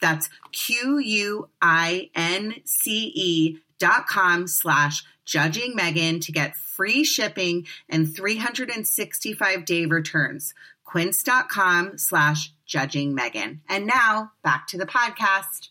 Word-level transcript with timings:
That's 0.00 0.28
Q 0.52 0.98
U 0.98 1.48
I 1.60 2.10
N 2.14 2.54
C 2.64 3.12
E 3.14 3.58
dot 3.78 4.06
com 4.06 4.46
slash 4.46 5.04
judging 5.24 5.74
Megan 5.74 6.20
to 6.20 6.32
get 6.32 6.56
free 6.56 7.04
shipping 7.04 7.66
and 7.88 8.14
365 8.14 9.64
day 9.64 9.86
returns. 9.86 10.54
Quince.com 10.84 11.98
slash 11.98 12.52
judging 12.64 13.14
Megan. 13.14 13.60
And 13.68 13.86
now 13.86 14.32
back 14.42 14.68
to 14.68 14.78
the 14.78 14.86
podcast. 14.86 15.70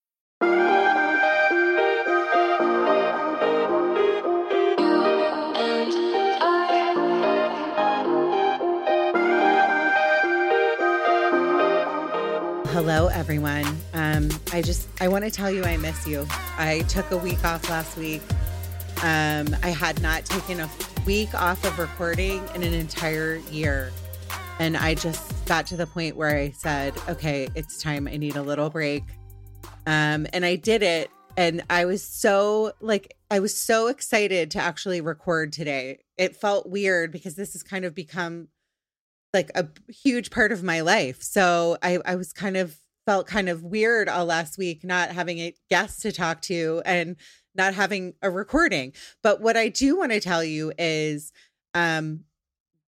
Hello, 12.83 13.09
everyone. 13.09 13.77
Um, 13.93 14.27
I 14.51 14.63
just 14.63 14.89
I 14.99 15.07
want 15.07 15.23
to 15.23 15.29
tell 15.29 15.51
you 15.51 15.63
I 15.63 15.77
miss 15.77 16.07
you. 16.07 16.25
I 16.57 16.83
took 16.89 17.11
a 17.11 17.17
week 17.17 17.45
off 17.45 17.69
last 17.69 17.95
week. 17.95 18.23
Um, 19.03 19.55
I 19.61 19.69
had 19.69 20.01
not 20.01 20.25
taken 20.25 20.59
a 20.59 20.69
week 21.05 21.31
off 21.35 21.63
of 21.63 21.77
recording 21.77 22.43
in 22.55 22.63
an 22.63 22.73
entire 22.73 23.35
year, 23.51 23.91
and 24.57 24.75
I 24.75 24.95
just 24.95 25.45
got 25.45 25.67
to 25.67 25.77
the 25.77 25.85
point 25.85 26.15
where 26.15 26.35
I 26.35 26.49
said, 26.49 26.95
"Okay, 27.07 27.49
it's 27.53 27.77
time. 27.77 28.07
I 28.07 28.17
need 28.17 28.35
a 28.35 28.41
little 28.41 28.71
break." 28.71 29.03
Um, 29.85 30.25
and 30.33 30.43
I 30.43 30.55
did 30.55 30.81
it, 30.81 31.11
and 31.37 31.61
I 31.69 31.85
was 31.85 32.01
so 32.01 32.73
like 32.81 33.15
I 33.29 33.41
was 33.41 33.55
so 33.55 33.89
excited 33.89 34.49
to 34.51 34.59
actually 34.59 35.01
record 35.01 35.53
today. 35.53 35.99
It 36.17 36.35
felt 36.35 36.67
weird 36.67 37.11
because 37.11 37.35
this 37.35 37.53
has 37.53 37.61
kind 37.61 37.85
of 37.85 37.93
become 37.93 38.47
like 39.33 39.51
a 39.55 39.67
huge 39.89 40.29
part 40.31 40.51
of 40.51 40.63
my 40.63 40.81
life. 40.81 41.21
So 41.21 41.77
I, 41.81 41.99
I 42.05 42.15
was 42.15 42.33
kind 42.33 42.57
of 42.57 42.77
felt 43.05 43.27
kind 43.27 43.49
of 43.49 43.63
weird 43.63 44.07
all 44.07 44.25
last 44.25 44.57
week 44.57 44.83
not 44.83 45.09
having 45.09 45.39
a 45.39 45.55
guest 45.69 46.01
to 46.03 46.11
talk 46.11 46.41
to 46.43 46.81
and 46.85 47.15
not 47.55 47.73
having 47.73 48.13
a 48.21 48.29
recording. 48.29 48.93
But 49.23 49.41
what 49.41 49.57
I 49.57 49.69
do 49.69 49.97
want 49.97 50.11
to 50.11 50.19
tell 50.19 50.43
you 50.43 50.71
is 50.77 51.31
um 51.73 52.25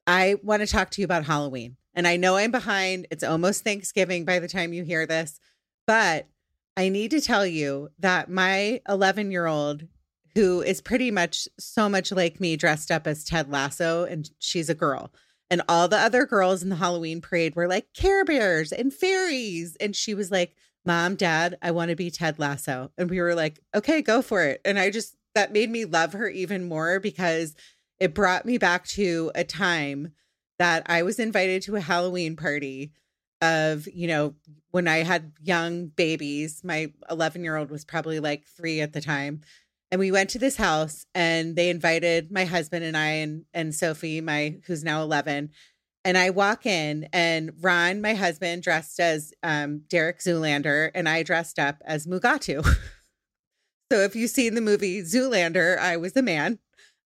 I 0.05 0.35
want 0.43 0.61
to 0.61 0.67
talk 0.67 0.89
to 0.91 1.01
you 1.01 1.05
about 1.05 1.25
Halloween. 1.25 1.77
And 1.95 2.07
I 2.07 2.17
know 2.17 2.35
I'm 2.35 2.51
behind. 2.51 3.07
It's 3.11 3.23
almost 3.23 3.63
Thanksgiving 3.63 4.25
by 4.25 4.39
the 4.39 4.47
time 4.47 4.73
you 4.73 4.83
hear 4.83 5.05
this, 5.05 5.39
but 5.87 6.27
I 6.75 6.89
need 6.89 7.11
to 7.11 7.21
tell 7.21 7.45
you 7.45 7.89
that 7.99 8.29
my 8.29 8.81
11 8.89 9.31
year 9.31 9.45
old, 9.45 9.87
who 10.33 10.61
is 10.61 10.81
pretty 10.81 11.11
much 11.11 11.47
so 11.59 11.87
much 11.87 12.11
like 12.11 12.39
me, 12.39 12.57
dressed 12.57 12.89
up 12.89 13.05
as 13.05 13.23
Ted 13.23 13.51
Lasso, 13.51 14.05
and 14.05 14.29
she's 14.39 14.69
a 14.69 14.75
girl. 14.75 15.11
And 15.53 15.62
all 15.69 15.88
the 15.88 16.00
other 16.00 16.25
girls 16.25 16.64
in 16.64 16.69
the 16.69 16.78
Halloween 16.78 17.22
parade 17.22 17.56
were 17.56 17.68
like 17.68 17.94
Care 17.94 18.25
Bears 18.25 18.72
and 18.72 18.91
fairies. 18.91 19.78
And 19.80 19.96
she 19.96 20.16
was 20.16 20.31
like, 20.31 20.56
Mom, 20.84 21.14
Dad, 21.14 21.59
I 21.62 21.69
want 21.69 21.90
to 21.90 21.96
be 21.96 22.09
Ted 22.09 22.40
Lasso. 22.40 22.90
And 22.97 23.08
we 23.08 23.22
were 23.22 23.36
like, 23.36 23.59
okay, 23.75 24.02
go 24.02 24.24
for 24.24 24.44
it. 24.44 24.62
And 24.66 24.80
I 24.80 24.90
just, 24.90 25.16
that 25.36 25.53
made 25.53 25.69
me 25.69 25.86
love 25.86 26.14
her 26.14 26.28
even 26.28 26.68
more 26.68 27.00
because 27.00 27.53
it 28.00 28.16
brought 28.16 28.47
me 28.47 28.58
back 28.58 28.88
to 28.88 29.31
a 29.36 29.44
time 29.44 30.14
that 30.58 30.81
I 30.88 31.03
was 31.03 31.19
invited 31.19 31.62
to 31.64 31.75
a 31.75 31.81
Halloween 31.81 32.35
party 32.35 32.91
of, 33.40 33.88
you 33.94 34.08
know, 34.08 34.34
when 34.72 34.88
I 34.88 35.03
had 35.03 35.34
young 35.40 35.85
babies. 35.85 36.64
My 36.64 36.91
11 37.12 37.44
year 37.44 37.58
old 37.58 37.70
was 37.70 37.85
probably 37.85 38.20
like 38.20 38.47
three 38.47 38.81
at 38.81 38.94
the 38.94 39.02
time 39.02 39.41
and 39.93 39.99
we 39.99 40.09
went 40.09 40.31
to 40.31 40.39
this 40.39 40.55
house 40.55 41.05
and 41.13 41.55
they 41.55 41.69
invited 41.69 42.31
my 42.31 42.45
husband 42.45 42.83
and 42.83 42.97
I 42.97 43.09
and 43.09 43.45
and 43.53 43.75
Sophie, 43.75 44.21
my 44.21 44.57
who's 44.65 44.83
now 44.83 45.03
11. 45.03 45.51
And 46.03 46.17
I 46.17 46.31
walk 46.31 46.65
in 46.65 47.07
and 47.13 47.51
Ron, 47.61 48.01
my 48.01 48.15
husband, 48.15 48.63
dressed 48.63 48.99
as 48.99 49.33
um, 49.43 49.83
Derek 49.89 50.17
Zoolander, 50.17 50.89
and 50.95 51.07
I 51.07 51.21
dressed 51.21 51.59
up 51.59 51.77
as 51.85 52.07
Mugatu. 52.07 52.63
so 53.91 53.99
if 53.99 54.15
you've 54.15 54.31
seen 54.31 54.55
the 54.55 54.61
movie 54.61 55.03
Zoolander, 55.03 55.77
I 55.77 55.95
was 55.97 56.13
the 56.13 56.23
man. 56.23 56.57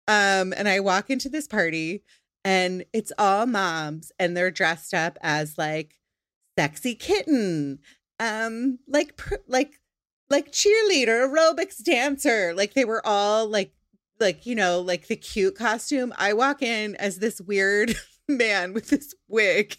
Um, 0.08 0.54
and 0.56 0.70
I 0.70 0.80
walk 0.80 1.10
into 1.10 1.28
this 1.28 1.46
party 1.46 2.06
and 2.46 2.86
it's 2.94 3.12
all 3.18 3.46
moms 3.48 4.14
and 4.18 4.38
they're 4.38 4.50
dressed 4.50 4.94
up 4.94 5.18
as 5.22 5.58
like 5.58 5.96
sexy 6.58 6.96
kitten, 6.96 7.80
um, 8.18 8.80
like 8.88 9.20
like 9.46 9.82
like 10.30 10.52
cheerleader, 10.52 11.28
aerobics 11.28 11.84
dancer. 11.84 12.54
Like 12.54 12.74
they 12.74 12.86
were 12.86 13.06
all 13.06 13.48
like 13.48 13.72
like 14.20 14.46
you 14.46 14.56
know 14.56 14.82
like 14.82 15.08
the 15.08 15.16
cute 15.16 15.56
costume. 15.56 16.14
I 16.18 16.34
walk 16.34 16.62
in 16.62 16.96
as 16.96 17.20
this 17.20 17.40
weird 17.42 17.96
man 18.28 18.74
with 18.74 18.90
this 18.90 19.14
wig 19.28 19.78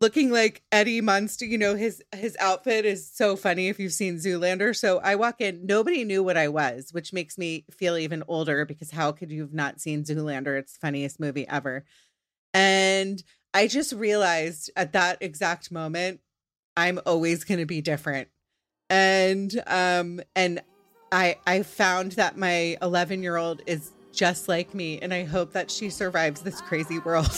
looking 0.00 0.30
like 0.30 0.62
Eddie 0.72 1.00
Munster. 1.00 1.44
You 1.44 1.58
know, 1.58 1.74
his 1.74 2.02
his 2.14 2.36
outfit 2.40 2.84
is 2.84 3.10
so 3.10 3.36
funny 3.36 3.68
if 3.68 3.78
you've 3.78 3.92
seen 3.92 4.16
Zoolander. 4.16 4.76
So 4.76 4.98
I 4.98 5.16
walk 5.16 5.40
in, 5.40 5.66
nobody 5.66 6.04
knew 6.04 6.22
what 6.22 6.36
I 6.36 6.48
was, 6.48 6.92
which 6.92 7.12
makes 7.12 7.38
me 7.38 7.64
feel 7.70 7.96
even 7.96 8.22
older 8.28 8.64
because 8.64 8.90
how 8.90 9.12
could 9.12 9.30
you 9.30 9.42
have 9.42 9.54
not 9.54 9.80
seen 9.80 10.04
Zoolander? 10.04 10.58
It's 10.58 10.76
funniest 10.76 11.20
movie 11.20 11.48
ever. 11.48 11.84
And 12.54 13.22
I 13.52 13.66
just 13.68 13.92
realized 13.92 14.70
at 14.76 14.92
that 14.92 15.18
exact 15.20 15.70
moment, 15.70 16.20
I'm 16.76 17.00
always 17.06 17.44
going 17.44 17.60
to 17.60 17.66
be 17.66 17.80
different 17.80 18.28
and 18.90 19.62
um 19.66 20.20
and 20.34 20.62
i 21.10 21.36
i 21.46 21.62
found 21.62 22.12
that 22.12 22.36
my 22.36 22.76
11 22.82 23.22
year 23.22 23.36
old 23.36 23.62
is 23.66 23.92
just 24.12 24.48
like 24.48 24.74
me 24.74 24.98
and 25.00 25.12
i 25.12 25.24
hope 25.24 25.52
that 25.52 25.70
she 25.70 25.90
survives 25.90 26.40
this 26.42 26.60
crazy 26.60 26.98
world 27.00 27.26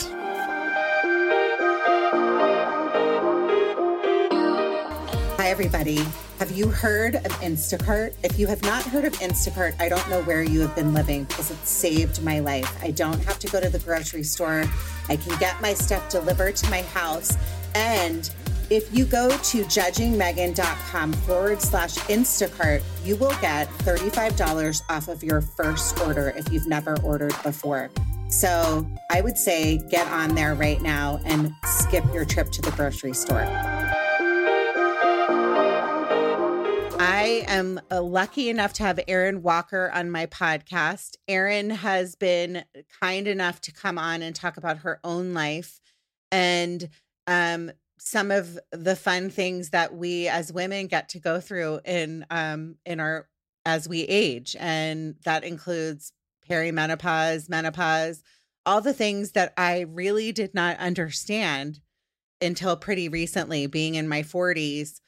hi 5.37 5.49
everybody 5.49 6.05
Have 6.39 6.53
you 6.53 6.69
heard 6.69 7.17
of 7.17 7.33
Instacart? 7.41 8.15
If 8.23 8.39
you 8.39 8.47
have 8.47 8.63
not 8.63 8.85
heard 8.85 9.05
of 9.05 9.13
Instacart, 9.15 9.75
I 9.81 9.89
don't 9.89 10.09
know 10.09 10.23
where 10.23 10.45
you 10.45 10.61
have 10.61 10.73
been 10.77 10.95
living 10.95 11.25
because 11.25 11.51
it 11.51 11.59
saved 11.67 12.23
my 12.23 12.39
life. 12.39 12.73
I 12.81 12.93
don't 12.93 13.19
have 13.25 13.41
to 13.41 13.49
go 13.49 13.61
to 13.61 13.69
the 13.69 13.81
grocery 13.81 14.23
store. 14.23 14.65
I 15.09 15.17
can 15.17 15.37
get 15.41 15.61
my 15.61 15.75
stuff 15.75 16.09
delivered 16.09 16.55
to 16.55 16.71
my 16.71 16.83
house. 16.83 17.37
And 17.75 18.31
if 18.71 18.95
you 18.95 19.05
go 19.05 19.29
to 19.29 19.65
judgingmegan.com 19.65 21.13
forward 21.13 21.63
slash 21.63 21.97
Instacart, 21.97 22.83
you 23.05 23.17
will 23.17 23.35
get 23.41 23.69
$35 23.69 24.83
off 24.91 25.09
of 25.09 25.23
your 25.23 25.41
first 25.41 25.99
order 26.01 26.35
if 26.37 26.53
you've 26.53 26.67
never 26.67 26.99
ordered 27.01 27.35
before. 27.43 27.91
So 28.29 28.87
I 29.11 29.23
would 29.23 29.39
say 29.39 29.79
get 29.79 30.07
on 30.09 30.35
there 30.35 30.55
right 30.55 30.83
now 30.83 31.19
and 31.25 31.51
skip 31.65 32.05
your 32.13 32.27
trip 32.27 32.51
to 32.51 32.63
the 32.63 32.71
grocery 32.73 33.15
store. 33.15 33.47
I 37.01 37.45
am 37.47 37.81
uh, 37.91 38.03
lucky 38.03 38.51
enough 38.51 38.75
to 38.75 38.83
have 38.83 39.01
Erin 39.09 39.43
Walker 39.43 39.91
on 39.95 40.11
my 40.11 40.27
podcast. 40.27 41.17
Erin 41.27 41.71
has 41.71 42.17
been 42.17 42.65
kind 43.01 43.27
enough 43.27 43.61
to 43.63 43.73
come 43.73 43.99
on 43.99 44.21
and 44.21 44.37
talk 44.37 44.57
about 44.57 44.79
her 44.79 45.01
own 45.05 45.33
life 45.33 45.81
and 46.31 46.89
um, 47.27 47.71
some 48.09 48.31
of 48.31 48.59
the 48.73 48.97
fun 48.97 49.31
things 49.31 49.71
that 49.71 49.95
we 49.95 50.29
as 50.29 50.53
women 50.53 50.87
get 50.87 51.09
to 51.11 51.21
go 51.21 51.41
through 51.41 51.81
in 51.85 52.25
um, 52.31 52.77
in 52.87 53.01
our 53.01 53.29
as 53.65 53.89
we 53.89 54.03
age, 54.03 54.57
and 54.59 55.17
that 55.25 55.45
includes 55.45 56.13
perimenopause, 56.49 57.51
menopause, 57.51 58.23
all 58.65 58.81
the 58.81 58.95
things 58.95 59.33
that 59.33 59.53
I 59.59 59.81
really 59.81 60.33
did 60.33 60.55
not 60.55 60.79
understand 60.79 61.81
until 62.41 62.77
pretty 62.77 63.09
recently, 63.09 63.67
being 63.67 63.97
in 63.97 64.09
my 64.09 64.23
40s 64.23 65.01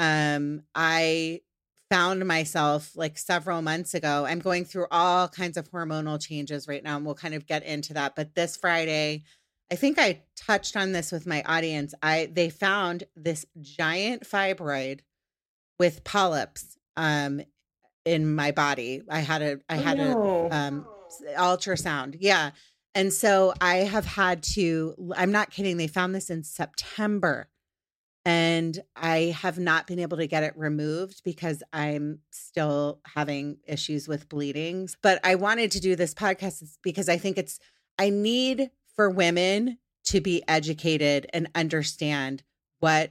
um, 0.00 0.62
I 0.74 1.42
found 1.90 2.26
myself 2.26 2.92
like 2.96 3.18
several 3.18 3.60
months 3.60 3.92
ago. 3.92 4.24
I'm 4.24 4.38
going 4.38 4.64
through 4.64 4.86
all 4.90 5.28
kinds 5.28 5.58
of 5.58 5.70
hormonal 5.70 6.18
changes 6.18 6.66
right 6.66 6.82
now, 6.82 6.96
and 6.96 7.04
we'll 7.04 7.14
kind 7.14 7.34
of 7.34 7.46
get 7.46 7.64
into 7.64 7.92
that. 7.94 8.16
But 8.16 8.34
this 8.34 8.56
Friday, 8.56 9.24
I 9.70 9.76
think 9.76 9.98
I 9.98 10.22
touched 10.36 10.76
on 10.76 10.92
this 10.92 11.12
with 11.12 11.26
my 11.26 11.42
audience. 11.42 11.94
I 12.02 12.30
they 12.32 12.50
found 12.50 13.04
this 13.14 13.46
giant 13.60 14.24
fibroid 14.24 15.00
with 15.78 16.04
polyps 16.04 16.76
um 16.96 17.40
in 18.04 18.34
my 18.34 18.50
body. 18.50 19.02
I 19.08 19.20
had 19.20 19.42
a 19.42 19.60
I 19.68 19.76
had 19.76 20.00
oh, 20.00 20.12
no. 20.12 20.48
a 20.50 20.54
um 20.54 20.86
ultrasound. 21.36 22.16
Yeah. 22.18 22.50
And 22.94 23.12
so 23.12 23.54
I 23.60 23.76
have 23.76 24.06
had 24.06 24.42
to 24.54 24.94
I'm 25.16 25.30
not 25.30 25.50
kidding, 25.50 25.76
they 25.76 25.86
found 25.86 26.14
this 26.14 26.30
in 26.30 26.42
September 26.42 27.48
and 28.24 28.78
I 28.96 29.34
have 29.40 29.58
not 29.58 29.86
been 29.86 29.98
able 29.98 30.18
to 30.18 30.26
get 30.26 30.42
it 30.42 30.52
removed 30.56 31.22
because 31.24 31.62
I'm 31.72 32.18
still 32.30 33.00
having 33.14 33.58
issues 33.66 34.06
with 34.06 34.28
bleedings. 34.28 34.96
But 35.02 35.20
I 35.24 35.36
wanted 35.36 35.70
to 35.72 35.80
do 35.80 35.96
this 35.96 36.12
podcast 36.12 36.62
because 36.82 37.08
I 37.08 37.16
think 37.16 37.38
it's, 37.38 37.58
I 37.98 38.10
need 38.10 38.70
for 39.00 39.08
women 39.08 39.78
to 40.04 40.20
be 40.20 40.42
educated 40.46 41.26
and 41.32 41.48
understand 41.54 42.42
what 42.80 43.10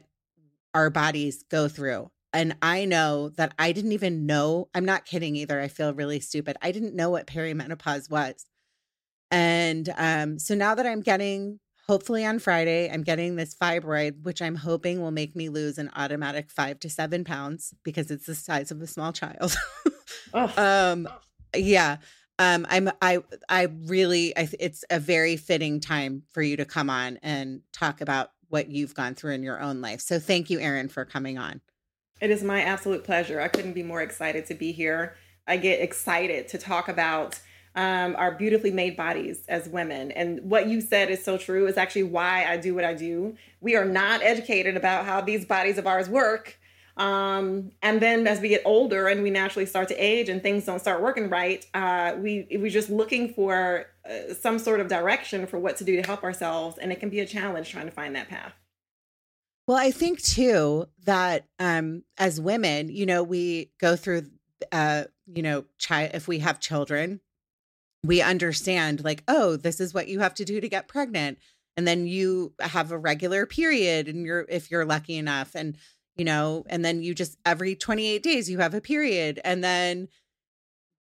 our 0.76 0.92
bodies 0.92 1.44
go 1.50 1.68
through. 1.68 2.12
And 2.32 2.56
I 2.62 2.86
know 2.86 3.30
that 3.38 3.56
I 3.58 3.72
didn't 3.72 3.94
even 3.94 4.28
know, 4.28 4.70
I'm 4.76 4.86
not 4.86 5.08
kidding 5.08 5.36
either. 5.36 5.60
I 5.60 5.68
feel 5.68 5.92
really 5.96 6.20
stupid. 6.20 6.58
I 6.62 6.72
didn't 6.72 6.94
know 6.94 7.10
what 7.10 7.26
perimenopause 7.26 8.08
was. 8.08 8.46
And 9.32 9.92
um, 9.98 10.38
so 10.38 10.54
now 10.54 10.76
that 10.76 10.86
I'm 10.86 11.02
getting 11.02 11.60
hopefully 11.88 12.24
on 12.24 12.38
Friday, 12.38 12.88
I'm 12.88 13.02
getting 13.02 13.36
this 13.36 13.56
fibroid, 13.56 14.22
which 14.22 14.44
I'm 14.44 14.58
hoping 14.58 15.02
will 15.02 15.10
make 15.10 15.36
me 15.36 15.50
lose 15.50 15.80
an 15.80 15.90
automatic 15.96 16.52
five 16.52 16.80
to 16.82 16.90
seven 16.92 17.24
pounds 17.24 17.74
because 17.84 18.12
it's 18.12 18.28
the 18.28 18.36
size 18.36 18.70
of 18.70 18.80
a 18.80 18.86
small 18.86 19.12
child. 19.12 19.58
Um, 20.32 21.08
yeah. 21.56 21.98
Um, 22.40 22.66
I'm, 22.70 22.90
I, 23.02 23.20
I 23.50 23.68
really, 23.86 24.36
I, 24.36 24.50
it's 24.60 24.86
a 24.90 25.00
very 25.00 25.36
fitting 25.38 25.80
time 25.82 26.24
for 26.32 26.42
you 26.42 26.58
to 26.58 26.66
come 26.66 26.90
on 26.90 27.20
and 27.22 27.62
talk 27.74 28.02
about 28.02 28.32
what 28.48 28.70
you've 28.70 28.96
gone 28.96 29.14
through 29.14 29.34
in 29.34 29.44
your 29.44 29.62
own 29.62 29.82
life. 29.82 30.00
So 30.00 30.20
thank 30.20 30.50
you, 30.50 30.60
Erin, 30.60 30.88
for 30.88 31.06
coming 31.06 31.38
on. 31.38 31.62
It 32.22 32.32
is 32.32 32.44
my 32.44 32.62
absolute 32.62 33.04
pleasure. 33.04 33.40
I 33.40 33.50
couldn't 33.50 33.74
be 33.74 33.84
more 33.84 34.02
excited 34.02 34.46
to 34.48 34.54
be 34.54 34.72
here. 34.72 35.16
I 35.48 35.58
get 35.58 35.82
excited 35.82 36.48
to 36.50 36.58
talk 36.58 36.88
about 36.88 37.40
um, 37.76 38.16
our 38.18 38.32
beautifully 38.32 38.72
made 38.72 38.98
bodies 38.98 39.44
as 39.48 39.70
women. 39.70 40.12
And 40.12 40.42
what 40.42 40.68
you 40.68 40.82
said 40.82 41.10
is 41.10 41.24
so 41.24 41.38
true. 41.38 41.66
It's 41.68 41.78
actually 41.78 42.04
why 42.04 42.46
I 42.46 42.58
do 42.58 42.76
what 42.76 42.84
I 42.84 42.94
do. 42.94 43.36
We 43.62 43.76
are 43.76 43.86
not 43.86 44.22
educated 44.22 44.76
about 44.76 45.06
how 45.06 45.22
these 45.22 45.46
bodies 45.46 45.78
of 45.78 45.88
ours 45.88 46.10
work. 46.10 46.59
Um, 47.00 47.72
and 47.82 48.02
then 48.02 48.28
as 48.28 48.42
we 48.42 48.50
get 48.50 48.62
older 48.66 49.08
and 49.08 49.24
we 49.24 49.30
naturally 49.30 49.66
start 49.66 49.88
to 49.88 49.96
age 49.96 50.28
and 50.28 50.44
things 50.44 50.66
don't 50.66 50.80
start 50.80 51.02
working 51.02 51.30
right, 51.30 51.66
uh, 51.74 52.16
we 52.20 52.46
we're 52.52 52.70
just 52.70 52.90
looking 52.90 53.34
for 53.34 53.86
uh, 54.08 54.34
some 54.34 54.60
sort 54.60 54.82
of 54.82 54.90
direction 54.90 55.48
for 55.48 55.58
what 55.58 55.78
to 55.78 55.86
do 55.86 55.96
to 55.96 56.06
help 56.06 56.24
ourselves, 56.24 56.78
and 56.78 56.92
it 56.92 57.00
can 57.00 57.10
be 57.10 57.22
a 57.22 57.26
challenge 57.26 57.70
trying 57.70 57.86
to 57.86 57.92
find 57.92 58.16
that 58.18 58.28
path. 58.28 58.52
Well, 59.66 59.78
I 59.78 59.92
think 59.92 60.22
too 60.22 60.88
that 61.06 61.46
um, 61.58 62.04
as 62.18 62.42
women, 62.42 62.90
you 62.90 63.06
know, 63.06 63.24
we 63.24 63.72
go 63.80 63.96
through, 63.96 64.24
uh, 64.74 65.06
you 65.26 65.42
know, 65.42 65.64
chi- 65.82 66.12
if 66.14 66.28
we 66.28 66.40
have 66.40 66.60
children, 66.60 67.22
we 68.04 68.22
understand 68.22 69.04
like 69.04 69.24
oh 69.28 69.56
this 69.56 69.80
is 69.80 69.94
what 69.94 70.08
you 70.08 70.20
have 70.20 70.34
to 70.34 70.46
do 70.46 70.60
to 70.60 70.68
get 70.68 70.90
pregnant. 70.90 71.38
And 71.78 71.88
then 71.88 72.08
you 72.08 72.54
have 72.60 72.92
a 72.92 72.98
regular 72.98 73.46
period 73.46 74.10
and 74.10 74.26
you're 74.26 74.46
if 74.50 74.70
you're 74.70 74.86
lucky 74.86 75.16
enough. 75.16 75.56
And 75.56 75.78
you 76.20 76.26
know 76.26 76.66
and 76.70 76.84
then 76.84 77.02
you 77.02 77.16
just 77.16 77.38
every 77.46 77.76
28 77.76 78.22
days 78.22 78.50
you 78.50 78.60
have 78.60 78.74
a 78.74 78.82
period 78.82 79.40
and 79.44 79.64
then 79.64 80.10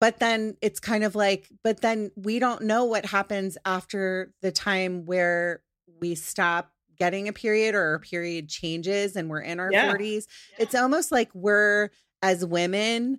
but 0.01 0.21
then 0.21 0.57
it's 0.63 0.79
kind 0.79 1.03
of 1.03 1.17
like 1.17 1.49
but 1.65 1.81
then 1.81 2.11
we 2.15 2.39
don't 2.39 2.63
know 2.63 2.85
what 2.85 3.05
happens 3.05 3.59
after 3.65 4.33
the 4.41 4.53
time 4.53 5.05
where 5.05 5.61
we 6.01 6.15
stop 6.15 6.73
getting 6.97 7.27
a 7.29 7.33
period 7.33 7.75
or 7.75 7.83
our 7.83 7.99
period 7.99 8.49
changes 8.49 9.17
and 9.17 9.29
we're 9.29 9.41
in 9.41 9.59
our 9.59 9.73
yeah. 9.73 9.93
40s 9.93 10.27
yeah. 10.51 10.63
it's 10.63 10.75
almost 10.75 11.11
like 11.11 11.31
we're 11.35 11.91
as 12.23 12.47
women 12.47 13.19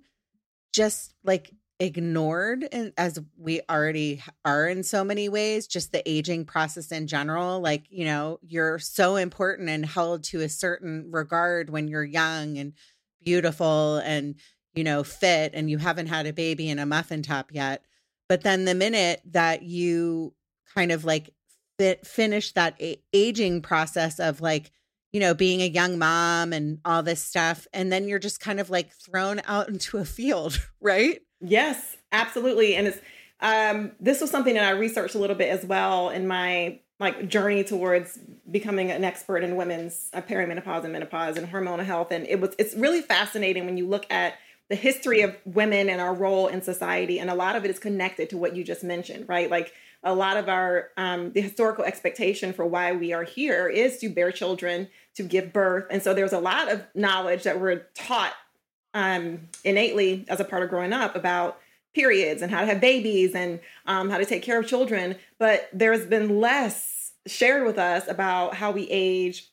just 0.72 1.14
like 1.22 1.52
ignored 1.80 2.62
in, 2.70 2.92
as 2.98 3.18
we 3.38 3.62
already 3.70 4.22
are 4.44 4.68
in 4.68 4.82
so 4.82 5.02
many 5.02 5.30
ways 5.30 5.66
just 5.66 5.92
the 5.92 6.08
aging 6.08 6.44
process 6.44 6.92
in 6.92 7.06
general 7.06 7.58
like 7.60 7.84
you 7.88 8.04
know 8.04 8.38
you're 8.42 8.78
so 8.78 9.16
important 9.16 9.68
and 9.70 9.86
held 9.86 10.22
to 10.22 10.42
a 10.42 10.48
certain 10.48 11.08
regard 11.10 11.70
when 11.70 11.88
you're 11.88 12.04
young 12.04 12.58
and 12.58 12.74
beautiful 13.22 13.96
and 13.98 14.34
you 14.74 14.84
know 14.84 15.02
fit 15.02 15.52
and 15.54 15.70
you 15.70 15.78
haven't 15.78 16.06
had 16.06 16.26
a 16.26 16.32
baby 16.32 16.68
in 16.68 16.78
a 16.78 16.86
muffin 16.86 17.22
top 17.22 17.50
yet. 17.52 17.84
But 18.28 18.42
then 18.42 18.64
the 18.64 18.74
minute 18.74 19.20
that 19.30 19.62
you 19.62 20.34
kind 20.74 20.92
of 20.92 21.04
like 21.04 21.30
fit, 21.78 22.06
finish 22.06 22.52
that 22.52 22.80
a- 22.80 23.02
aging 23.12 23.62
process 23.62 24.20
of 24.20 24.40
like 24.40 24.70
you 25.12 25.20
know 25.20 25.34
being 25.34 25.60
a 25.60 25.66
young 25.66 25.98
mom 25.98 26.52
and 26.52 26.78
all 26.84 27.02
this 27.02 27.22
stuff 27.22 27.66
and 27.72 27.92
then 27.92 28.06
you're 28.08 28.18
just 28.18 28.40
kind 28.40 28.60
of 28.60 28.70
like 28.70 28.92
thrown 28.92 29.40
out 29.46 29.68
into 29.70 29.98
a 29.98 30.04
field 30.04 30.60
right 30.80 31.20
Yes, 31.40 31.96
absolutely. 32.12 32.76
And 32.76 32.86
it's 32.88 33.00
um, 33.40 33.92
this 33.98 34.20
was 34.20 34.30
something 34.30 34.54
that 34.54 34.64
I 34.64 34.70
researched 34.70 35.14
a 35.14 35.18
little 35.18 35.36
bit 35.36 35.48
as 35.48 35.64
well 35.64 36.10
in 36.10 36.26
my 36.26 36.80
like 36.98 37.28
journey 37.28 37.64
towards 37.64 38.18
becoming 38.50 38.90
an 38.90 39.02
expert 39.02 39.38
in 39.38 39.56
women's 39.56 40.10
uh, 40.12 40.20
perimenopause 40.20 40.84
and 40.84 40.92
menopause 40.92 41.38
and 41.38 41.50
hormonal 41.50 41.82
health. 41.82 42.10
And 42.10 42.26
it 42.26 42.40
was 42.40 42.54
it's 42.58 42.74
really 42.74 43.00
fascinating 43.00 43.64
when 43.64 43.78
you 43.78 43.88
look 43.88 44.04
at 44.10 44.34
the 44.68 44.76
history 44.76 45.22
of 45.22 45.34
women 45.46 45.88
and 45.88 46.00
our 46.00 46.14
role 46.14 46.46
in 46.46 46.62
society, 46.62 47.18
and 47.18 47.28
a 47.28 47.34
lot 47.34 47.56
of 47.56 47.64
it 47.64 47.70
is 47.70 47.78
connected 47.78 48.30
to 48.30 48.36
what 48.36 48.54
you 48.54 48.62
just 48.62 48.84
mentioned, 48.84 49.28
right? 49.28 49.50
Like 49.50 49.72
a 50.02 50.14
lot 50.14 50.36
of 50.36 50.48
our 50.48 50.88
um, 50.96 51.32
the 51.32 51.40
historical 51.40 51.84
expectation 51.84 52.52
for 52.52 52.64
why 52.64 52.92
we 52.92 53.12
are 53.12 53.24
here 53.24 53.68
is 53.68 53.98
to 53.98 54.08
bear 54.08 54.32
children, 54.32 54.88
to 55.14 55.22
give 55.22 55.52
birth, 55.52 55.86
and 55.90 56.02
so 56.02 56.14
there's 56.14 56.32
a 56.32 56.38
lot 56.38 56.70
of 56.70 56.82
knowledge 56.94 57.42
that 57.42 57.60
we're 57.60 57.86
taught 57.94 58.34
um, 58.94 59.48
innately 59.64 60.24
as 60.28 60.40
a 60.40 60.44
part 60.44 60.62
of 60.62 60.70
growing 60.70 60.92
up 60.92 61.14
about 61.14 61.58
periods 61.94 62.42
and 62.42 62.50
how 62.50 62.60
to 62.60 62.66
have 62.66 62.80
babies 62.80 63.34
and 63.34 63.60
um, 63.86 64.10
how 64.10 64.18
to 64.18 64.24
take 64.24 64.42
care 64.42 64.58
of 64.58 64.66
children. 64.66 65.16
But 65.38 65.68
there's 65.72 66.06
been 66.06 66.40
less 66.40 67.12
shared 67.26 67.66
with 67.66 67.78
us 67.78 68.08
about 68.08 68.54
how 68.54 68.70
we 68.70 68.88
age, 68.90 69.48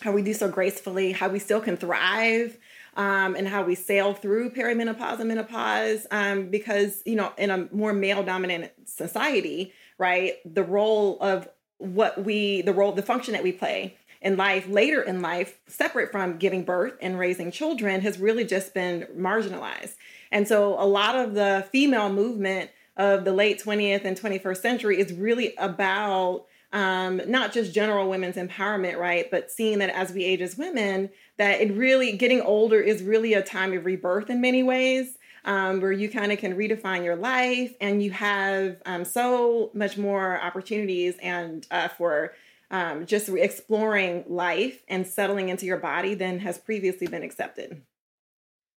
how 0.00 0.12
we 0.12 0.22
do 0.22 0.34
so 0.34 0.48
gracefully, 0.48 1.12
how 1.12 1.28
we 1.28 1.38
still 1.38 1.60
can 1.60 1.76
thrive. 1.76 2.58
Um, 2.94 3.36
and 3.36 3.48
how 3.48 3.62
we 3.62 3.74
sail 3.74 4.12
through 4.12 4.50
perimenopause 4.50 5.18
and 5.18 5.26
menopause 5.26 6.06
um, 6.10 6.50
because 6.50 7.02
you 7.06 7.16
know 7.16 7.32
in 7.38 7.48
a 7.48 7.66
more 7.72 7.94
male 7.94 8.22
dominant 8.22 8.70
society 8.84 9.72
right 10.02 10.34
the 10.44 10.64
role 10.64 11.18
of 11.20 11.48
what 11.78 12.24
we 12.24 12.62
the 12.62 12.72
role 12.72 12.92
the 12.92 13.02
function 13.02 13.32
that 13.32 13.42
we 13.42 13.52
play 13.52 13.96
in 14.20 14.36
life, 14.36 14.68
later 14.68 15.02
in 15.02 15.20
life, 15.20 15.58
separate 15.66 16.12
from 16.12 16.38
giving 16.38 16.64
birth 16.64 16.94
and 17.02 17.18
raising 17.18 17.50
children, 17.50 18.00
has 18.02 18.18
really 18.18 18.44
just 18.44 18.72
been 18.72 19.06
marginalized. 19.16 19.94
And 20.30 20.46
so 20.46 20.74
a 20.80 20.86
lot 20.86 21.16
of 21.16 21.34
the 21.34 21.66
female 21.72 22.08
movement 22.08 22.70
of 22.96 23.24
the 23.24 23.32
late 23.32 23.60
20th 23.62 24.04
and 24.04 24.16
21st 24.18 24.58
century 24.58 25.00
is 25.00 25.12
really 25.12 25.54
about 25.56 26.46
um, 26.72 27.20
not 27.26 27.52
just 27.52 27.74
general 27.74 28.08
women's 28.08 28.36
empowerment, 28.36 28.96
right? 28.96 29.30
But 29.30 29.50
seeing 29.50 29.78
that 29.80 29.90
as 29.90 30.12
we 30.12 30.24
age 30.24 30.40
as 30.40 30.56
women, 30.56 31.10
that 31.36 31.60
it 31.60 31.72
really 31.72 32.16
getting 32.16 32.40
older 32.40 32.80
is 32.80 33.02
really 33.02 33.34
a 33.34 33.42
time 33.42 33.76
of 33.76 33.84
rebirth 33.84 34.30
in 34.30 34.40
many 34.40 34.62
ways. 34.62 35.18
Um, 35.44 35.80
where 35.80 35.90
you 35.90 36.08
kind 36.08 36.30
of 36.30 36.38
can 36.38 36.56
redefine 36.56 37.04
your 37.04 37.16
life 37.16 37.74
and 37.80 38.00
you 38.00 38.12
have 38.12 38.80
um, 38.86 39.04
so 39.04 39.72
much 39.74 39.98
more 39.98 40.40
opportunities 40.40 41.16
and 41.20 41.66
uh, 41.72 41.88
for 41.88 42.32
um, 42.70 43.06
just 43.06 43.28
exploring 43.28 44.24
life 44.28 44.82
and 44.86 45.06
settling 45.06 45.48
into 45.48 45.66
your 45.66 45.78
body 45.78 46.14
than 46.14 46.38
has 46.38 46.58
previously 46.58 47.08
been 47.08 47.24
accepted. 47.24 47.82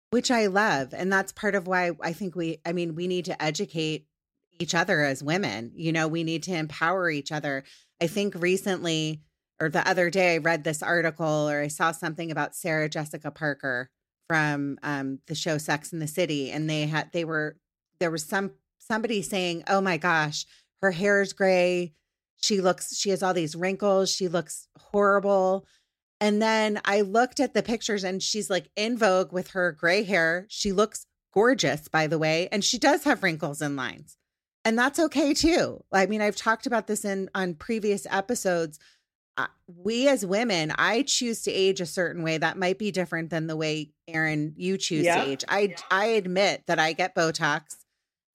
Which 0.10 0.32
I 0.32 0.48
love. 0.48 0.94
And 0.94 1.12
that's 1.12 1.32
part 1.32 1.54
of 1.54 1.68
why 1.68 1.92
I 2.02 2.14
think 2.14 2.36
we, 2.36 2.60
I 2.66 2.72
mean, 2.72 2.96
we 2.96 3.08
need 3.08 3.26
to 3.26 3.44
educate 3.44 4.08
each 4.60 4.74
other 4.74 5.02
as 5.04 5.24
women. 5.24 5.72
You 5.76 5.92
know, 5.92 6.08
we 6.08 6.24
need 6.24 6.44
to 6.44 6.56
empower 6.56 7.10
each 7.10 7.32
other. 7.32 7.64
I 8.02 8.08
think 8.08 8.36
recently 8.36 9.22
or 9.60 9.70
the 9.70 9.88
other 9.88 10.10
day 10.10 10.36
I 10.36 10.38
read 10.40 10.64
this 10.64 10.84
article 10.84 11.50
or 11.50 11.62
I 11.62 11.68
saw 11.68 11.92
something 11.92 12.32
about 12.32 12.56
Sarah 12.56 12.90
Jessica 12.90 13.32
Parker 13.32 13.90
from 14.28 14.78
um, 14.84 15.20
the 15.28 15.36
show 15.36 15.58
Sex 15.58 15.92
and 15.94 16.02
the 16.02 16.08
City, 16.08 16.52
and 16.52 16.70
they 16.70 16.88
had 16.88 17.12
they 17.12 17.26
were 17.26 17.58
there 18.00 18.12
was 18.12 18.26
some 18.26 18.52
somebody 18.80 19.22
saying, 19.22 19.64
"Oh 19.68 19.82
my 19.82 19.98
gosh, 19.98 20.46
her 20.82 20.92
hair 20.92 21.22
is 21.22 21.34
gray. 21.34 21.94
She 22.42 22.62
looks 22.62 22.96
she 22.98 23.10
has 23.10 23.24
all 23.24 23.34
these 23.34 23.56
wrinkles. 23.56 24.12
She 24.12 24.28
looks 24.28 24.68
horrible." 24.78 25.66
And 26.22 26.42
then 26.42 26.80
I 26.86 27.02
looked 27.02 27.40
at 27.40 27.54
the 27.54 27.64
pictures, 27.64 28.04
and 28.04 28.24
she's 28.24 28.50
like 28.50 28.70
in 28.76 28.98
vogue 28.98 29.34
with 29.34 29.50
her 29.52 29.72
gray 29.72 30.04
hair. 30.04 30.46
She 30.50 30.72
looks 30.72 31.06
gorgeous, 31.34 31.88
by 31.88 32.08
the 32.08 32.20
way, 32.20 32.48
and 32.52 32.64
she 32.64 32.78
does 32.78 33.04
have 33.04 33.24
wrinkles 33.24 33.62
and 33.62 33.76
lines, 33.76 34.18
and 34.64 34.78
that's 34.78 35.00
okay 35.00 35.34
too. 35.34 35.84
I 35.92 36.06
mean, 36.06 36.22
I've 36.22 36.36
talked 36.36 36.66
about 36.66 36.88
this 36.88 37.04
in 37.04 37.30
on 37.36 37.56
previous 37.56 38.08
episodes 38.10 38.80
we 39.68 40.08
as 40.08 40.26
women, 40.26 40.72
I 40.78 41.04
choose 41.04 41.42
to 41.44 41.52
age 41.52 41.82
a 41.82 41.86
certain 41.86 42.24
way 42.24 42.38
that 42.38 42.58
might 42.58 42.78
be 42.78 42.92
different 42.92 43.30
than 43.30 43.48
the 43.48 43.56
way 43.56 43.92
Erin 44.08 44.54
you 44.58 44.78
choose 44.78 45.06
to 45.06 45.28
age. 45.28 45.44
I 45.48 45.76
I 45.90 46.06
admit 46.06 46.64
that 46.68 46.80
I 46.80 46.94
get 46.94 47.16
Botox 47.16 47.78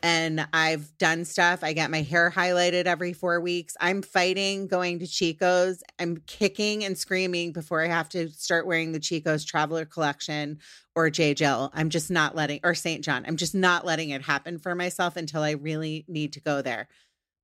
and 0.03 0.47
I've 0.53 0.97
done 0.99 1.25
stuff. 1.25 1.65
I 1.65 1.73
get 1.73 1.91
my 1.91 2.03
hair 2.03 2.31
highlighted 2.31 2.87
every 2.87 3.13
4 3.13 3.41
weeks. 3.41 3.77
I'm 3.81 4.01
fighting 4.01 4.69
going 4.69 5.01
to 5.01 5.07
Chico's. 5.07 5.83
I'm 5.99 6.19
kicking 6.27 6.85
and 6.85 6.97
screaming 6.97 7.53
before 7.53 7.83
I 7.83 7.89
have 7.89 8.09
to 8.11 8.29
start 8.29 8.67
wearing 8.67 8.93
the 8.93 9.01
Chico's 9.01 9.45
Traveler 9.45 9.85
collection 9.85 10.59
or 10.95 11.11
J. 11.11 11.35
Jill. 11.35 11.71
I'm 11.75 11.91
just 11.91 12.11
not 12.13 12.37
letting 12.37 12.61
or 12.63 12.75
St. 12.75 13.05
John. 13.05 13.25
I'm 13.27 13.37
just 13.37 13.57
not 13.57 13.85
letting 13.85 14.11
it 14.11 14.23
happen 14.23 14.59
for 14.59 14.75
myself 14.75 15.17
until 15.17 15.43
I 15.43 15.53
really 15.53 16.05
need 16.07 16.33
to 16.35 16.41
go 16.41 16.63
there. 16.63 16.87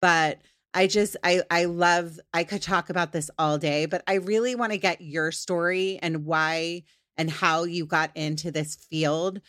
But 0.00 0.40
I 0.74 0.88
just 0.88 1.16
I 1.22 1.42
I 1.50 1.64
love 1.66 2.18
I 2.34 2.44
could 2.44 2.60
talk 2.60 2.90
about 2.90 3.12
this 3.12 3.30
all 3.38 3.58
day, 3.58 3.86
but 3.86 4.02
I 4.06 4.14
really 4.14 4.54
want 4.56 4.72
to 4.72 4.78
get 4.78 5.00
your 5.00 5.30
story 5.32 5.98
and 6.02 6.26
why 6.26 6.82
and 7.16 7.30
how 7.30 7.62
you 7.64 7.86
got 7.86 8.10
into 8.16 8.50
this 8.50 8.74
field. 8.74 9.40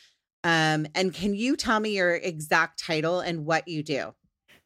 Um, 0.44 0.86
and 0.94 1.12
can 1.12 1.34
you 1.34 1.56
tell 1.56 1.80
me 1.80 1.96
your 1.96 2.14
exact 2.14 2.80
title 2.80 3.20
and 3.20 3.46
what 3.46 3.68
you 3.68 3.82
do? 3.82 4.14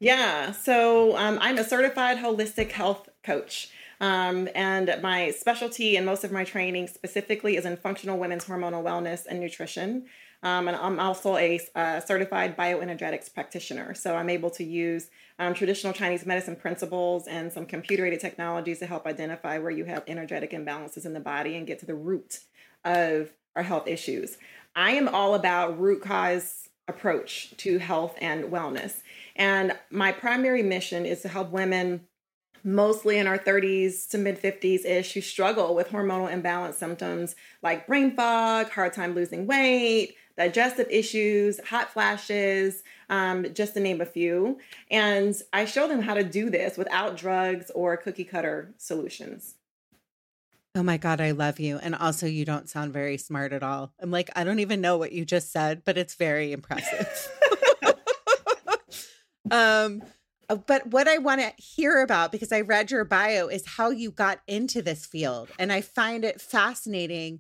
Yeah, 0.02 0.52
so 0.52 1.18
um, 1.18 1.40
I'm 1.42 1.58
a 1.58 1.64
certified 1.64 2.18
holistic 2.18 2.72
health 2.72 3.08
coach. 3.24 3.70
Um, 4.02 4.48
and 4.56 4.96
my 5.02 5.32
specialty 5.32 5.98
and 5.98 6.06
most 6.06 6.24
of 6.24 6.32
my 6.32 6.44
training 6.44 6.88
specifically 6.88 7.58
is 7.58 7.66
in 7.66 7.78
functional 7.78 8.18
women's 8.18 8.46
hormonal 8.46 8.84
wellness 8.84 9.26
and 9.30 9.40
nutrition. 9.40 10.06
Um, 10.42 10.70
and 10.70 10.78
I'm 10.78 11.00
also 11.00 11.36
a 11.36 11.60
uh, 11.76 12.00
certified 12.00 12.56
bioenergetics 12.56 13.34
practitioner. 13.34 13.94
So 13.94 14.16
I'm 14.16 14.30
able 14.30 14.50
to 14.52 14.64
use 14.64 15.10
um, 15.38 15.54
traditional 15.54 15.92
Chinese 15.92 16.26
medicine 16.26 16.56
principles 16.56 17.28
and 17.28 17.52
some 17.52 17.66
computer 17.66 18.06
aided 18.06 18.22
technologies 18.22 18.80
to 18.80 18.86
help 18.86 19.06
identify 19.06 19.58
where 19.58 19.72
you 19.72 19.84
have 19.86 20.04
energetic 20.08 20.52
imbalances 20.52 21.06
in 21.06 21.14
the 21.14 21.20
body 21.20 21.58
and 21.58 21.68
get 21.68 21.80
to 21.80 21.86
the 21.86 21.96
root 21.96 22.40
of 22.86 23.32
our 23.56 23.64
health 23.64 23.88
issues. 23.88 24.38
I 24.76 24.92
am 24.92 25.10
all 25.10 25.36
about 25.36 25.78
root 25.78 26.02
cause 26.02 26.70
approach 26.88 27.56
to 27.58 27.78
health 27.78 28.16
and 28.22 28.46
wellness. 28.46 29.02
And 29.36 29.78
my 29.92 30.12
primary 30.12 30.64
mission 30.64 31.06
is 31.06 31.22
to 31.22 31.28
help 31.28 31.52
women 31.52 32.08
mostly 32.74 33.18
in 33.18 33.28
our 33.28 33.38
30s 33.38 34.08
to 34.10 34.18
mid 34.18 34.42
50s 34.42 34.86
ish 34.86 35.14
who 35.14 35.22
struggle 35.22 35.76
with 35.76 35.90
hormonal 35.90 36.32
imbalance 36.32 36.78
symptoms 36.78 37.36
like 37.62 37.88
brain 37.88 38.16
fog, 38.16 38.70
hard 38.70 38.94
time 38.94 39.14
losing 39.16 39.48
weight, 39.48 40.16
digestive 40.38 40.88
issues, 40.90 41.60
hot 41.66 41.92
flashes, 41.92 42.84
um, 43.10 43.54
just 43.54 43.74
to 43.74 43.80
name 43.80 44.02
a 44.02 44.06
few. 44.06 44.60
And 44.90 45.36
I 45.52 45.66
show 45.66 45.88
them 45.88 46.02
how 46.02 46.14
to 46.14 46.24
do 46.24 46.50
this 46.50 46.78
without 46.78 47.18
drugs 47.18 47.72
or 47.76 47.98
cookie 47.98 48.24
cutter 48.24 48.74
solutions. 48.78 49.56
Oh 50.76 50.84
my 50.84 50.98
God, 50.98 51.20
I 51.20 51.32
love 51.32 51.60
you. 51.60 51.78
And 51.80 51.96
also, 51.96 52.28
you 52.28 52.46
don't 52.46 52.70
sound 52.70 52.94
very 52.94 53.18
smart 53.18 53.54
at 53.54 53.64
all. 53.64 53.92
I'm 54.00 54.12
like, 54.12 54.30
I 54.36 54.44
don't 54.44 54.60
even 54.60 54.82
know 54.82 54.98
what 54.98 55.12
you 55.12 55.26
just 55.26 55.52
said, 55.52 55.82
but 55.84 55.98
it's 55.98 56.14
very 56.14 56.54
impressive. 56.54 57.28
um, 59.52 60.04
Uh, 60.50 60.56
but 60.56 60.88
what 60.88 61.08
I 61.08 61.20
want 61.20 61.42
to 61.42 61.54
hear 61.62 62.02
about, 62.02 62.32
because 62.32 62.52
I 62.52 62.62
read 62.62 62.92
your 62.92 63.06
bio, 63.06 63.48
is 63.48 63.66
how 63.66 63.92
you 63.92 64.12
got 64.12 64.40
into 64.48 64.82
this 64.82 65.06
field. 65.06 65.50
And 65.60 65.72
I 65.72 65.82
find 65.82 66.26
it 66.26 66.42
fascinating 66.42 67.40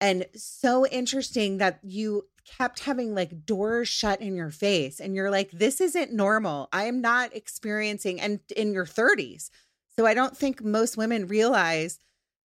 and 0.00 0.26
so 0.34 0.86
interesting 0.86 1.58
that 1.58 1.80
you 1.82 2.24
kept 2.58 2.80
having 2.80 3.14
like 3.14 3.44
doors 3.44 3.88
shut 3.88 4.20
in 4.20 4.36
your 4.36 4.50
face 4.50 5.00
and 5.00 5.16
you're 5.16 5.30
like 5.30 5.50
this 5.50 5.80
isn't 5.80 6.12
normal 6.12 6.68
i 6.72 6.84
am 6.84 7.00
not 7.00 7.34
experiencing 7.34 8.20
and 8.20 8.38
in 8.56 8.72
your 8.72 8.86
30s 8.86 9.50
so 9.96 10.06
i 10.06 10.14
don't 10.14 10.36
think 10.36 10.62
most 10.62 10.96
women 10.96 11.26
realize 11.26 11.98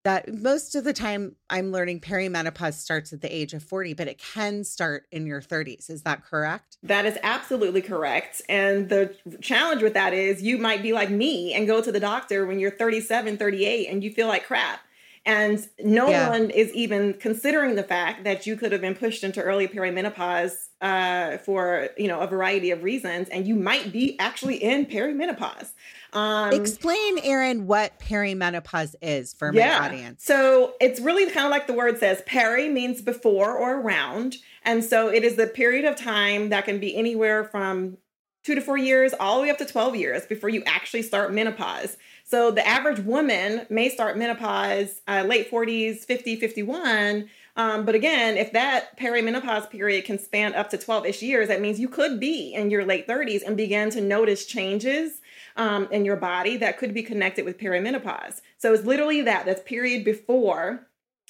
that 0.03 0.33
most 0.33 0.75
of 0.75 0.83
the 0.83 0.93
time 0.93 1.35
i'm 1.49 1.71
learning 1.71 1.99
perimenopause 1.99 2.73
starts 2.73 3.13
at 3.13 3.21
the 3.21 3.33
age 3.33 3.53
of 3.53 3.63
40 3.63 3.93
but 3.93 4.07
it 4.07 4.17
can 4.17 4.63
start 4.63 5.05
in 5.11 5.25
your 5.25 5.41
30s 5.41 5.89
is 5.89 6.03
that 6.03 6.23
correct 6.23 6.77
that 6.83 7.05
is 7.05 7.17
absolutely 7.23 7.81
correct 7.81 8.41
and 8.49 8.89
the 8.89 9.15
challenge 9.41 9.81
with 9.81 9.93
that 9.93 10.13
is 10.13 10.41
you 10.41 10.57
might 10.57 10.81
be 10.81 10.93
like 10.93 11.09
me 11.09 11.53
and 11.53 11.67
go 11.67 11.81
to 11.81 11.91
the 11.91 11.99
doctor 11.99 12.45
when 12.45 12.59
you're 12.59 12.71
37 12.71 13.37
38 13.37 13.87
and 13.87 14.03
you 14.03 14.11
feel 14.11 14.27
like 14.27 14.45
crap 14.45 14.81
and 15.25 15.67
no 15.79 16.09
yeah. 16.09 16.29
one 16.29 16.49
is 16.49 16.73
even 16.73 17.13
considering 17.13 17.75
the 17.75 17.83
fact 17.83 18.23
that 18.23 18.47
you 18.47 18.55
could 18.55 18.71
have 18.71 18.81
been 18.81 18.95
pushed 18.95 19.23
into 19.23 19.41
early 19.41 19.67
perimenopause 19.67 20.69
uh, 20.81 21.37
for 21.37 21.89
you 21.95 22.07
know 22.07 22.21
a 22.21 22.27
variety 22.27 22.71
of 22.71 22.81
reasons, 22.81 23.29
and 23.29 23.47
you 23.47 23.55
might 23.55 23.91
be 23.91 24.17
actually 24.19 24.55
in 24.55 24.87
perimenopause. 24.87 25.73
Um, 26.13 26.51
Explain, 26.53 27.19
Erin, 27.19 27.67
what 27.67 27.97
perimenopause 27.99 28.95
is 29.01 29.33
for 29.33 29.53
yeah. 29.53 29.79
my 29.79 29.85
audience. 29.85 30.23
So 30.23 30.73
it's 30.81 30.99
really 30.99 31.25
kind 31.31 31.45
of 31.45 31.51
like 31.51 31.67
the 31.67 31.73
word 31.73 31.99
says. 31.99 32.21
Peri 32.25 32.67
means 32.69 33.01
before 33.01 33.57
or 33.57 33.79
around, 33.79 34.37
and 34.63 34.83
so 34.83 35.07
it 35.07 35.23
is 35.23 35.35
the 35.35 35.47
period 35.47 35.85
of 35.85 35.95
time 35.95 36.49
that 36.49 36.65
can 36.65 36.79
be 36.79 36.95
anywhere 36.95 37.45
from 37.45 37.97
two 38.43 38.55
to 38.55 38.61
four 38.61 38.77
years, 38.77 39.13
all 39.19 39.37
the 39.37 39.43
way 39.43 39.49
up 39.49 39.57
to 39.59 39.65
12 39.65 39.95
years 39.95 40.25
before 40.25 40.49
you 40.49 40.63
actually 40.65 41.03
start 41.03 41.31
menopause. 41.31 41.95
So 42.23 42.49
the 42.49 42.65
average 42.65 42.99
woman 42.99 43.67
may 43.69 43.89
start 43.89 44.17
menopause 44.17 45.01
uh, 45.07 45.23
late 45.27 45.51
40s, 45.51 45.99
50, 46.05 46.37
51. 46.37 47.29
Um, 47.55 47.85
but 47.85 47.93
again, 47.93 48.37
if 48.37 48.53
that 48.53 48.97
perimenopause 48.97 49.69
period 49.69 50.05
can 50.05 50.17
span 50.17 50.55
up 50.55 50.69
to 50.69 50.77
12 50.77 51.05
ish 51.05 51.21
years, 51.21 51.49
that 51.49 51.61
means 51.61 51.79
you 51.79 51.89
could 51.89 52.19
be 52.19 52.53
in 52.53 52.71
your 52.71 52.85
late 52.85 53.07
30s 53.07 53.43
and 53.45 53.57
begin 53.57 53.89
to 53.91 54.01
notice 54.01 54.45
changes 54.45 55.20
um, 55.55 55.87
in 55.91 56.05
your 56.05 56.15
body 56.15 56.57
that 56.57 56.77
could 56.77 56.93
be 56.93 57.03
connected 57.03 57.45
with 57.45 57.57
perimenopause. 57.57 58.41
So 58.57 58.73
it's 58.73 58.85
literally 58.85 59.21
that, 59.21 59.45
that's 59.45 59.61
period 59.61 60.03
before 60.03 60.87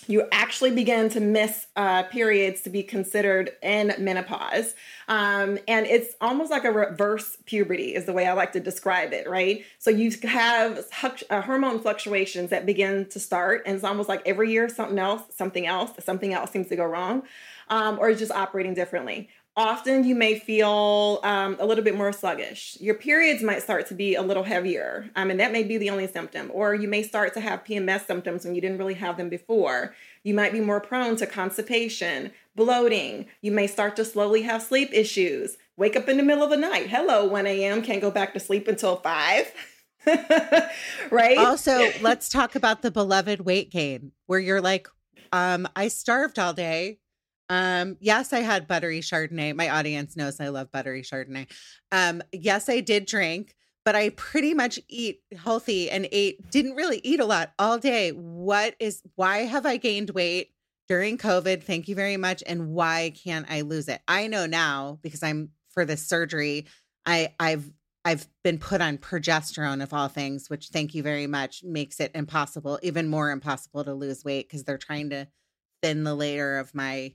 you 0.07 0.27
actually 0.31 0.71
begin 0.71 1.09
to 1.09 1.19
miss 1.19 1.67
uh, 1.75 2.03
periods 2.03 2.61
to 2.61 2.69
be 2.69 2.83
considered 2.83 3.51
in 3.61 3.93
menopause. 3.99 4.73
Um, 5.07 5.59
and 5.67 5.85
it's 5.85 6.15
almost 6.21 6.49
like 6.49 6.63
a 6.63 6.71
reverse 6.71 7.37
puberty, 7.45 7.93
is 7.93 8.05
the 8.05 8.13
way 8.13 8.25
I 8.25 8.33
like 8.33 8.53
to 8.53 8.59
describe 8.59 9.13
it, 9.13 9.29
right? 9.29 9.63
So 9.79 9.91
you 9.91 10.11
have 10.23 10.85
uh, 11.29 11.41
hormone 11.41 11.79
fluctuations 11.79 12.49
that 12.49 12.65
begin 12.65 13.07
to 13.09 13.19
start, 13.19 13.63
and 13.65 13.75
it's 13.75 13.83
almost 13.83 14.09
like 14.09 14.21
every 14.25 14.51
year 14.51 14.69
something 14.69 14.99
else, 14.99 15.21
something 15.35 15.67
else, 15.67 15.91
something 15.99 16.33
else 16.33 16.51
seems 16.51 16.67
to 16.69 16.75
go 16.75 16.85
wrong, 16.85 17.23
um, 17.69 17.99
or 17.99 18.09
it's 18.09 18.19
just 18.19 18.31
operating 18.31 18.73
differently 18.73 19.29
often 19.55 20.05
you 20.05 20.15
may 20.15 20.39
feel 20.39 21.20
um, 21.24 21.58
a 21.60 21.65
little 21.65 21.84
bit 21.84 21.96
more 21.96 22.12
sluggish. 22.12 22.77
Your 22.79 22.96
periods 22.96 23.43
might 23.43 23.62
start 23.62 23.88
to 23.88 23.93
be 23.93 24.15
a 24.15 24.22
little 24.22 24.43
heavier, 24.43 25.10
um, 25.15 25.29
and 25.29 25.39
that 25.39 25.51
may 25.51 25.63
be 25.63 25.77
the 25.77 25.89
only 25.89 26.08
symptom. 26.08 26.50
Or 26.53 26.74
you 26.74 26.88
may 26.88 27.03
start 27.03 27.34
to 27.34 27.41
have 27.41 27.63
PMS 27.63 28.08
symptoms 28.08 28.46
when 28.46 28.55
you 28.55 28.62
didn't 28.62 28.77
really 28.77 28.93
have 28.96 29.17
them 29.17 29.29
before. 29.29 29.93
You 30.24 30.34
might 30.34 30.53
be 30.53 30.62
more 30.62 30.79
prone 30.79 31.15
to 31.17 31.25
constipation, 31.25 32.31
bloating. 32.55 33.25
You 33.41 33.51
may 33.51 33.67
start 33.67 33.96
to 33.98 34.05
slowly 34.05 34.43
have 34.43 34.62
sleep 34.62 34.89
issues. 34.93 35.58
Wake 35.77 35.96
up 35.96 36.08
in 36.08 36.17
the 36.17 36.24
middle 36.24 36.43
of 36.43 36.50
the 36.50 36.58
night. 36.58 36.89
Hello, 36.89 37.25
1 37.25 37.48
a.m. 37.48 37.81
Can't 37.81 38.01
go 38.01 38.12
back 38.12 38.34
to 38.34 38.39
sleep 38.39 38.67
until 38.67 38.98
5. 38.98 39.53
right? 41.12 41.38
Also, 41.38 41.91
let's 42.01 42.29
talk 42.29 42.55
about 42.55 42.81
the 42.81 42.91
beloved 42.91 43.41
weight 43.41 43.70
gain 43.72 44.12
where 44.27 44.39
you're 44.39 44.62
like, 44.62 44.88
um, 45.34 45.67
I 45.75 45.88
starved 45.88 46.39
all 46.39 46.53
day 46.53 47.00
um, 47.51 47.98
yes, 48.00 48.31
I 48.31 48.39
had 48.39 48.65
buttery 48.65 49.01
Chardonnay. 49.01 49.53
My 49.53 49.67
audience 49.67 50.15
knows 50.15 50.39
I 50.39 50.48
love 50.48 50.72
buttery 50.72 51.01
Chardonnay. 51.01 51.51
Um, 51.91 52.22
yes, 52.31 52.70
I 52.70 52.79
did 52.79 53.05
drink, 53.05 53.55
but 53.84 53.93
I 53.93 54.12
pretty 54.12 54.53
much 54.53 54.79
eat 54.88 55.20
healthy 55.38 55.91
and 55.91 56.08
ate, 56.13 56.50
didn't 56.50 56.75
really 56.75 57.01
eat 57.03 57.20
a 57.20 57.25
lot 57.25 57.51
all 57.60 57.77
day. 57.77 58.12
What 58.12 58.75
is, 58.79 59.01
why 59.15 59.39
have 59.39 59.65
I 59.65 59.75
gained 59.75 60.12
weight 60.12 60.53
during 60.88 61.17
COVID? 61.17 61.62
Thank 61.62 61.89
you 61.89 61.96
very 61.96 62.15
much. 62.15 62.41
And 62.48 62.70
why 62.70 63.12
can't 63.22 63.46
I 63.51 63.62
lose 63.62 63.89
it? 63.89 64.00
I 64.08 64.27
know 64.27 64.46
now 64.46 65.00
because 65.01 65.22
I'm 65.22 65.50
for 65.74 65.84
this 65.84 66.08
surgery. 66.08 66.67
I, 67.05 67.34
I've, 67.38 67.70
I've 68.05 68.27
been 68.46 68.60
put 68.60 68.79
on 68.79 68.98
progesterone 68.98 69.84
of 69.84 69.93
all 69.93 70.08
things, 70.08 70.50
which 70.50 70.70
thank 70.70 70.96
you 70.96 71.03
very 71.03 71.27
much 71.27 71.65
makes 71.65 72.00
it 72.00 72.12
impossible, 72.15 72.79
even 72.81 73.10
more 73.10 73.29
impossible 73.29 73.84
to 73.84 73.93
lose 73.93 74.24
weight 74.24 74.48
because 74.48 74.63
they're 74.63 74.77
trying 74.77 75.10
to 75.10 75.27
thin 75.84 76.05
the 76.05 76.15
layer 76.15 76.58
of 76.58 76.74
my 76.74 77.13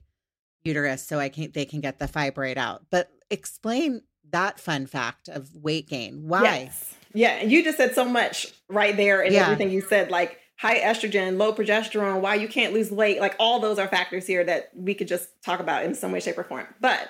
uterus 0.67 1.03
so 1.03 1.19
I 1.19 1.29
can 1.29 1.51
they 1.51 1.65
can 1.65 1.81
get 1.81 1.97
the 1.97 2.05
fibroid 2.05 2.57
out. 2.57 2.85
But 2.91 3.09
explain 3.31 4.01
that 4.31 4.59
fun 4.59 4.85
fact 4.85 5.29
of 5.29 5.55
weight 5.55 5.89
gain. 5.89 6.27
Why? 6.27 6.43
Yes. 6.43 6.93
Yeah, 7.13 7.41
you 7.41 7.63
just 7.63 7.77
said 7.77 7.95
so 7.95 8.05
much 8.05 8.47
right 8.69 8.95
there 8.95 9.21
in 9.21 9.33
yeah. 9.33 9.43
everything 9.43 9.71
you 9.71 9.81
said, 9.81 10.11
like 10.11 10.39
high 10.57 10.79
estrogen, 10.79 11.37
low 11.37 11.53
progesterone, 11.53 12.19
why 12.19 12.35
you 12.35 12.47
can't 12.47 12.73
lose 12.73 12.91
weight. 12.91 13.19
Like 13.19 13.35
all 13.39 13.59
those 13.59 13.79
are 13.79 13.87
factors 13.87 14.27
here 14.27 14.43
that 14.43 14.69
we 14.75 14.93
could 14.93 15.07
just 15.07 15.29
talk 15.43 15.59
about 15.59 15.85
in 15.85 15.95
some 15.95 16.11
way, 16.11 16.19
shape, 16.19 16.37
or 16.37 16.43
form. 16.43 16.67
But 16.79 17.09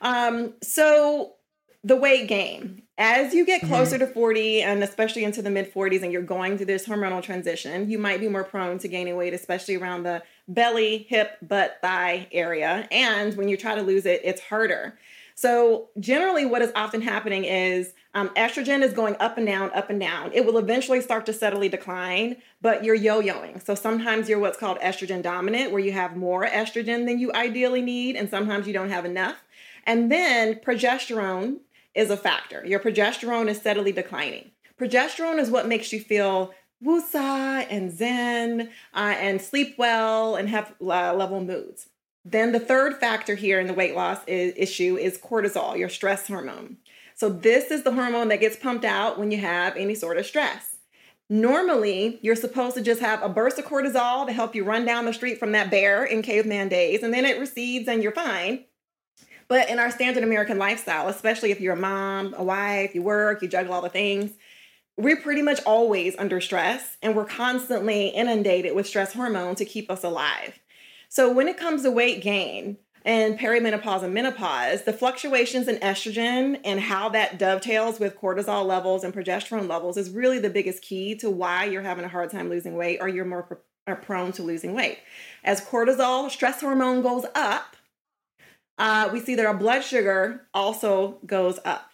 um, 0.00 0.54
so 0.62 1.34
the 1.82 1.96
weight 1.96 2.28
gain. 2.28 2.82
As 3.00 3.32
you 3.32 3.46
get 3.46 3.62
closer 3.62 3.96
mm-hmm. 3.96 4.06
to 4.06 4.12
40 4.12 4.62
and 4.62 4.82
especially 4.82 5.22
into 5.22 5.40
the 5.40 5.50
mid 5.50 5.72
40s 5.72 6.02
and 6.02 6.12
you're 6.12 6.20
going 6.20 6.56
through 6.56 6.66
this 6.66 6.84
hormonal 6.84 7.22
transition, 7.22 7.88
you 7.88 7.96
might 7.96 8.18
be 8.18 8.26
more 8.26 8.42
prone 8.42 8.78
to 8.78 8.88
gaining 8.88 9.14
weight, 9.14 9.32
especially 9.32 9.76
around 9.76 10.02
the 10.02 10.24
belly, 10.48 11.06
hip, 11.08 11.38
butt, 11.40 11.78
thigh 11.80 12.26
area. 12.32 12.88
And 12.90 13.36
when 13.36 13.48
you 13.48 13.56
try 13.56 13.76
to 13.76 13.82
lose 13.82 14.04
it, 14.04 14.20
it's 14.24 14.40
harder. 14.40 14.98
So, 15.36 15.90
generally, 16.00 16.44
what 16.44 16.62
is 16.62 16.72
often 16.74 17.00
happening 17.00 17.44
is 17.44 17.94
um, 18.14 18.30
estrogen 18.30 18.82
is 18.82 18.92
going 18.92 19.14
up 19.20 19.38
and 19.38 19.46
down, 19.46 19.70
up 19.72 19.88
and 19.88 20.00
down. 20.00 20.32
It 20.32 20.44
will 20.44 20.58
eventually 20.58 21.00
start 21.00 21.26
to 21.26 21.32
steadily 21.32 21.68
decline, 21.68 22.38
but 22.60 22.82
you're 22.82 22.96
yo 22.96 23.22
yoing. 23.22 23.64
So, 23.64 23.76
sometimes 23.76 24.28
you're 24.28 24.40
what's 24.40 24.58
called 24.58 24.80
estrogen 24.80 25.22
dominant, 25.22 25.70
where 25.70 25.78
you 25.78 25.92
have 25.92 26.16
more 26.16 26.44
estrogen 26.44 27.06
than 27.06 27.20
you 27.20 27.32
ideally 27.34 27.82
need, 27.82 28.16
and 28.16 28.28
sometimes 28.28 28.66
you 28.66 28.72
don't 28.72 28.90
have 28.90 29.04
enough. 29.04 29.36
And 29.86 30.10
then 30.10 30.56
progesterone 30.56 31.60
is 31.98 32.10
a 32.10 32.16
factor. 32.16 32.64
Your 32.64 32.78
progesterone 32.78 33.48
is 33.48 33.58
steadily 33.58 33.92
declining. 33.92 34.52
Progesterone 34.80 35.38
is 35.38 35.50
what 35.50 35.66
makes 35.66 35.92
you 35.92 36.00
feel 36.00 36.54
wusa 36.82 37.66
and 37.68 37.90
zen 37.90 38.70
uh, 38.94 39.14
and 39.18 39.42
sleep 39.42 39.74
well 39.76 40.36
and 40.36 40.48
have 40.48 40.74
uh, 40.80 41.12
level 41.12 41.44
moods. 41.44 41.88
Then 42.24 42.52
the 42.52 42.60
third 42.60 42.98
factor 42.98 43.34
here 43.34 43.58
in 43.58 43.66
the 43.66 43.74
weight 43.74 43.96
loss 43.96 44.20
is, 44.26 44.54
issue 44.56 44.96
is 44.96 45.18
cortisol, 45.18 45.76
your 45.76 45.88
stress 45.88 46.28
hormone. 46.28 46.76
So 47.16 47.28
this 47.28 47.72
is 47.72 47.82
the 47.82 47.92
hormone 47.92 48.28
that 48.28 48.40
gets 48.40 48.56
pumped 48.56 48.84
out 48.84 49.18
when 49.18 49.32
you 49.32 49.38
have 49.38 49.76
any 49.76 49.96
sort 49.96 50.18
of 50.18 50.26
stress. 50.26 50.76
Normally, 51.28 52.20
you're 52.22 52.36
supposed 52.36 52.76
to 52.76 52.82
just 52.82 53.00
have 53.00 53.22
a 53.22 53.28
burst 53.28 53.58
of 53.58 53.64
cortisol 53.64 54.26
to 54.26 54.32
help 54.32 54.54
you 54.54 54.64
run 54.64 54.84
down 54.84 55.04
the 55.04 55.12
street 55.12 55.38
from 55.38 55.52
that 55.52 55.70
bear 55.70 56.04
in 56.04 56.22
caveman 56.22 56.68
days, 56.68 57.02
and 57.02 57.12
then 57.12 57.26
it 57.26 57.40
recedes 57.40 57.88
and 57.88 58.02
you're 58.02 58.12
fine. 58.12 58.64
But 59.48 59.70
in 59.70 59.78
our 59.78 59.90
standard 59.90 60.22
American 60.22 60.58
lifestyle, 60.58 61.08
especially 61.08 61.50
if 61.50 61.60
you're 61.60 61.74
a 61.74 61.76
mom, 61.76 62.34
a 62.36 62.44
wife, 62.44 62.94
you 62.94 63.02
work, 63.02 63.42
you 63.42 63.48
juggle 63.48 63.72
all 63.72 63.82
the 63.82 63.88
things, 63.88 64.32
we're 64.98 65.16
pretty 65.16 65.42
much 65.42 65.60
always 65.64 66.14
under 66.18 66.40
stress 66.40 66.96
and 67.02 67.16
we're 67.16 67.24
constantly 67.24 68.08
inundated 68.08 68.74
with 68.74 68.86
stress 68.86 69.14
hormone 69.14 69.54
to 69.54 69.64
keep 69.64 69.90
us 69.90 70.04
alive. 70.04 70.58
So 71.08 71.32
when 71.32 71.48
it 71.48 71.56
comes 71.56 71.82
to 71.84 71.90
weight 71.90 72.20
gain 72.20 72.76
and 73.04 73.38
perimenopause 73.38 74.02
and 74.02 74.12
menopause, 74.12 74.82
the 74.82 74.92
fluctuations 74.92 75.68
in 75.68 75.76
estrogen 75.76 76.60
and 76.64 76.80
how 76.80 77.08
that 77.10 77.38
dovetails 77.38 77.98
with 77.98 78.18
cortisol 78.18 78.66
levels 78.66 79.04
and 79.04 79.14
progesterone 79.14 79.68
levels 79.68 79.96
is 79.96 80.10
really 80.10 80.40
the 80.40 80.50
biggest 80.50 80.82
key 80.82 81.14
to 81.14 81.30
why 81.30 81.64
you're 81.64 81.80
having 81.80 82.04
a 82.04 82.08
hard 82.08 82.30
time 82.30 82.50
losing 82.50 82.74
weight 82.74 82.98
or 83.00 83.08
you're 83.08 83.24
more 83.24 83.62
prone 84.02 84.32
to 84.32 84.42
losing 84.42 84.74
weight. 84.74 84.98
As 85.44 85.62
cortisol, 85.62 86.28
stress 86.30 86.60
hormone 86.60 87.00
goes 87.00 87.24
up, 87.34 87.76
uh, 88.78 89.10
we 89.12 89.20
see 89.20 89.34
that 89.34 89.46
our 89.46 89.56
blood 89.56 89.82
sugar 89.82 90.46
also 90.54 91.18
goes 91.26 91.58
up. 91.64 91.90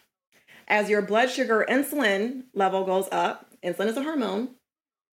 As 0.68 0.88
your 0.88 1.02
blood 1.02 1.30
sugar 1.30 1.64
insulin 1.68 2.44
level 2.54 2.84
goes 2.84 3.08
up, 3.12 3.50
insulin 3.62 3.86
is 3.86 3.96
a 3.96 4.02
hormone, 4.02 4.50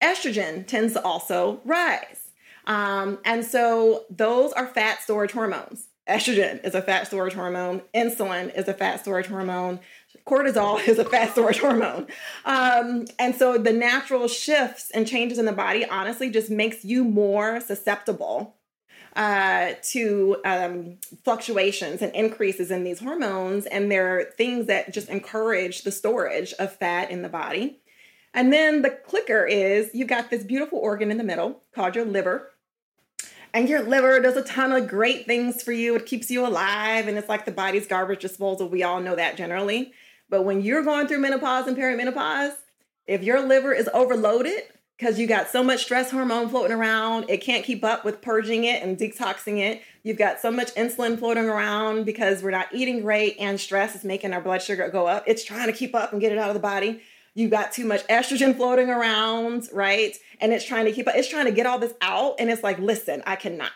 estrogen 0.02 0.66
tends 0.66 0.94
to 0.94 1.04
also 1.04 1.62
rise. 1.66 2.30
Um, 2.66 3.20
and 3.26 3.44
so 3.44 4.06
those 4.10 4.54
are 4.54 4.68
fat 4.68 5.02
storage 5.02 5.32
hormones. 5.32 5.88
Estrogen 6.08 6.64
is 6.66 6.76
a 6.76 6.82
fat 6.82 7.08
storage 7.08 7.34
hormone. 7.34 7.82
Insulin 7.94 8.54
is 8.56 8.68
a 8.68 8.74
fat 8.74 9.00
storage 9.00 9.28
hormone. 9.28 9.80
Cortisol 10.28 10.86
is 10.88 11.00
a 11.00 11.06
fat 11.06 11.32
storage 11.32 11.60
hormone. 11.60 12.08
Um, 12.46 13.06
and 13.20 13.36
so 13.36 13.58
the 13.58 13.74
natural 13.74 14.28
shifts 14.28 14.92
and 14.92 15.08
changes 15.08 15.38
in 15.38 15.46
the 15.46 15.52
body 15.52 15.86
honestly 15.86 16.30
just 16.30 16.50
makes 16.50 16.84
you 16.84 17.04
more 17.04 17.62
susceptible 17.62 18.56
uh, 19.16 19.74
to 19.84 20.38
um, 20.46 20.98
fluctuations 21.24 22.02
and 22.02 22.14
increases 22.16 22.72
in 22.72 22.84
these 22.84 23.00
hormones. 23.00 23.66
And 23.66 23.92
they're 23.92 24.32
things 24.38 24.68
that 24.68 24.94
just 24.94 25.10
encourage 25.10 25.84
the 25.84 25.92
storage 25.92 26.54
of 26.54 26.76
fat 26.76 27.12
in 27.12 27.22
the 27.22 27.30
body. 27.30 27.80
And 28.34 28.54
then 28.54 28.82
the 28.82 28.90
clicker 28.90 29.46
is 29.46 29.94
you 29.94 30.06
got 30.06 30.30
this 30.30 30.44
beautiful 30.44 30.80
organ 30.80 31.12
in 31.12 31.18
the 31.18 31.24
middle 31.24 31.62
called 31.76 31.96
your 31.96 32.06
liver. 32.06 32.52
And 33.54 33.68
your 33.68 33.82
liver 33.82 34.22
does 34.22 34.38
a 34.38 34.44
ton 34.44 34.72
of 34.72 34.88
great 34.88 35.26
things 35.26 35.62
for 35.62 35.74
you. 35.74 35.96
It 35.96 36.06
keeps 36.06 36.32
you 36.32 36.46
alive 36.46 37.10
and 37.10 37.18
it's 37.18 37.28
like 37.28 37.44
the 37.44 37.52
body's 37.52 37.88
garbage 37.88 38.22
disposal. 38.22 38.70
We 38.70 38.84
all 38.84 39.02
know 39.02 39.16
that 39.16 39.36
generally. 39.36 39.92
But 40.30 40.44
when 40.44 40.62
you're 40.62 40.84
going 40.84 41.08
through 41.08 41.20
menopause 41.20 41.68
and 41.68 41.76
perimenopause, 41.76 42.54
if 43.06 43.24
your 43.24 43.46
liver 43.46 43.74
is 43.74 43.90
overloaded 43.94 44.64
because 45.02 45.18
you 45.18 45.26
got 45.26 45.50
so 45.50 45.64
much 45.64 45.82
stress 45.82 46.12
hormone 46.12 46.48
floating 46.48 46.78
around, 46.78 47.26
it 47.28 47.38
can't 47.38 47.66
keep 47.66 47.84
up 47.84 48.06
with 48.06 48.22
purging 48.22 48.66
it 48.66 48.84
and 48.84 49.00
detoxing 49.00 49.58
it. 49.58 49.82
You've 50.04 50.20
got 50.20 50.40
so 50.40 50.52
much 50.52 50.76
insulin 50.76 51.18
floating 51.18 51.50
around 51.50 52.06
because 52.06 52.44
we're 52.44 52.52
not 52.52 52.68
eating 52.72 53.02
great 53.02 53.36
and 53.40 53.60
stress 53.60 53.96
is 53.96 54.04
making 54.04 54.32
our 54.32 54.42
blood 54.42 54.62
sugar 54.62 54.88
go 54.90 55.08
up. 55.08 55.24
It's 55.26 55.44
trying 55.44 55.66
to 55.66 55.74
keep 55.74 55.96
up 55.96 56.12
and 56.12 56.22
get 56.22 56.32
it 56.32 56.38
out 56.38 56.50
of 56.50 56.54
the 56.54 56.60
body 56.60 57.02
you 57.34 57.48
got 57.48 57.72
too 57.72 57.86
much 57.86 58.06
estrogen 58.08 58.56
floating 58.56 58.90
around, 58.90 59.70
right? 59.72 60.16
And 60.42 60.52
it's 60.52 60.66
trying 60.66 60.84
to 60.84 60.92
keep 60.92 61.08
up, 61.08 61.16
it's 61.16 61.30
trying 61.30 61.46
to 61.46 61.52
get 61.52 61.66
all 61.66 61.80
this 61.80 61.94
out. 62.02 62.36
And 62.40 62.50
it's 62.50 62.62
like, 62.62 62.78
listen, 62.78 63.24
I 63.26 63.38
cannot. 63.38 63.72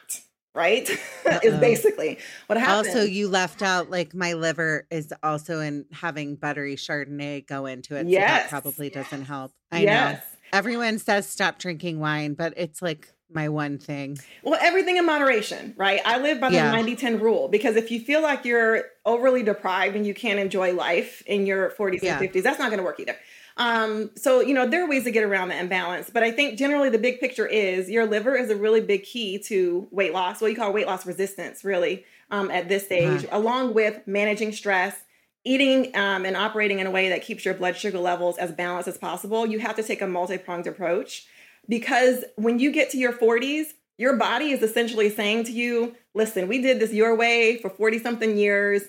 Right? 0.53 0.89
is 1.43 1.59
basically 1.59 2.17
what 2.47 2.57
happens. 2.57 2.87
Also, 2.87 3.03
you 3.03 3.27
left 3.27 3.61
out 3.61 3.89
like 3.89 4.13
my 4.13 4.33
liver 4.33 4.87
is 4.89 5.13
also 5.21 5.59
in 5.59 5.85
having 5.91 6.35
buttery 6.35 6.77
Chardonnay 6.77 7.45
go 7.45 7.65
into 7.65 7.95
it. 7.97 8.07
Yes. 8.07 8.21
So 8.21 8.43
that 8.43 8.49
probably 8.49 8.89
doesn't 8.89 9.23
help. 9.23 9.51
I 9.71 9.81
yes. 9.81 10.17
know. 10.17 10.34
Everyone 10.55 10.99
says 10.99 11.27
stop 11.27 11.59
drinking 11.59 11.99
wine, 11.99 12.33
but 12.33 12.53
it's 12.55 12.81
like 12.81 13.13
my 13.29 13.49
one 13.49 13.77
thing. 13.77 14.17
Well, 14.43 14.57
everything 14.61 14.97
in 14.97 15.05
moderation, 15.05 15.73
right? 15.77 15.99
I 16.05 16.19
live 16.19 16.39
by 16.39 16.49
the 16.49 16.55
yeah. 16.55 16.71
90 16.71 16.95
10 16.95 17.19
rule 17.19 17.47
because 17.47 17.75
if 17.75 17.91
you 17.91 17.99
feel 17.99 18.21
like 18.21 18.45
you're 18.45 18.85
overly 19.05 19.43
deprived 19.43 19.95
and 19.95 20.07
you 20.07 20.13
can't 20.13 20.39
enjoy 20.39 20.73
life 20.73 21.21
in 21.25 21.45
your 21.45 21.71
40s 21.71 22.01
yeah. 22.01 22.17
and 22.17 22.31
50s, 22.31 22.43
that's 22.43 22.59
not 22.59 22.69
going 22.69 22.77
to 22.77 22.83
work 22.83 22.99
either. 22.99 23.17
Um, 23.57 24.11
so, 24.15 24.41
you 24.41 24.53
know, 24.53 24.67
there 24.67 24.83
are 24.83 24.89
ways 24.89 25.05
to 25.05 25.11
get 25.11 25.23
around 25.23 25.49
the 25.49 25.59
imbalance, 25.59 26.09
but 26.09 26.23
I 26.23 26.31
think 26.31 26.57
generally 26.57 26.89
the 26.89 26.97
big 26.97 27.19
picture 27.19 27.47
is 27.47 27.89
your 27.89 28.05
liver 28.05 28.35
is 28.35 28.49
a 28.49 28.55
really 28.55 28.81
big 28.81 29.03
key 29.03 29.39
to 29.39 29.87
weight 29.91 30.13
loss, 30.13 30.41
what 30.41 30.51
you 30.51 30.57
call 30.57 30.73
weight 30.73 30.87
loss 30.87 31.05
resistance, 31.05 31.63
really, 31.63 32.05
um, 32.31 32.51
at 32.51 32.67
this 32.67 32.85
stage, 32.85 33.25
uh-huh. 33.25 33.37
along 33.37 33.73
with 33.73 34.05
managing 34.05 34.51
stress, 34.51 35.04
eating 35.45 35.95
um, 35.95 36.25
and 36.25 36.35
operating 36.35 36.79
in 36.79 36.87
a 36.87 36.91
way 36.91 37.09
that 37.09 37.21
keeps 37.21 37.45
your 37.45 37.53
blood 37.53 37.77
sugar 37.77 37.99
levels 37.99 38.37
as 38.37 38.51
balanced 38.51 38.87
as 38.87 38.97
possible. 38.97 39.45
You 39.45 39.59
have 39.59 39.75
to 39.77 39.83
take 39.83 40.01
a 40.01 40.07
multi 40.07 40.37
pronged 40.37 40.67
approach 40.67 41.25
because 41.69 42.25
when 42.35 42.59
you 42.59 42.71
get 42.71 42.89
to 42.91 42.97
your 42.97 43.13
40s, 43.13 43.67
your 43.97 44.17
body 44.17 44.51
is 44.51 44.61
essentially 44.61 45.09
saying 45.09 45.45
to 45.45 45.51
you, 45.51 45.95
listen, 46.13 46.47
we 46.47 46.61
did 46.61 46.79
this 46.79 46.91
your 46.91 47.15
way 47.15 47.57
for 47.57 47.69
40 47.69 47.99
something 47.99 48.37
years 48.37 48.83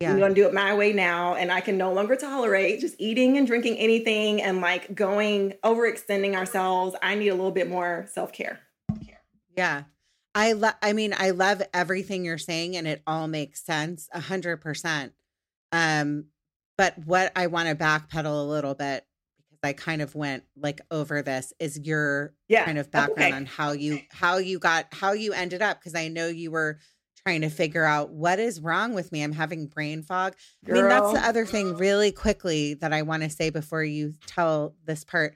yeah. 0.00 0.10
I'm 0.10 0.18
going 0.18 0.34
to 0.34 0.40
do 0.40 0.46
it 0.46 0.52
my 0.52 0.74
way 0.74 0.92
now. 0.92 1.34
And 1.34 1.50
I 1.50 1.60
can 1.60 1.78
no 1.78 1.92
longer 1.92 2.16
tolerate 2.16 2.80
just 2.80 2.96
eating 2.98 3.38
and 3.38 3.46
drinking 3.46 3.78
anything 3.78 4.42
and 4.42 4.60
like 4.60 4.94
going 4.94 5.54
overextending 5.64 6.34
ourselves. 6.34 6.94
I 7.02 7.14
need 7.14 7.28
a 7.28 7.34
little 7.34 7.50
bit 7.50 7.68
more 7.68 8.06
self 8.12 8.32
care. 8.32 8.60
Yeah. 9.56 9.84
I 10.34 10.52
love, 10.52 10.74
I 10.82 10.92
mean, 10.92 11.14
I 11.16 11.30
love 11.30 11.62
everything 11.72 12.26
you're 12.26 12.36
saying 12.36 12.76
and 12.76 12.86
it 12.86 13.02
all 13.06 13.26
makes 13.26 13.64
sense 13.64 14.08
a 14.12 14.20
hundred 14.20 14.58
percent. 14.58 15.14
Um, 15.72 16.26
but 16.78 16.94
what 17.04 17.32
I 17.36 17.46
want 17.46 17.68
to 17.68 17.74
backpedal 17.74 18.26
a 18.26 18.48
little 18.48 18.74
bit 18.74 19.06
because 19.40 19.60
I 19.62 19.72
kind 19.72 20.02
of 20.02 20.14
went 20.14 20.44
like 20.56 20.80
over 20.90 21.22
this 21.22 21.52
is 21.58 21.78
your 21.78 22.34
yeah. 22.48 22.64
kind 22.64 22.78
of 22.78 22.90
background 22.90 23.32
okay. 23.32 23.32
on 23.32 23.46
how 23.46 23.72
you, 23.72 24.00
how 24.10 24.38
you 24.38 24.58
got, 24.58 24.86
how 24.92 25.12
you 25.12 25.32
ended 25.32 25.62
up. 25.62 25.82
Cause 25.82 25.94
I 25.94 26.08
know 26.08 26.28
you 26.28 26.50
were 26.50 26.78
trying 27.26 27.40
to 27.40 27.50
figure 27.50 27.84
out 27.84 28.10
what 28.10 28.38
is 28.38 28.60
wrong 28.60 28.94
with 28.94 29.10
me. 29.10 29.20
I'm 29.20 29.32
having 29.32 29.66
brain 29.66 30.02
fog. 30.02 30.36
Girl. 30.64 30.78
I 30.78 30.80
mean, 30.80 30.88
that's 30.88 31.12
the 31.12 31.26
other 31.26 31.44
thing, 31.44 31.76
really 31.76 32.12
quickly, 32.12 32.74
that 32.74 32.92
I 32.92 33.02
want 33.02 33.24
to 33.24 33.30
say 33.30 33.50
before 33.50 33.82
you 33.82 34.14
tell 34.26 34.76
this 34.84 35.02
part. 35.02 35.34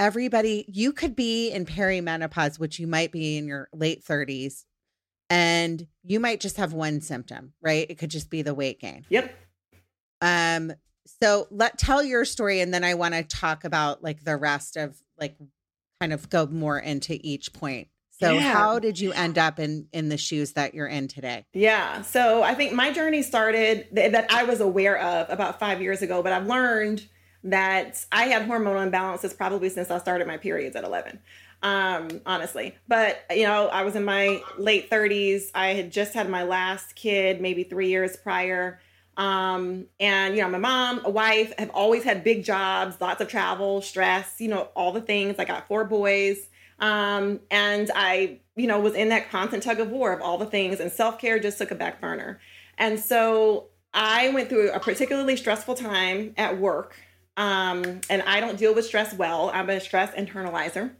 Everybody, 0.00 0.64
you 0.66 0.92
could 0.92 1.14
be 1.14 1.52
in 1.52 1.66
perimenopause, 1.66 2.58
which 2.58 2.80
you 2.80 2.88
might 2.88 3.12
be 3.12 3.36
in 3.36 3.46
your 3.46 3.68
late 3.72 4.04
30s, 4.04 4.64
and 5.30 5.86
you 6.02 6.18
might 6.18 6.40
just 6.40 6.56
have 6.56 6.72
one 6.72 7.00
symptom, 7.00 7.52
right? 7.62 7.86
It 7.88 7.96
could 7.96 8.10
just 8.10 8.28
be 8.28 8.42
the 8.42 8.54
weight 8.54 8.80
gain. 8.80 9.04
Yep. 9.08 9.32
Um, 10.24 10.72
so 11.20 11.46
let 11.50 11.78
tell 11.78 12.02
your 12.02 12.24
story 12.24 12.60
and 12.60 12.72
then 12.72 12.82
I 12.82 12.94
want 12.94 13.12
to 13.14 13.22
talk 13.22 13.64
about 13.64 14.02
like 14.02 14.24
the 14.24 14.36
rest 14.38 14.76
of 14.76 14.96
like 15.20 15.36
kind 16.00 16.12
of 16.14 16.30
go 16.30 16.46
more 16.46 16.78
into 16.78 17.18
each 17.20 17.52
point. 17.52 17.88
So 18.10 18.32
Yeah. 18.32 18.52
how 18.52 18.78
did 18.78 18.98
you 18.98 19.12
end 19.12 19.36
up 19.38 19.58
in 19.58 19.86
in 19.92 20.08
the 20.08 20.16
shoes 20.16 20.52
that 20.52 20.72
you're 20.72 20.86
in 20.86 21.08
today? 21.08 21.44
Yeah. 21.52 22.00
So 22.02 22.42
I 22.42 22.54
think 22.54 22.72
my 22.72 22.90
journey 22.90 23.22
started 23.22 23.88
th- 23.94 24.12
that 24.12 24.32
I 24.32 24.44
was 24.44 24.60
aware 24.60 24.98
of 24.98 25.28
about 25.28 25.58
five 25.58 25.82
years 25.82 26.00
ago, 26.00 26.22
but 26.22 26.32
I've 26.32 26.46
learned 26.46 27.06
that 27.42 28.02
I 28.10 28.24
had 28.24 28.48
hormonal 28.48 28.90
imbalances 28.90 29.36
probably 29.36 29.68
since 29.68 29.90
I 29.90 29.98
started 29.98 30.26
my 30.26 30.38
periods 30.38 30.74
at 30.76 30.84
11. 30.84 31.20
Um, 31.62 32.08
honestly, 32.24 32.74
but 32.88 33.24
you 33.30 33.44
know, 33.44 33.68
I 33.68 33.82
was 33.82 33.94
in 33.96 34.04
my 34.04 34.40
late 34.58 34.90
30s. 34.90 35.50
I 35.54 35.68
had 35.68 35.90
just 35.92 36.14
had 36.14 36.30
my 36.30 36.44
last 36.44 36.94
kid, 36.94 37.40
maybe 37.42 37.64
three 37.64 37.88
years 37.88 38.16
prior. 38.16 38.80
Um, 39.16 39.86
and 40.00 40.36
you 40.36 40.42
know, 40.42 40.48
my 40.48 40.58
mom, 40.58 41.02
a 41.04 41.10
wife, 41.10 41.52
have 41.58 41.70
always 41.70 42.02
had 42.02 42.24
big 42.24 42.44
jobs, 42.44 43.00
lots 43.00 43.20
of 43.20 43.28
travel, 43.28 43.80
stress, 43.82 44.40
you 44.40 44.48
know, 44.48 44.68
all 44.74 44.92
the 44.92 45.00
things. 45.00 45.38
I 45.38 45.44
got 45.44 45.68
four 45.68 45.84
boys. 45.84 46.48
Um, 46.80 47.40
and 47.50 47.90
I, 47.94 48.40
you 48.56 48.66
know, 48.66 48.80
was 48.80 48.94
in 48.94 49.10
that 49.10 49.30
constant 49.30 49.62
tug 49.62 49.80
of 49.80 49.90
war 49.90 50.12
of 50.12 50.20
all 50.20 50.38
the 50.38 50.46
things, 50.46 50.80
and 50.80 50.90
self 50.90 51.18
care 51.18 51.38
just 51.38 51.58
took 51.58 51.70
a 51.70 51.74
back 51.74 52.00
burner. 52.00 52.40
And 52.78 52.98
so 52.98 53.68
I 53.92 54.30
went 54.30 54.48
through 54.48 54.72
a 54.72 54.80
particularly 54.80 55.36
stressful 55.36 55.76
time 55.76 56.34
at 56.36 56.58
work. 56.58 56.96
Um, 57.36 58.00
and 58.10 58.22
I 58.22 58.40
don't 58.40 58.58
deal 58.58 58.74
with 58.74 58.84
stress 58.84 59.14
well. 59.14 59.50
I'm 59.52 59.68
a 59.70 59.80
stress 59.80 60.12
internalizer. 60.14 60.92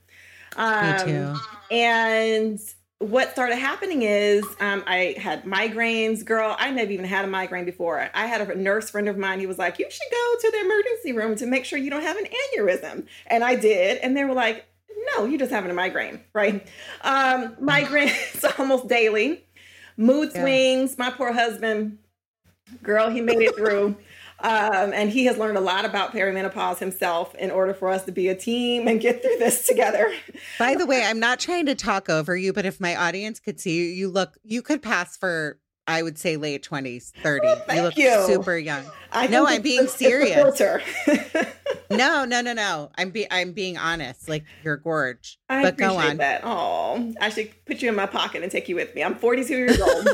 Um, 0.57 0.97
Me 0.97 1.05
too. 1.05 1.35
And 1.71 2.61
what 3.05 3.31
started 3.31 3.57
happening 3.57 4.03
is 4.03 4.45
um, 4.61 4.83
I 4.87 5.15
had 5.19 5.45
migraines. 5.45 6.25
Girl, 6.25 6.57
I 6.59 6.71
never 6.71 6.91
even 6.91 7.05
had 7.05 7.25
a 7.25 7.29
migraine 7.29 7.65
before. 7.65 8.09
I 8.15 8.27
had 8.27 8.41
a 8.41 8.55
nurse 8.55 8.91
friend 8.91 9.09
of 9.09 9.17
mine. 9.19 9.41
He 9.41 9.47
was 9.47 9.59
like, 9.59 9.79
You 9.79 9.87
should 9.91 10.11
go 10.11 10.35
to 10.41 10.51
the 10.51 10.61
emergency 10.65 11.13
room 11.13 11.37
to 11.37 11.47
make 11.47 11.65
sure 11.65 11.79
you 11.79 11.91
don't 11.91 12.03
have 12.03 12.17
an 12.17 12.27
aneurysm. 12.57 13.07
And 13.27 13.45
I 13.45 13.57
did. 13.57 13.99
And 13.99 14.17
they 14.17 14.25
were 14.25 14.33
like, 14.35 14.65
No, 15.15 15.25
you're 15.27 15.39
just 15.39 15.51
having 15.53 15.71
a 15.71 15.75
migraine, 15.75 16.21
right? 16.33 16.67
Um, 17.03 17.55
migraines 17.61 18.45
almost 18.59 18.89
daily. 18.89 19.45
Mood 19.97 20.31
Yeah. 20.35 20.41
swings. 20.43 20.99
My 20.99 21.11
poor 21.11 21.33
husband, 21.33 21.99
girl, 22.83 23.11
he 23.11 23.21
made 23.21 23.39
it 23.41 23.55
through. 23.55 23.97
Um, 24.45 24.93
and 24.93 25.09
he 25.09 25.25
has 25.25 25.39
learned 25.39 25.57
a 25.57 25.61
lot 25.63 25.87
about 25.87 26.13
perimenopause 26.13 26.79
himself 26.79 27.35
in 27.37 27.51
order 27.51 27.73
for 27.73 27.89
us 27.89 28.05
to 28.05 28.13
be 28.13 28.29
a 28.29 28.35
team 28.35 28.87
and 28.87 29.01
get 29.01 29.23
through 29.23 29.39
this 29.39 29.67
together. 29.67 30.13
By 30.59 30.75
the 30.75 30.85
way, 30.85 31.03
I'm 31.03 31.19
not 31.19 31.41
trying 31.41 31.65
to 31.65 31.75
talk 31.75 32.11
over 32.11 32.37
you, 32.37 32.53
but 32.53 32.67
if 32.67 32.79
my 32.79 32.95
audience 32.95 33.41
could 33.41 33.59
see 33.59 33.79
you, 33.79 33.85
you 33.85 34.09
look 34.11 34.37
you 34.45 34.61
could 34.61 34.83
pass 34.83 35.17
for 35.17 35.59
I 35.87 36.03
would 36.03 36.19
say 36.19 36.37
late 36.37 36.63
20s, 36.63 37.13
30. 37.23 37.47
Oh, 37.47 37.55
thank 37.67 37.77
you 37.77 37.83
look 37.83 37.97
you. 37.97 38.27
super 38.27 38.57
young. 38.57 38.85
I 39.13 39.29
No, 39.29 39.47
I'm 39.47 39.63
being 39.63 39.87
serious. 39.87 40.61
No, 41.91 42.25
no, 42.25 42.41
no, 42.41 42.53
no. 42.53 42.91
I'm 42.97 43.11
be 43.11 43.27
I'm 43.31 43.53
being 43.53 43.77
honest. 43.77 44.29
Like 44.29 44.45
you're 44.63 44.77
gorge. 44.77 45.39
I 45.49 45.63
but 45.63 45.77
go 45.77 45.93
appreciate 45.93 46.11
on. 46.11 46.17
that. 46.19 46.41
Oh, 46.45 47.15
I 47.21 47.29
should 47.29 47.51
put 47.67 47.83
you 47.83 47.89
in 47.89 47.95
my 47.95 48.07
pocket 48.07 48.43
and 48.43 48.51
take 48.51 48.69
you 48.69 48.75
with 48.75 48.95
me. 48.95 49.05
I'm 49.05 49.15
42 49.15 49.57
years 49.57 49.81
old. 49.81 50.09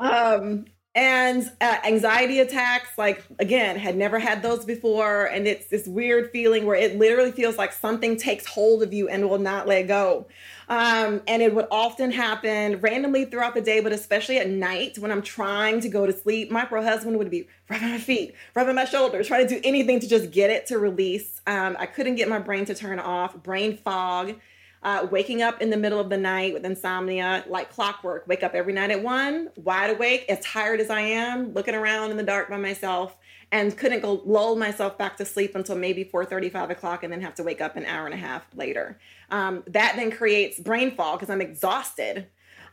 um, 0.00 0.66
and 0.94 1.50
uh, 1.60 1.78
anxiety 1.84 2.38
attacks, 2.38 2.96
like 2.96 3.24
again, 3.40 3.76
had 3.76 3.96
never 3.96 4.18
had 4.18 4.42
those 4.42 4.64
before, 4.64 5.26
and 5.26 5.48
it's 5.48 5.66
this 5.66 5.88
weird 5.88 6.30
feeling 6.30 6.66
where 6.66 6.76
it 6.76 6.96
literally 6.96 7.32
feels 7.32 7.58
like 7.58 7.72
something 7.72 8.16
takes 8.16 8.46
hold 8.46 8.82
of 8.82 8.92
you 8.92 9.08
and 9.08 9.28
will 9.28 9.38
not 9.38 9.66
let 9.66 9.88
go. 9.88 10.26
Um, 10.68 11.20
and 11.26 11.42
it 11.42 11.54
would 11.54 11.66
often 11.70 12.12
happen 12.12 12.80
randomly 12.80 13.24
throughout 13.24 13.54
the 13.54 13.60
day, 13.60 13.80
but 13.80 13.92
especially 13.92 14.38
at 14.38 14.48
night 14.48 14.96
when 14.98 15.10
I'm 15.10 15.20
trying 15.20 15.80
to 15.80 15.88
go 15.88 16.06
to 16.06 16.12
sleep. 16.12 16.50
My 16.50 16.64
poor 16.64 16.80
husband 16.80 17.18
would 17.18 17.30
be 17.30 17.48
rubbing 17.68 17.90
my 17.90 17.98
feet, 17.98 18.34
rubbing 18.54 18.76
my 18.76 18.84
shoulders, 18.84 19.26
trying 19.26 19.46
to 19.48 19.54
do 19.54 19.60
anything 19.64 20.00
to 20.00 20.08
just 20.08 20.30
get 20.30 20.50
it 20.50 20.66
to 20.66 20.78
release. 20.78 21.40
Um, 21.46 21.76
I 21.78 21.86
couldn't 21.86 22.14
get 22.14 22.28
my 22.28 22.38
brain 22.38 22.64
to 22.66 22.74
turn 22.74 22.98
off, 22.98 23.34
brain 23.42 23.76
fog, 23.76 24.36
uh, 24.84 25.06
waking 25.10 25.40
up 25.40 25.62
in 25.62 25.70
the 25.70 25.76
middle 25.76 25.98
of 25.98 26.10
the 26.10 26.16
night 26.16 26.52
with 26.52 26.64
insomnia, 26.64 27.42
like 27.48 27.72
clockwork. 27.72 28.28
Wake 28.28 28.42
up 28.42 28.54
every 28.54 28.74
night 28.74 28.90
at 28.90 29.02
one, 29.02 29.48
wide 29.56 29.90
awake, 29.90 30.26
as 30.28 30.38
tired 30.40 30.78
as 30.78 30.90
I 30.90 31.00
am, 31.00 31.54
looking 31.54 31.74
around 31.74 32.10
in 32.10 32.18
the 32.18 32.22
dark 32.22 32.50
by 32.50 32.58
myself, 32.58 33.16
and 33.50 33.76
couldn't 33.76 34.00
go 34.00 34.20
lull 34.26 34.56
myself 34.56 34.98
back 34.98 35.16
to 35.16 35.24
sleep 35.24 35.54
until 35.54 35.74
maybe 35.74 36.04
4.35 36.04 36.70
o'clock, 36.70 37.02
and 37.02 37.10
then 37.10 37.22
have 37.22 37.34
to 37.36 37.42
wake 37.42 37.62
up 37.62 37.76
an 37.76 37.86
hour 37.86 38.04
and 38.04 38.12
a 38.12 38.18
half 38.18 38.46
later. 38.54 38.98
Um, 39.30 39.64
that 39.68 39.94
then 39.96 40.10
creates 40.10 40.60
brain 40.60 40.94
fog 40.94 41.18
because 41.18 41.30
I'm 41.30 41.40
exhausted. 41.40 42.26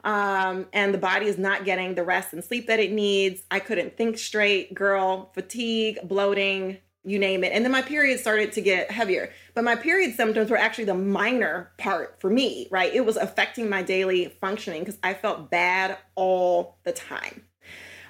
Um, 0.03 0.65
and 0.73 0.93
the 0.93 0.97
body 0.97 1.27
is 1.27 1.37
not 1.37 1.63
getting 1.63 1.95
the 1.95 2.03
rest 2.03 2.33
and 2.33 2.43
sleep 2.43 2.67
that 2.67 2.79
it 2.79 2.91
needs. 2.91 3.43
I 3.51 3.59
couldn't 3.59 3.95
think 3.95 4.17
straight, 4.17 4.73
girl, 4.73 5.31
fatigue, 5.33 5.99
bloating, 6.03 6.79
you 7.03 7.17
name 7.17 7.43
it. 7.43 7.51
And 7.53 7.65
then 7.65 7.71
my 7.71 7.81
period 7.81 8.19
started 8.19 8.51
to 8.53 8.61
get 8.61 8.91
heavier. 8.91 9.31
But 9.53 9.63
my 9.63 9.75
period 9.75 10.15
symptoms 10.15 10.49
were 10.49 10.57
actually 10.57 10.85
the 10.85 10.93
minor 10.93 11.71
part 11.77 12.19
for 12.19 12.29
me, 12.29 12.67
right? 12.71 12.93
It 12.93 13.05
was 13.05 13.17
affecting 13.17 13.69
my 13.69 13.81
daily 13.81 14.35
functioning 14.39 14.81
because 14.81 14.99
I 15.03 15.13
felt 15.13 15.49
bad 15.49 15.97
all 16.15 16.77
the 16.83 16.91
time. 16.91 17.43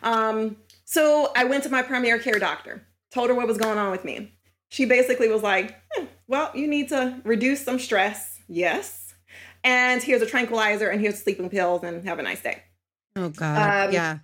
Um, 0.03 0.57
so 0.83 1.31
I 1.35 1.45
went 1.45 1.63
to 1.63 1.69
my 1.69 1.81
primary 1.81 2.19
care 2.19 2.39
doctor, 2.39 2.85
told 3.11 3.29
her 3.29 3.35
what 3.35 3.47
was 3.47 3.57
going 3.57 3.77
on 3.77 3.91
with 3.91 4.03
me. 4.03 4.33
She 4.69 4.85
basically 4.85 5.29
was 5.29 5.43
like, 5.43 5.75
"Hmm, 5.93 6.05
well, 6.27 6.51
you 6.53 6.67
need 6.67 6.89
to 6.89 7.21
reduce 7.23 7.63
some 7.63 7.79
stress. 7.79 8.39
Yes. 8.47 9.13
And 9.63 10.01
here's 10.01 10.21
a 10.21 10.25
tranquilizer 10.25 10.89
and 10.89 10.99
here's 10.99 11.21
sleeping 11.21 11.49
pills 11.49 11.83
and 11.83 12.07
have 12.07 12.19
a 12.19 12.23
nice 12.23 12.41
day. 12.41 12.63
Oh 13.15 13.29
God. 13.29 13.87
Um, 13.87 13.93
yeah. 13.93 14.19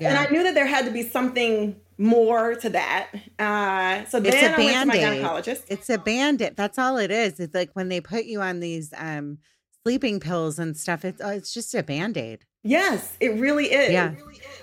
And 0.00 0.18
I 0.18 0.26
knew 0.30 0.42
that 0.42 0.54
there 0.54 0.66
had 0.66 0.84
to 0.86 0.90
be 0.90 1.02
something 1.02 1.76
more 2.00 2.54
to 2.56 2.70
that. 2.70 3.10
Uh, 3.38 4.04
so 4.06 4.18
It's 4.18 4.30
then 4.30 4.54
a 4.54 4.56
I 4.56 4.64
went 4.64 4.80
to 4.80 4.86
my 4.86 4.96
gynecologist. 4.96 5.64
It's 5.68 5.90
a 5.90 5.98
bandit. 5.98 6.56
That's 6.56 6.78
all 6.78 6.96
it 6.96 7.10
is. 7.10 7.38
It's 7.38 7.54
like 7.54 7.70
when 7.74 7.88
they 7.88 8.00
put 8.00 8.24
you 8.24 8.40
on 8.40 8.60
these 8.60 8.92
um 8.96 9.38
sleeping 9.84 10.18
pills 10.18 10.58
and 10.58 10.76
stuff, 10.76 11.04
it's 11.04 11.20
oh, 11.22 11.28
it's 11.30 11.52
just 11.54 11.74
a 11.74 11.82
band-aid. 11.82 12.44
Yes, 12.62 13.16
it 13.20 13.40
really 13.40 13.66
is. 13.66 13.90
Yeah. 13.92 14.14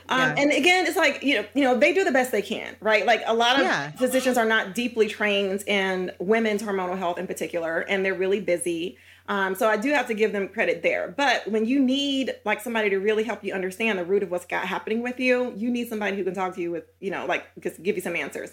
Um, 0.10 0.20
Yeah. 0.20 0.36
And 0.38 0.52
again, 0.52 0.86
it's 0.86 0.98
like 0.98 1.24
you 1.24 1.36
know, 1.36 1.46
you 1.54 1.64
know, 1.64 1.78
they 1.78 1.94
do 1.94 2.04
the 2.04 2.12
best 2.12 2.32
they 2.32 2.42
can, 2.42 2.76
right? 2.80 3.06
Like 3.06 3.24
a 3.26 3.34
lot 3.34 3.56
of 3.58 3.64
Yeah. 3.64 3.92
physicians 3.92 4.38
are 4.38 4.46
not 4.46 4.76
deeply 4.76 5.08
trained 5.08 5.64
in 5.68 6.12
women's 6.20 6.62
hormonal 6.62 6.98
health 6.98 7.18
in 7.18 7.28
particular, 7.28 7.80
and 7.82 8.04
they're 8.04 8.14
really 8.14 8.40
busy. 8.40 8.98
Um, 9.30 9.56
so 9.56 9.68
I 9.68 9.76
do 9.76 9.92
have 9.92 10.08
to 10.08 10.14
give 10.14 10.32
them 10.32 10.48
credit 10.48 10.84
there. 10.84 11.14
But 11.16 11.50
when 11.52 11.66
you 11.66 11.80
need 11.80 12.36
like 12.46 12.62
somebody 12.62 12.90
to 12.92 12.98
really 12.98 13.24
help 13.24 13.44
you 13.44 13.54
understand 13.54 14.00
the 14.00 14.06
root 14.06 14.24
of 14.24 14.32
what's 14.32 14.46
got 14.46 14.66
happening 14.66 15.02
with 15.02 15.20
you, 15.20 15.54
you 15.56 15.70
need 15.70 15.90
somebody 15.90 16.16
who 16.16 16.24
can 16.24 16.34
talk 16.34 16.56
to 16.56 16.62
you 16.62 16.72
with, 16.72 16.86
you 17.00 17.12
know, 17.12 17.26
like 17.26 17.46
just 17.60 17.84
give 17.84 17.96
you 17.96 18.02
some 18.02 18.16
answers. 18.16 18.52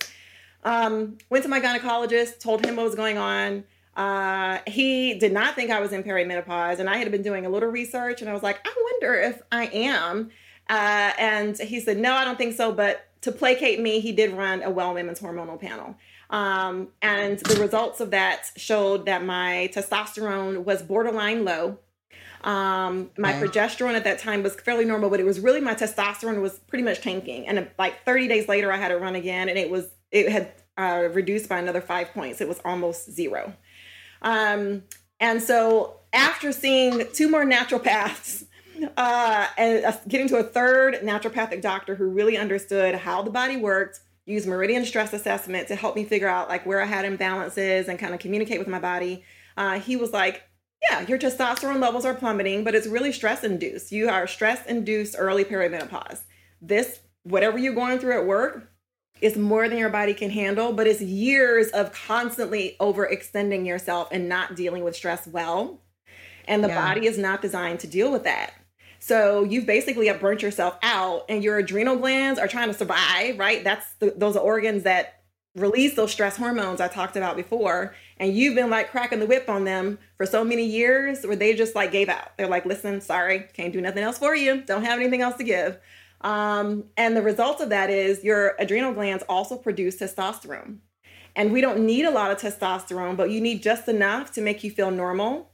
Um, 0.65 1.19
went 1.31 1.45
to 1.45 1.51
my 1.51 1.61
gynecologist, 1.61 2.41
told 2.41 2.65
him 2.65 2.77
what 2.77 2.85
was 2.85 2.95
going 2.95 3.19
on. 3.19 3.65
Uh, 3.97 4.59
he 4.67 5.15
did 5.19 5.33
not 5.33 5.55
think 5.55 5.71
I 5.71 5.81
was 5.81 5.93
in 5.93 6.03
perimenopause, 6.03 6.81
and 6.81 6.91
I 6.91 6.97
had 6.97 7.11
been 7.13 7.23
doing 7.23 7.47
a 7.47 7.49
little 7.49 7.69
research, 7.69 8.21
and 8.21 8.29
I 8.29 8.33
was 8.33 8.43
like, 8.43 8.59
I 8.67 8.75
wonder 8.93 9.15
if 9.15 9.43
I 9.53 9.67
am. 9.67 10.31
Uh, 10.69 11.13
and 11.19 11.57
he 11.59 11.79
said, 11.79 11.99
No, 11.99 12.15
I 12.15 12.25
don't 12.25 12.39
think 12.39 12.55
so. 12.55 12.73
But 12.73 13.07
to 13.21 13.31
placate 13.31 13.81
me, 13.81 14.01
he 14.01 14.13
did 14.13 14.33
run 14.33 14.63
a 14.63 14.71
Well 14.71 14.95
Women's 14.95 15.21
Hormonal 15.21 15.61
Panel. 15.61 15.97
Um, 16.35 16.89
and 17.01 17.39
the 17.39 17.61
results 17.61 18.01
of 18.01 18.11
that 18.11 18.51
showed 18.57 19.07
that 19.07 19.25
my 19.25 19.71
testosterone 19.73 20.65
was 20.65 20.83
borderline 20.83 21.45
low. 21.45 21.79
Um, 22.43 23.13
my 23.17 23.35
progesterone 23.35 23.95
at 23.95 24.03
that 24.03 24.19
time 24.19 24.43
was 24.43 24.57
fairly 24.57 24.85
normal, 24.85 25.11
but 25.11 25.21
it 25.21 25.27
was 25.27 25.39
really 25.39 25.61
my 25.61 25.77
testosterone 25.77 26.43
was 26.43 26.59
pretty 26.59 26.83
much 26.83 27.03
tanking. 27.03 27.47
And 27.47 27.61
uh, 27.61 27.65
like 27.79 28.05
30 28.05 28.27
days 28.27 28.49
later, 28.49 28.73
I 28.73 28.79
had 28.79 28.91
it 28.91 28.97
run 28.97 29.15
again, 29.15 29.49
and 29.49 29.57
it 29.57 29.71
was 29.71 29.87
it 30.11 30.29
had 30.29 30.53
uh, 30.77 31.09
reduced 31.13 31.49
by 31.49 31.61
another 31.61 31.81
five 31.81 32.13
points. 32.13 32.41
It 32.41 32.49
was 32.49 32.61
almost 32.65 33.13
zero. 33.13 33.55
Um, 34.21 34.83
and 35.21 35.41
so 35.41 36.01
after 36.13 36.51
seeing 36.51 37.07
two 37.13 37.31
more 37.31 37.45
naturopaths 37.45 38.45
uh, 38.97 39.47
and 39.57 39.85
uh, 39.85 39.93
getting 40.09 40.27
to 40.29 40.39
a 40.39 40.43
third 40.43 40.97
naturopathic 40.97 41.63
doctor 41.63 41.95
who 41.95 42.09
really 42.09 42.37
understood 42.37 42.97
how 42.97 43.23
the 43.23 43.31
body 43.31 43.57
worked, 43.57 44.01
used 44.27 44.47
meridian 44.47 44.85
stress 44.85 45.13
assessment 45.13 45.69
to 45.69 45.75
help 45.75 45.95
me 45.97 46.05
figure 46.05 46.29
out 46.29 46.49
like 46.49 46.65
where 46.65 46.81
I 46.81 46.87
had 46.87 47.05
imbalances 47.05 47.89
and 47.89 47.99
kind 47.99 48.15
of 48.15 48.21
communicate 48.21 48.59
with 48.59 48.69
my 48.69 48.79
body. 48.79 49.25
Uh, 49.57 49.79
he 49.79 49.97
was 49.97 50.13
like, 50.13 50.43
yeah, 50.83 51.03
your 51.03 51.19
testosterone 51.19 51.81
levels 51.81 52.05
are 52.05 52.15
plummeting, 52.15 52.65
but 52.65 52.75
it's 52.75 52.87
really 52.87 53.13
stress 53.13 53.45
induced. 53.45 53.93
You 53.93 54.09
are 54.09 54.27
stress 54.27 54.67
induced 54.67 55.17
early 55.19 55.45
perimenopause. 55.45 56.23
This, 56.61 57.01
whatever 57.23 57.59
you're 57.59 57.75
going 57.75 57.99
through 57.99 58.19
at 58.19 58.27
work, 58.27 58.71
is 59.21 59.37
more 59.37 59.69
than 59.69 59.79
your 59.79 59.91
body 59.91 60.13
can 60.13 60.31
handle, 60.31 60.73
but 60.73 60.87
it's 60.87 61.01
years 61.01 61.69
of 61.69 61.93
constantly 61.93 62.77
overextending 62.81 63.67
yourself 63.67 64.09
and 64.11 64.29
not 64.29 64.57
dealing 64.57 64.83
with 64.85 64.97
stress 64.97 65.27
well. 65.27 65.81
And 66.47 66.63
the 66.63 66.69
Yeah. 66.69 66.75
body 66.75 67.07
is 67.07 67.17
not 67.17 67.41
designed 67.41 67.81
to 67.81 67.87
deal 67.87 68.11
with 68.11 68.25
that. 68.25 68.53
So 69.07 69.45
you've 69.45 69.67
basically 69.67 70.11
burnt 70.15 70.41
yourself 70.41 70.79
out, 70.83 71.27
and 71.29 71.45
your 71.45 71.59
adrenal 71.59 71.97
glands 71.97 72.41
are 72.41 72.49
trying 72.49 72.69
to 72.69 72.75
survive, 72.75 73.39
right? 73.39 73.63
That's 73.63 73.85
the, 73.99 74.15
those 74.17 74.35
are 74.35 74.43
organs 74.43 74.85
that 74.85 75.21
release 75.55 75.95
those 75.95 76.11
stress 76.11 76.39
hormones 76.39 76.81
I 76.81 76.89
talked 76.89 77.15
about 77.15 77.37
before. 77.37 77.95
And 78.17 78.35
you've 78.35 78.55
been 78.55 78.71
like 78.71 78.91
cracking 78.91 79.21
the 79.21 79.27
whip 79.27 79.51
on 79.51 79.65
them 79.65 79.99
for 80.17 80.25
so 80.25 80.43
many 80.43 80.65
years 80.65 81.23
where 81.23 81.37
they 81.37 81.55
just 81.55 81.75
like 81.75 81.93
gave 81.93 82.09
out. 82.09 82.35
They're 82.39 82.49
like, 82.49 82.65
listen, 82.65 83.03
sorry, 83.03 83.41
can't 83.53 83.75
do 83.75 83.81
nothing 83.83 84.03
else 84.03 84.17
for 84.17 84.35
you. 84.35 84.63
Don't 84.63 84.85
have 84.85 84.99
anything 84.99 85.21
else 85.21 85.37
to 85.37 85.45
give. 85.45 85.79
Um, 86.23 86.85
and 86.97 87.15
the 87.15 87.21
result 87.21 87.61
of 87.61 87.69
that 87.69 87.91
is 87.91 88.25
your 88.25 88.55
adrenal 88.59 88.95
glands 88.95 89.23
also 89.29 89.59
produce 89.59 89.99
testosterone. 89.99 90.79
And 91.37 91.53
we 91.53 91.61
don't 91.61 91.85
need 91.85 92.07
a 92.07 92.11
lot 92.11 92.31
of 92.31 92.39
testosterone, 92.39 93.19
but 93.19 93.31
you 93.31 93.43
need 93.43 93.63
just 93.63 93.87
enough 93.87 94.33
to 94.33 94.41
make 94.41 94.65
you 94.65 94.71
feel 94.71 94.91
normal. 94.91 95.51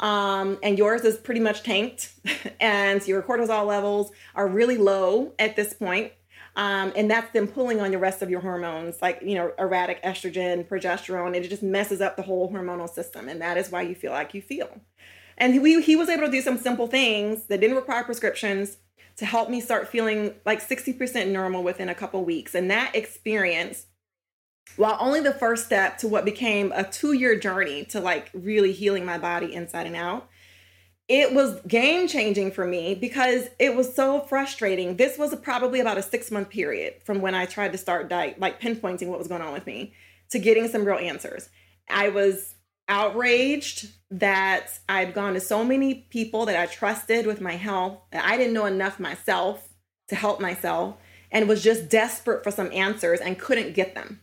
Um, 0.00 0.58
and 0.62 0.78
yours 0.78 1.02
is 1.02 1.16
pretty 1.16 1.40
much 1.40 1.62
tanked, 1.62 2.12
and 2.60 3.06
your 3.06 3.22
cortisol 3.22 3.66
levels 3.66 4.10
are 4.34 4.46
really 4.46 4.76
low 4.76 5.32
at 5.38 5.56
this 5.56 5.72
point. 5.72 6.12
Um, 6.56 6.92
and 6.96 7.08
that's 7.08 7.32
then 7.32 7.46
pulling 7.46 7.80
on 7.80 7.92
the 7.92 7.98
rest 7.98 8.20
of 8.20 8.30
your 8.30 8.40
hormones, 8.40 9.00
like 9.00 9.20
you 9.22 9.36
know, 9.36 9.52
erratic 9.58 10.02
estrogen, 10.02 10.66
progesterone, 10.66 11.28
and 11.28 11.36
it 11.36 11.48
just 11.48 11.62
messes 11.62 12.00
up 12.00 12.16
the 12.16 12.22
whole 12.22 12.50
hormonal 12.52 12.88
system. 12.88 13.28
And 13.28 13.40
that 13.40 13.56
is 13.56 13.70
why 13.70 13.82
you 13.82 13.94
feel 13.94 14.10
like 14.10 14.34
you 14.34 14.42
feel. 14.42 14.68
And 15.36 15.62
we, 15.62 15.80
he 15.82 15.94
was 15.94 16.08
able 16.08 16.26
to 16.26 16.30
do 16.32 16.42
some 16.42 16.58
simple 16.58 16.88
things 16.88 17.44
that 17.44 17.60
didn't 17.60 17.76
require 17.76 18.02
prescriptions 18.02 18.78
to 19.18 19.26
help 19.26 19.50
me 19.50 19.60
start 19.60 19.88
feeling 19.88 20.34
like 20.44 20.66
60% 20.66 21.28
normal 21.28 21.62
within 21.62 21.88
a 21.88 21.94
couple 21.94 22.24
weeks. 22.24 22.54
And 22.54 22.70
that 22.70 22.94
experience, 22.94 23.86
while 24.76 24.96
only 25.00 25.20
the 25.20 25.32
first 25.32 25.66
step 25.66 25.98
to 25.98 26.08
what 26.08 26.24
became 26.24 26.72
a 26.74 26.84
two 26.84 27.12
year 27.12 27.38
journey 27.38 27.84
to 27.86 28.00
like 28.00 28.30
really 28.32 28.72
healing 28.72 29.04
my 29.04 29.18
body 29.18 29.54
inside 29.54 29.86
and 29.86 29.96
out, 29.96 30.28
it 31.08 31.32
was 31.32 31.60
game 31.62 32.06
changing 32.06 32.52
for 32.52 32.66
me 32.66 32.94
because 32.94 33.48
it 33.58 33.74
was 33.74 33.94
so 33.94 34.20
frustrating. 34.20 34.96
This 34.96 35.16
was 35.16 35.34
probably 35.36 35.80
about 35.80 35.98
a 35.98 36.02
six 36.02 36.30
month 36.30 36.50
period 36.50 36.94
from 37.04 37.20
when 37.20 37.34
I 37.34 37.46
tried 37.46 37.72
to 37.72 37.78
start 37.78 38.08
diet, 38.08 38.38
like 38.38 38.60
pinpointing 38.60 39.08
what 39.08 39.18
was 39.18 39.28
going 39.28 39.42
on 39.42 39.52
with 39.52 39.66
me 39.66 39.94
to 40.30 40.38
getting 40.38 40.68
some 40.68 40.84
real 40.84 40.98
answers. 40.98 41.48
I 41.88 42.10
was 42.10 42.54
outraged 42.88 43.88
that 44.10 44.78
I'd 44.88 45.14
gone 45.14 45.34
to 45.34 45.40
so 45.40 45.64
many 45.64 45.94
people 45.94 46.46
that 46.46 46.56
I 46.56 46.66
trusted 46.66 47.26
with 47.26 47.40
my 47.40 47.56
health 47.56 47.98
that 48.10 48.24
I 48.24 48.36
didn't 48.36 48.54
know 48.54 48.66
enough 48.66 49.00
myself 49.00 49.68
to 50.08 50.14
help 50.14 50.40
myself 50.40 50.96
and 51.30 51.48
was 51.48 51.62
just 51.62 51.88
desperate 51.88 52.42
for 52.42 52.50
some 52.50 52.72
answers 52.72 53.20
and 53.20 53.38
couldn't 53.38 53.74
get 53.74 53.94
them. 53.94 54.20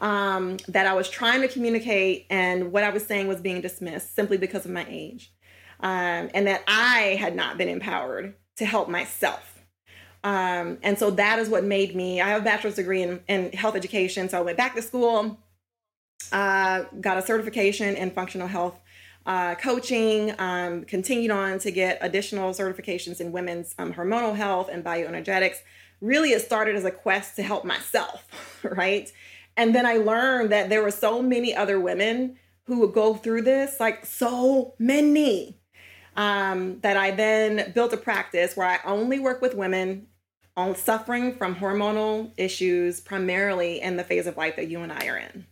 Um, 0.00 0.58
that 0.68 0.86
I 0.86 0.94
was 0.94 1.10
trying 1.10 1.40
to 1.40 1.48
communicate 1.48 2.26
and 2.30 2.70
what 2.70 2.84
I 2.84 2.90
was 2.90 3.04
saying 3.04 3.26
was 3.26 3.40
being 3.40 3.60
dismissed 3.60 4.14
simply 4.14 4.36
because 4.36 4.64
of 4.64 4.70
my 4.70 4.86
age. 4.88 5.32
Um, 5.80 6.30
and 6.34 6.46
that 6.46 6.62
I 6.68 7.16
had 7.20 7.34
not 7.34 7.58
been 7.58 7.68
empowered 7.68 8.34
to 8.56 8.64
help 8.64 8.88
myself. 8.88 9.58
Um, 10.24 10.78
and 10.82 10.98
so 10.98 11.10
that 11.10 11.38
is 11.38 11.48
what 11.48 11.64
made 11.64 11.94
me, 11.94 12.20
I 12.20 12.28
have 12.28 12.42
a 12.42 12.44
bachelor's 12.44 12.74
degree 12.74 13.02
in, 13.02 13.20
in 13.28 13.52
health 13.52 13.76
education. 13.76 14.28
So 14.28 14.38
I 14.38 14.42
went 14.42 14.56
back 14.56 14.74
to 14.74 14.82
school, 14.82 15.38
uh, 16.32 16.84
got 17.00 17.18
a 17.18 17.22
certification 17.22 17.96
in 17.96 18.10
functional 18.10 18.48
health 18.48 18.80
uh, 19.26 19.54
coaching, 19.56 20.34
um, 20.38 20.84
continued 20.84 21.30
on 21.30 21.58
to 21.60 21.70
get 21.70 21.98
additional 22.00 22.52
certifications 22.52 23.20
in 23.20 23.30
women's 23.30 23.74
um, 23.78 23.92
hormonal 23.92 24.34
health 24.34 24.68
and 24.72 24.82
bioenergetics. 24.82 25.56
Really, 26.00 26.30
it 26.30 26.40
started 26.40 26.76
as 26.76 26.84
a 26.84 26.90
quest 26.90 27.36
to 27.36 27.42
help 27.42 27.64
myself, 27.64 28.26
right? 28.64 29.12
And 29.58 29.74
then 29.74 29.84
I 29.84 29.96
learned 29.96 30.50
that 30.52 30.70
there 30.70 30.82
were 30.82 30.92
so 30.92 31.20
many 31.20 31.54
other 31.54 31.80
women 31.80 32.38
who 32.66 32.78
would 32.78 32.92
go 32.92 33.14
through 33.14 33.42
this, 33.42 33.80
like 33.80 34.06
so 34.06 34.74
many, 34.78 35.58
um, 36.16 36.78
that 36.80 36.96
I 36.96 37.10
then 37.10 37.72
built 37.72 37.92
a 37.92 37.96
practice 37.96 38.56
where 38.56 38.68
I 38.68 38.78
only 38.84 39.18
work 39.18 39.42
with 39.42 39.56
women 39.56 40.06
on 40.56 40.76
suffering 40.76 41.34
from 41.34 41.56
hormonal 41.56 42.30
issues, 42.36 43.00
primarily 43.00 43.80
in 43.80 43.96
the 43.96 44.04
phase 44.04 44.28
of 44.28 44.36
life 44.36 44.54
that 44.56 44.68
you 44.68 44.80
and 44.80 44.92
I 44.92 45.06
are 45.08 45.16
in. 45.16 45.44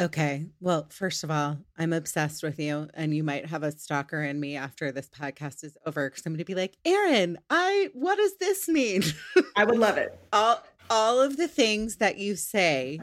Okay. 0.00 0.46
Well, 0.58 0.86
first 0.88 1.22
of 1.22 1.30
all, 1.30 1.58
I'm 1.78 1.92
obsessed 1.92 2.42
with 2.42 2.58
you, 2.58 2.88
and 2.94 3.14
you 3.14 3.22
might 3.22 3.46
have 3.46 3.62
a 3.62 3.72
stalker 3.72 4.22
in 4.22 4.40
me 4.40 4.56
after 4.56 4.90
this 4.90 5.08
podcast 5.08 5.64
is 5.64 5.76
over 5.84 6.08
because 6.08 6.24
I'm 6.24 6.32
going 6.32 6.38
to 6.38 6.44
be 6.44 6.54
like, 6.54 6.76
Erin, 6.84 7.38
I, 7.50 7.90
what 7.92 8.16
does 8.16 8.36
this 8.38 8.68
mean? 8.68 9.02
I 9.54 9.64
would 9.64 9.78
love 9.78 9.98
it. 9.98 10.18
all, 10.32 10.62
all 10.92 11.20
of 11.20 11.36
the 11.36 11.48
things 11.48 11.96
that 11.96 12.18
you 12.18 12.36
say 12.36 13.00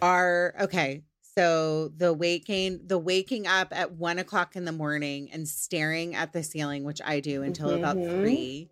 are 0.00 0.54
okay. 0.60 1.02
So 1.36 1.88
the 1.88 2.12
waking, 2.12 2.80
the 2.86 2.98
waking 2.98 3.46
up 3.46 3.68
at 3.70 3.92
one 3.92 4.18
o'clock 4.18 4.56
in 4.56 4.64
the 4.64 4.72
morning 4.72 5.30
and 5.32 5.48
staring 5.48 6.14
at 6.14 6.32
the 6.32 6.42
ceiling, 6.42 6.84
which 6.84 7.00
I 7.04 7.20
do 7.20 7.42
until 7.42 7.68
mm-hmm. 7.68 7.78
about 7.78 7.96
three 7.96 8.68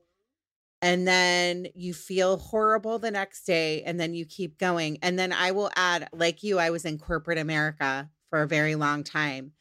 and 0.82 1.06
then 1.06 1.66
you 1.74 1.92
feel 1.92 2.38
horrible 2.38 2.98
the 2.98 3.10
next 3.10 3.44
day 3.44 3.82
and 3.82 4.00
then 4.00 4.14
you 4.14 4.24
keep 4.24 4.58
going 4.58 4.98
and 5.02 5.18
then 5.18 5.32
i 5.32 5.50
will 5.50 5.70
add 5.76 6.08
like 6.12 6.42
you 6.42 6.58
i 6.58 6.70
was 6.70 6.84
in 6.84 6.98
corporate 6.98 7.38
america 7.38 8.08
for 8.28 8.42
a 8.42 8.48
very 8.48 8.74
long 8.74 9.04
time 9.04 9.52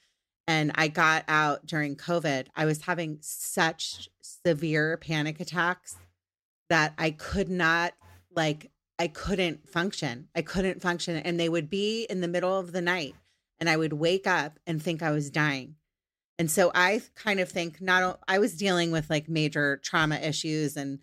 and 0.47 0.71
i 0.75 0.87
got 0.87 1.23
out 1.27 1.65
during 1.65 1.95
covid 1.95 2.47
i 2.55 2.65
was 2.65 2.83
having 2.83 3.17
such 3.21 4.09
severe 4.21 4.97
panic 4.97 5.39
attacks 5.39 5.97
that 6.69 6.93
i 6.97 7.11
could 7.11 7.49
not 7.49 7.93
like 8.39 8.71
i 8.97 9.07
couldn't 9.07 9.69
function 9.69 10.27
i 10.35 10.41
couldn't 10.41 10.81
function 10.81 11.15
and 11.17 11.39
they 11.39 11.49
would 11.49 11.69
be 11.69 12.07
in 12.09 12.21
the 12.21 12.27
middle 12.27 12.57
of 12.57 12.71
the 12.71 12.81
night 12.81 13.15
and 13.59 13.69
i 13.69 13.77
would 13.77 13.93
wake 13.93 14.25
up 14.25 14.57
and 14.65 14.81
think 14.81 15.03
i 15.03 15.11
was 15.11 15.29
dying 15.29 15.75
and 16.39 16.49
so 16.49 16.71
I 16.73 17.01
kind 17.15 17.41
of 17.41 17.49
think 17.49 17.81
not 17.81 18.21
I 18.27 18.39
was 18.39 18.55
dealing 18.55 18.91
with 18.91 19.09
like 19.09 19.27
major 19.27 19.77
trauma 19.83 20.15
issues 20.15 20.77
and 20.77 20.99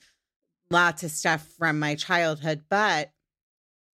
lots 0.70 1.04
of 1.04 1.10
stuff 1.10 1.46
from 1.58 1.78
my 1.78 1.94
childhood, 1.94 2.62
but 2.70 3.12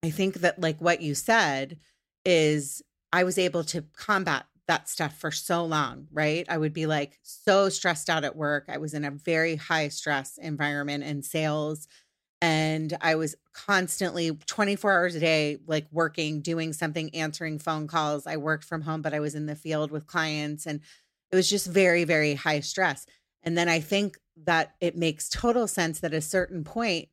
I 0.02 0.10
think 0.10 0.34
that 0.40 0.60
like 0.60 0.80
what 0.80 1.00
you 1.00 1.14
said 1.14 1.78
is 2.24 2.82
I 3.12 3.22
was 3.22 3.38
able 3.38 3.62
to 3.64 3.82
combat 3.96 4.46
that 4.66 4.88
stuff 4.88 5.16
for 5.16 5.30
so 5.30 5.64
long, 5.64 6.08
right? 6.12 6.44
I 6.48 6.58
would 6.58 6.74
be 6.74 6.86
like 6.86 7.18
so 7.22 7.68
stressed 7.68 8.10
out 8.10 8.24
at 8.24 8.36
work. 8.36 8.64
I 8.68 8.78
was 8.78 8.92
in 8.92 9.04
a 9.04 9.12
very 9.12 9.54
high 9.54 9.88
stress 9.88 10.38
environment 10.38 11.04
in 11.04 11.22
sales 11.22 11.86
and 12.40 12.96
I 13.00 13.16
was 13.16 13.34
constantly 13.52 14.30
24 14.46 14.92
hours 14.92 15.14
a 15.14 15.20
day, 15.20 15.58
like 15.66 15.86
working, 15.90 16.40
doing 16.40 16.72
something, 16.72 17.14
answering 17.14 17.58
phone 17.58 17.88
calls. 17.88 18.26
I 18.26 18.36
worked 18.36 18.64
from 18.64 18.82
home, 18.82 19.02
but 19.02 19.14
I 19.14 19.20
was 19.20 19.34
in 19.34 19.46
the 19.46 19.56
field 19.56 19.90
with 19.90 20.06
clients 20.06 20.66
and 20.66 20.80
it 21.32 21.36
was 21.36 21.50
just 21.50 21.66
very, 21.66 22.04
very 22.04 22.34
high 22.34 22.60
stress. 22.60 23.06
And 23.42 23.58
then 23.58 23.68
I 23.68 23.80
think 23.80 24.18
that 24.44 24.74
it 24.80 24.96
makes 24.96 25.28
total 25.28 25.66
sense 25.66 26.00
that 26.00 26.12
at 26.12 26.18
a 26.18 26.22
certain 26.22 26.64
point, 26.64 27.08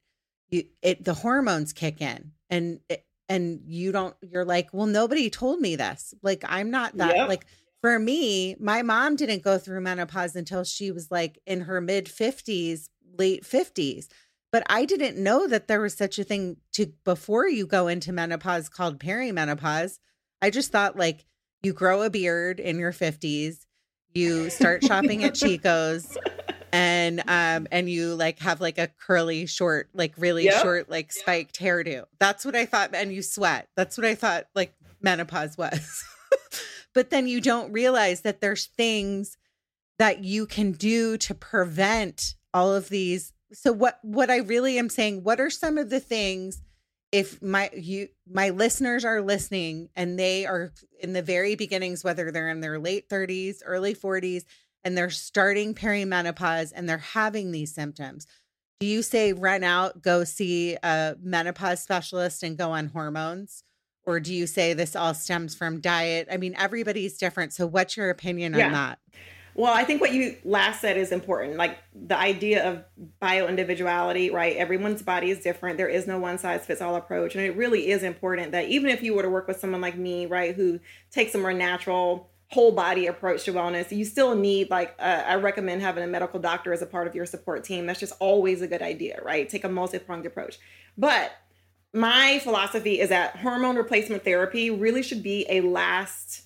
you 0.50 0.66
it 0.84 1.04
the 1.04 1.16
hormones 1.16 1.74
kick 1.74 2.02
in 2.02 2.32
and 2.50 2.80
it, 2.88 3.04
and 3.28 3.62
you 3.66 3.92
don't 3.92 4.16
you're 4.22 4.46
like, 4.46 4.70
well, 4.74 4.86
nobody 4.86 5.30
told 5.30 5.60
me 5.60 5.76
this. 5.76 6.14
Like 6.22 6.44
I'm 6.48 6.70
not 6.70 6.96
that 6.98 7.16
yep. 7.16 7.28
like 7.28 7.46
for 7.82 7.98
me, 7.98 8.56
my 8.60 8.82
mom 8.84 9.16
didn't 9.16 9.44
go 9.44 9.58
through 9.58 9.82
menopause 9.82 10.36
until 10.36 10.64
she 10.64 10.92
was 10.92 11.10
like 11.10 11.40
in 11.46 11.62
her 11.62 11.82
mid 11.82 12.06
50s, 12.06 12.90
late 13.18 13.44
50s. 13.44 14.08
But 14.56 14.64
I 14.70 14.86
didn't 14.86 15.22
know 15.22 15.50
that 15.50 15.68
there 15.68 15.82
was 15.82 15.96
such 15.96 16.18
a 16.18 16.24
thing 16.24 16.56
to 16.76 16.86
before 17.04 17.46
you 17.46 17.68
go 17.68 17.90
into 17.90 18.14
menopause 18.14 18.70
called 18.70 19.02
perimenopause. 19.02 20.00
I 20.42 20.50
just 20.50 20.72
thought 20.72 20.96
like 20.96 21.26
you 21.62 21.74
grow 21.74 22.04
a 22.04 22.10
beard 22.10 22.62
in 22.62 22.80
your 22.80 22.94
50s 22.94 23.66
you 24.14 24.50
start 24.50 24.82
shopping 24.82 25.26
at 25.26 25.36
Chico's 25.36 26.18
and 26.72 27.20
um 27.28 27.68
and 27.70 27.90
you 27.90 28.16
like 28.16 28.40
have 28.40 28.62
like 28.62 28.78
a 28.78 28.88
curly 28.88 29.46
short 29.46 29.90
like 29.94 30.14
really 30.16 30.46
yep. 30.46 30.62
short 30.62 30.90
like 30.90 31.12
spiked 31.12 31.60
yep. 31.60 31.74
hairdo. 31.74 32.06
That's 32.18 32.46
what 32.46 32.56
I 32.56 32.66
thought 32.66 32.96
and 32.96 33.12
you 33.12 33.24
sweat. 33.24 33.68
That's 33.76 33.98
what 33.98 34.06
I 34.06 34.16
thought 34.16 34.46
like 34.56 34.74
menopause 35.02 35.58
was. 35.58 36.02
but 36.94 37.10
then 37.10 37.28
you 37.28 37.42
don't 37.42 37.74
realize 37.74 38.22
that 38.22 38.40
there's 38.40 38.68
things 38.68 39.36
that 40.00 40.24
you 40.24 40.46
can 40.46 40.72
do 40.72 41.18
to 41.18 41.36
prevent 41.36 42.36
all 42.54 42.74
of 42.74 42.88
these 42.88 43.34
so 43.56 43.72
what 43.72 44.00
what 44.04 44.30
I 44.30 44.38
really 44.38 44.78
am 44.78 44.90
saying 44.90 45.24
what 45.24 45.40
are 45.40 45.50
some 45.50 45.78
of 45.78 45.90
the 45.90 46.00
things 46.00 46.62
if 47.12 47.42
my 47.42 47.70
you 47.74 48.10
my 48.30 48.50
listeners 48.50 49.06
are 49.06 49.22
listening 49.22 49.90
and 49.96 50.20
they 50.20 50.46
are 50.46 50.72
in 51.00 51.14
the 51.14 51.22
very 51.22 51.56
beginnings 51.56 52.04
whether 52.04 52.32
they're 52.32 52.50
in 52.50 52.62
their 52.62 52.80
late 52.80 53.10
30s 53.10 53.58
early 53.66 53.96
40s 53.96 54.44
and 54.84 54.98
they're 54.98 55.10
starting 55.10 55.74
perimenopause 55.74 56.72
and 56.76 56.88
they're 56.88 56.98
having 56.98 57.52
these 57.52 57.74
symptoms 57.74 58.28
do 58.80 58.88
you 58.88 59.02
say 59.02 59.34
run 59.34 59.64
out 59.64 60.02
go 60.02 60.24
see 60.24 60.78
a 60.84 61.16
menopause 61.22 61.82
specialist 61.82 62.44
and 62.44 62.58
go 62.58 62.72
on 62.72 62.88
hormones? 62.88 63.64
Or 64.06 64.20
do 64.20 64.34
you 64.34 64.46
say 64.46 64.74
this 64.74 64.96
all 64.96 65.14
stems 65.14 65.56
from 65.56 65.80
diet? 65.80 66.28
I 66.30 66.38
mean 66.38 66.56
everybody's 66.58 67.18
different 67.18 67.54
so 67.54 67.66
what's 67.66 67.98
your 67.98 68.10
opinion 68.10 68.54
yeah. 68.54 68.68
on 68.68 68.72
that 68.74 69.00
well, 69.58 69.74
I 69.74 69.86
think 69.86 70.02
what 70.02 70.12
you 70.12 70.36
last 70.44 70.82
said 70.82 70.98
is 70.98 71.14
important. 71.14 71.56
Like 71.56 71.78
the 71.94 72.18
idea 72.18 72.70
of 72.70 72.84
bio 73.22 73.48
individuality, 73.48 74.30
right? 74.30 74.58
Everyone's 74.58 75.02
body 75.02 75.32
is 75.32 75.40
different. 75.40 75.78
There 75.78 75.88
is 75.88 76.06
no 76.06 76.20
one 76.20 76.38
size 76.38 76.66
fits 76.66 76.82
all 76.82 76.98
approach. 76.98 77.36
And 77.36 77.46
it 77.46 77.56
really 77.56 77.90
is 77.90 78.04
important 78.04 78.52
that 78.52 78.68
even 78.68 78.90
if 78.90 79.02
you 79.02 79.16
were 79.16 79.22
to 79.22 79.30
work 79.30 79.48
with 79.48 79.58
someone 79.58 79.80
like 79.80 79.98
me, 79.98 80.26
right, 80.26 80.54
who 80.54 80.82
takes 81.10 81.34
a 81.36 81.38
more 81.38 81.54
natural, 81.54 82.30
whole 82.52 82.74
body 82.74 83.08
approach 83.08 83.46
to 83.46 83.54
wellness, 83.54 83.96
you 83.96 84.04
still 84.04 84.36
need, 84.36 84.70
like, 84.70 84.94
uh, 85.00 85.24
I 85.26 85.36
recommend 85.36 85.82
having 85.82 86.04
a 86.04 86.08
medical 86.08 86.40
doctor 86.40 86.74
as 86.74 86.82
a 86.82 86.86
part 86.86 87.08
of 87.08 87.16
your 87.16 87.26
support 87.26 87.64
team. 87.64 87.86
That's 87.86 88.02
just 88.02 88.14
always 88.20 88.62
a 88.62 88.68
good 88.68 88.82
idea, 88.82 89.22
right? 89.24 89.48
Take 89.48 89.64
a 89.64 89.70
multi 89.70 90.00
pronged 90.00 90.26
approach. 90.26 90.60
But 90.98 91.32
my 91.94 92.40
philosophy 92.40 93.00
is 93.00 93.08
that 93.08 93.38
hormone 93.38 93.78
replacement 93.78 94.26
therapy 94.26 94.70
really 94.70 95.02
should 95.02 95.24
be 95.24 95.46
a 95.48 95.62
last 95.62 96.42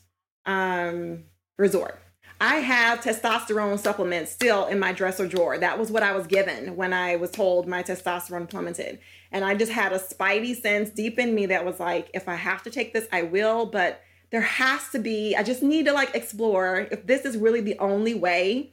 um, 0.45 1.23
resort 1.57 1.99
I 2.41 2.55
have 2.57 3.01
testosterone 3.01 3.77
supplements 3.77 4.31
still 4.31 4.65
in 4.67 4.79
my 4.79 4.93
dresser 4.93 5.27
drawer. 5.27 5.57
That 5.57 5.77
was 5.77 5.91
what 5.91 6.03
I 6.03 6.13
was 6.13 6.25
given 6.25 6.77
when 6.77 6.93
I 6.93 7.17
was 7.17 7.31
told 7.31 7.67
my 7.67 7.83
testosterone 7.83 8.49
plummeted. 8.49 8.99
And 9.31 9.43
I 9.43 9.55
just 9.55 9.71
had 9.71 9.91
a 9.91 9.99
spidey 9.99 10.55
sense 10.55 10.89
deep 10.89 11.19
in 11.19 11.35
me 11.35 11.47
that 11.47 11.65
was 11.65 11.79
like, 11.79 12.09
if 12.13 12.29
I 12.29 12.35
have 12.35 12.63
to 12.63 12.69
take 12.69 12.93
this, 12.93 13.07
I 13.11 13.23
will. 13.23 13.65
But 13.65 14.01
there 14.31 14.41
has 14.41 14.87
to 14.89 14.99
be, 14.99 15.35
I 15.35 15.43
just 15.43 15.61
need 15.61 15.85
to 15.85 15.93
like 15.93 16.15
explore 16.15 16.87
if 16.91 17.05
this 17.05 17.25
is 17.25 17.35
really 17.35 17.61
the 17.61 17.77
only 17.79 18.13
way 18.13 18.71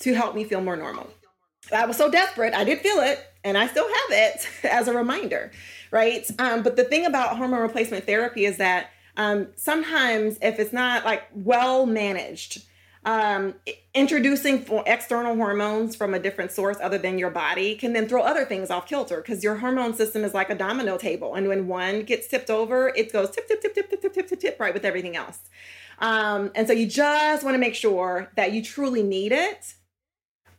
to 0.00 0.14
help 0.14 0.36
me 0.36 0.44
feel 0.44 0.60
more 0.60 0.76
normal. 0.76 1.10
I 1.72 1.86
was 1.86 1.96
so 1.96 2.10
desperate. 2.10 2.54
I 2.54 2.64
did 2.64 2.80
feel 2.80 2.98
it, 3.00 3.20
and 3.44 3.56
I 3.56 3.66
still 3.66 3.86
have 3.86 4.10
it 4.10 4.48
as 4.64 4.88
a 4.88 4.94
reminder, 4.94 5.50
right? 5.90 6.28
Um, 6.38 6.62
but 6.62 6.76
the 6.76 6.84
thing 6.84 7.06
about 7.06 7.36
hormone 7.36 7.60
replacement 7.60 8.06
therapy 8.06 8.44
is 8.44 8.56
that 8.58 8.90
um, 9.16 9.48
sometimes, 9.56 10.38
if 10.40 10.58
it's 10.58 10.72
not 10.72 11.04
like 11.04 11.24
well 11.34 11.86
managed, 11.86 12.64
um, 13.04 13.54
introducing 13.94 14.66
external 14.86 15.34
hormones 15.34 15.96
from 15.96 16.12
a 16.12 16.18
different 16.18 16.52
source 16.52 16.76
other 16.82 16.98
than 16.98 17.18
your 17.18 17.30
body 17.30 17.74
can 17.74 17.94
then 17.94 18.06
throw 18.06 18.22
other 18.22 18.44
things 18.44 18.70
off 18.70 18.86
kilter 18.86 19.18
because 19.18 19.42
your 19.42 19.56
hormone 19.56 19.94
system 19.94 20.22
is 20.22 20.34
like 20.34 20.50
a 20.50 20.54
domino 20.54 20.98
table. 20.98 21.34
And 21.34 21.48
when 21.48 21.66
one 21.66 22.02
gets 22.02 22.28
tipped 22.28 22.50
over, 22.50 22.92
it 22.94 23.12
goes 23.12 23.30
tip, 23.30 23.48
tip, 23.48 23.62
tip, 23.62 23.74
tip, 23.74 23.88
tip, 23.88 24.02
tip, 24.02 24.12
tip, 24.12 24.28
tip, 24.28 24.40
tip, 24.40 24.60
right 24.60 24.74
with 24.74 24.84
everything 24.84 25.16
else. 25.16 25.38
Um, 25.98 26.50
and 26.54 26.66
so 26.66 26.72
you 26.74 26.86
just 26.86 27.42
want 27.42 27.54
to 27.54 27.58
make 27.58 27.74
sure 27.74 28.30
that 28.36 28.52
you 28.52 28.62
truly 28.62 29.02
need 29.02 29.32
it. 29.32 29.74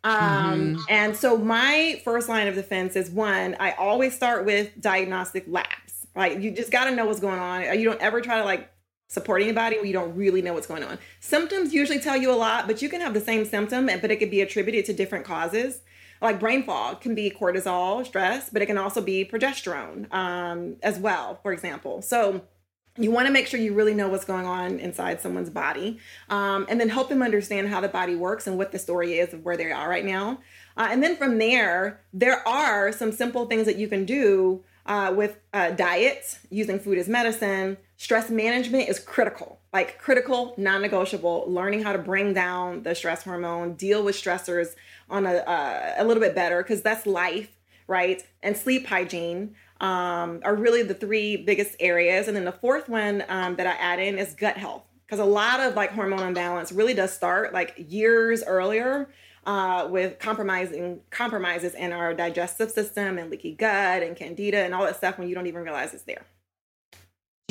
Um, 0.04 0.16
mm-hmm. 0.16 0.82
And 0.90 1.16
so 1.16 1.38
my 1.38 2.02
first 2.04 2.28
line 2.28 2.48
of 2.48 2.56
defense 2.56 2.96
is 2.96 3.12
one, 3.12 3.56
I 3.60 3.72
always 3.74 4.16
start 4.16 4.46
with 4.46 4.72
diagnostic 4.82 5.46
labs, 5.48 6.08
right? 6.16 6.40
You 6.40 6.50
just 6.50 6.72
got 6.72 6.86
to 6.86 6.96
know 6.96 7.06
what's 7.06 7.20
going 7.20 7.40
on. 7.40 7.80
You 7.80 7.86
don't 7.86 8.02
ever 8.02 8.20
try 8.20 8.40
to 8.40 8.46
like 8.46 8.72
support 9.12 9.42
anybody 9.42 9.76
when 9.76 9.88
you 9.88 9.92
don't 9.92 10.16
really 10.16 10.42
know 10.42 10.54
what's 10.54 10.68
going 10.68 10.84
on. 10.84 10.98
Symptoms 11.20 11.74
usually 11.74 12.00
tell 12.00 12.16
you 12.16 12.32
a 12.32 12.34
lot, 12.34 12.66
but 12.66 12.82
you 12.82 12.88
can 12.88 13.02
have 13.02 13.14
the 13.14 13.20
same 13.20 13.44
symptom, 13.44 13.88
but 13.88 14.10
it 14.10 14.16
could 14.20 14.32
be 14.32 14.40
attributed 14.40 14.86
to 14.86 14.94
different 14.94 15.26
causes. 15.26 15.82
Like 16.22 16.40
brain 16.40 16.64
fog 16.64 17.02
can 17.02 17.14
be 17.14 17.30
cortisol, 17.30 18.06
stress, 18.06 18.50
but 18.50 18.62
it 18.62 18.68
can 18.68 18.78
also 18.78 19.02
be 19.02 19.26
progesterone 19.26 20.12
um, 20.14 20.78
as 20.82 20.98
well, 20.98 21.40
for 21.44 21.52
example. 21.52 22.02
So 22.02 22.44
you 22.98 23.12
want 23.12 23.28
to 23.28 23.34
make 23.34 23.48
sure 23.48 23.60
you 23.60 23.74
really 23.74 23.94
know 23.94 24.08
what's 24.08 24.24
going 24.24 24.46
on 24.46 24.80
inside 24.80 25.20
someone's 25.20 25.50
body 25.50 26.00
um, 26.30 26.66
and 26.70 26.80
then 26.80 26.88
help 26.88 27.10
them 27.10 27.22
understand 27.22 27.68
how 27.68 27.82
the 27.82 27.90
body 27.90 28.16
works 28.16 28.48
and 28.48 28.58
what 28.58 28.72
the 28.72 28.80
story 28.80 29.20
is 29.20 29.34
of 29.34 29.44
where 29.44 29.58
they 29.58 29.74
are 29.74 29.90
right 29.90 30.06
now. 30.06 30.40
Uh, 30.78 30.88
and 30.90 31.04
then 31.04 31.18
from 31.18 31.38
there, 31.38 32.00
there 32.14 32.48
are 32.48 32.94
some 32.94 33.12
simple 33.12 33.46
things 33.46 33.66
that 33.66 33.76
you 33.76 33.90
can 33.90 34.06
do 34.06 34.64
uh, 34.86 35.14
with 35.16 35.38
uh, 35.54 35.72
diet, 35.72 36.40
using 36.50 36.80
food 36.80 36.98
as 36.98 37.08
medicine, 37.08 37.78
stress 38.02 38.32
management 38.32 38.90
is 38.90 38.98
critical, 38.98 39.60
like 39.72 40.00
critical, 40.00 40.56
non 40.58 40.82
negotiable. 40.82 41.46
Learning 41.48 41.84
how 41.84 41.94
to 41.94 42.00
bring 42.00 42.34
down 42.34 42.82
the 42.82 42.96
stress 42.96 43.24
hormone, 43.24 43.76
deal 43.76 44.04
with 44.04 44.16
stressors 44.16 44.70
on 45.08 45.28
a, 45.28 45.34
uh, 45.34 45.94
a 45.98 46.04
little 46.04 46.20
bit 46.20 46.34
better, 46.34 46.64
because 46.64 46.82
that's 46.82 47.06
life, 47.06 47.52
right? 47.86 48.24
And 48.42 48.58
sleep 48.58 48.88
hygiene. 48.88 49.56
Um, 49.80 50.42
are 50.44 50.56
really 50.56 50.84
the 50.84 50.94
three 50.96 51.38
biggest 51.38 51.76
areas. 51.80 52.28
And 52.28 52.36
then 52.36 52.46
the 52.46 52.52
fourth 52.52 52.90
one 52.90 53.24
um, 53.30 53.56
that 53.58 53.68
I 53.68 53.72
add 53.74 54.00
in 54.00 54.18
is 54.18 54.34
gut 54.34 54.58
health. 54.58 54.84
Because 55.06 55.20
a 55.20 55.26
lot 55.26 55.60
of 55.60 55.76
like 55.76 55.92
hormone 55.92 56.22
imbalance 56.22 56.72
really 56.72 56.96
does 56.96 57.14
start 57.14 57.54
like 57.54 57.76
years 57.78 58.44
earlier 58.44 59.10
uh, 59.46 59.88
with 59.90 60.18
compromising 60.18 61.02
compromises 61.12 61.76
in 61.76 61.94
our 61.94 62.14
digestive 62.16 62.72
system 62.72 63.20
and 63.20 63.30
leaky 63.30 63.54
gut 63.54 64.02
and 64.02 64.16
candida 64.16 64.60
and 64.60 64.74
all 64.74 64.86
that 64.86 64.98
stuff 64.98 65.20
when 65.20 65.28
you 65.28 65.36
don't 65.36 65.48
even 65.48 65.64
realize 65.64 65.94
it's 65.94 66.04
there. 66.04 66.26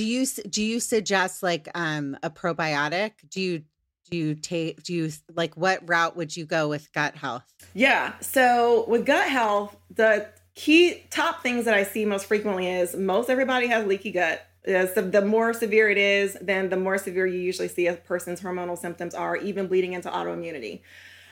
Do 0.00 0.06
you 0.06 0.24
do 0.24 0.62
you 0.62 0.80
suggest 0.80 1.42
like 1.42 1.68
um 1.74 2.16
a 2.22 2.30
probiotic? 2.30 3.10
Do 3.28 3.38
you 3.38 3.64
do 4.10 4.16
you 4.16 4.34
take 4.34 4.82
do 4.82 4.94
you 4.94 5.10
like 5.34 5.58
what 5.58 5.86
route 5.86 6.16
would 6.16 6.34
you 6.34 6.46
go 6.46 6.70
with 6.70 6.90
gut 6.94 7.16
health? 7.16 7.44
Yeah. 7.74 8.14
So 8.20 8.86
with 8.88 9.04
gut 9.04 9.28
health, 9.28 9.76
the 9.94 10.26
key 10.54 11.04
top 11.10 11.42
things 11.42 11.66
that 11.66 11.74
I 11.74 11.82
see 11.82 12.06
most 12.06 12.24
frequently 12.24 12.66
is 12.66 12.96
most 12.96 13.28
everybody 13.28 13.66
has 13.66 13.86
leaky 13.86 14.10
gut. 14.10 14.40
So 14.64 15.02
the 15.02 15.20
more 15.20 15.52
severe 15.52 15.90
it 15.90 15.98
is, 15.98 16.34
then 16.40 16.70
the 16.70 16.78
more 16.78 16.96
severe 16.96 17.26
you 17.26 17.38
usually 17.38 17.68
see 17.68 17.86
a 17.86 17.92
person's 17.92 18.40
hormonal 18.40 18.78
symptoms 18.78 19.14
are, 19.14 19.36
even 19.36 19.66
bleeding 19.66 19.92
into 19.92 20.08
autoimmunity. 20.08 20.80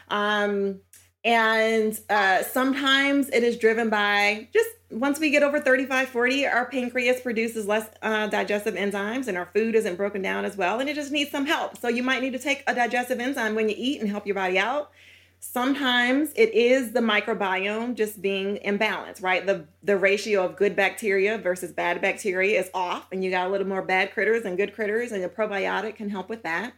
Um, 0.08 0.80
and 1.24 1.98
uh, 2.08 2.42
sometimes 2.42 3.28
it 3.30 3.42
is 3.42 3.56
driven 3.56 3.90
by 3.90 4.48
just 4.52 4.68
once 4.90 5.20
we 5.20 5.30
get 5.30 5.42
over 5.42 5.60
35, 5.60 6.08
40, 6.08 6.46
our 6.46 6.66
pancreas 6.66 7.20
produces 7.20 7.66
less 7.66 7.88
uh, 8.02 8.26
digestive 8.28 8.74
enzymes 8.74 9.28
and 9.28 9.36
our 9.36 9.46
food 9.46 9.74
isn't 9.74 9.96
broken 9.96 10.22
down 10.22 10.44
as 10.44 10.56
well. 10.56 10.80
And 10.80 10.88
it 10.88 10.94
just 10.94 11.12
needs 11.12 11.30
some 11.30 11.44
help. 11.44 11.76
So 11.76 11.88
you 11.88 12.02
might 12.02 12.22
need 12.22 12.32
to 12.32 12.38
take 12.38 12.64
a 12.66 12.74
digestive 12.74 13.20
enzyme 13.20 13.54
when 13.54 13.68
you 13.68 13.74
eat 13.76 14.00
and 14.00 14.08
help 14.08 14.26
your 14.26 14.34
body 14.34 14.58
out. 14.58 14.90
Sometimes 15.40 16.32
it 16.34 16.52
is 16.54 16.92
the 16.92 17.00
microbiome 17.00 17.94
just 17.94 18.22
being 18.22 18.56
imbalanced, 18.64 19.22
right? 19.22 19.46
The 19.46 19.66
the 19.84 19.96
ratio 19.96 20.44
of 20.44 20.56
good 20.56 20.74
bacteria 20.74 21.38
versus 21.38 21.70
bad 21.70 22.00
bacteria 22.00 22.58
is 22.58 22.68
off, 22.74 23.06
and 23.12 23.22
you 23.22 23.30
got 23.30 23.46
a 23.46 23.50
little 23.50 23.68
more 23.68 23.82
bad 23.82 24.12
critters 24.12 24.44
and 24.44 24.56
good 24.56 24.74
critters, 24.74 25.12
and 25.12 25.22
the 25.22 25.28
probiotic 25.28 25.94
can 25.94 26.10
help 26.10 26.28
with 26.28 26.42
that 26.42 26.72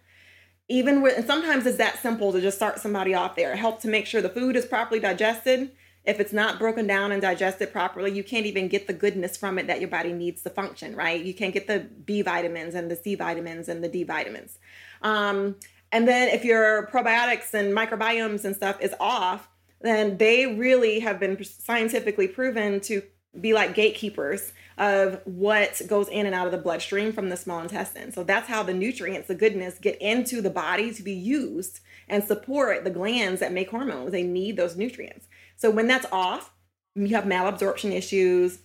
even 0.70 1.02
with 1.02 1.16
and 1.16 1.26
sometimes 1.26 1.66
it's 1.66 1.78
that 1.78 1.98
simple 2.00 2.32
to 2.32 2.40
just 2.40 2.56
start 2.56 2.78
somebody 2.78 3.12
off 3.12 3.36
there. 3.36 3.56
Help 3.56 3.82
to 3.82 3.88
make 3.88 4.06
sure 4.06 4.22
the 4.22 4.28
food 4.28 4.56
is 4.56 4.64
properly 4.64 5.00
digested. 5.00 5.72
If 6.04 6.18
it's 6.18 6.32
not 6.32 6.58
broken 6.58 6.86
down 6.86 7.12
and 7.12 7.20
digested 7.20 7.72
properly 7.72 8.12
you 8.12 8.24
can't 8.24 8.46
even 8.46 8.68
get 8.68 8.86
the 8.86 8.94
goodness 8.94 9.36
from 9.36 9.58
it 9.58 9.66
that 9.66 9.80
your 9.80 9.90
body 9.90 10.12
needs 10.12 10.42
to 10.42 10.50
function 10.50 10.94
right? 10.96 11.22
You 11.22 11.34
can't 11.34 11.52
get 11.52 11.66
the 11.66 11.80
b 11.80 12.22
vitamins 12.22 12.74
and 12.74 12.90
the 12.90 12.96
c 12.96 13.16
vitamins 13.16 13.68
and 13.68 13.84
the 13.84 13.88
d 13.88 14.04
vitamins. 14.04 14.58
Um, 15.02 15.56
and 15.92 16.06
then 16.06 16.28
if 16.28 16.44
your 16.44 16.86
probiotics 16.86 17.52
and 17.52 17.76
microbiomes 17.76 18.44
and 18.44 18.54
stuff 18.54 18.80
is 18.80 18.94
off 19.00 19.48
then 19.82 20.18
they 20.18 20.46
really 20.46 21.00
have 21.00 21.18
been 21.18 21.42
scientifically 21.42 22.28
proven 22.28 22.80
to 22.80 23.02
be 23.40 23.54
like 23.54 23.74
gatekeepers 23.74 24.52
of 24.80 25.20
what 25.26 25.82
goes 25.86 26.08
in 26.08 26.24
and 26.24 26.34
out 26.34 26.46
of 26.46 26.52
the 26.52 26.58
bloodstream 26.58 27.12
from 27.12 27.28
the 27.28 27.36
small 27.36 27.60
intestine. 27.60 28.10
So 28.12 28.24
that's 28.24 28.48
how 28.48 28.62
the 28.62 28.72
nutrients, 28.72 29.28
the 29.28 29.34
goodness, 29.34 29.78
get 29.78 30.00
into 30.00 30.40
the 30.40 30.48
body 30.48 30.90
to 30.94 31.02
be 31.02 31.12
used 31.12 31.80
and 32.08 32.24
support 32.24 32.82
the 32.82 32.90
glands 32.90 33.40
that 33.40 33.52
make 33.52 33.70
hormones. 33.70 34.10
They 34.10 34.22
need 34.22 34.56
those 34.56 34.78
nutrients. 34.78 35.28
So 35.56 35.70
when 35.70 35.86
that's 35.86 36.06
off, 36.10 36.54
you 36.94 37.08
have 37.08 37.24
malabsorption 37.24 37.92
issues, 37.92 38.60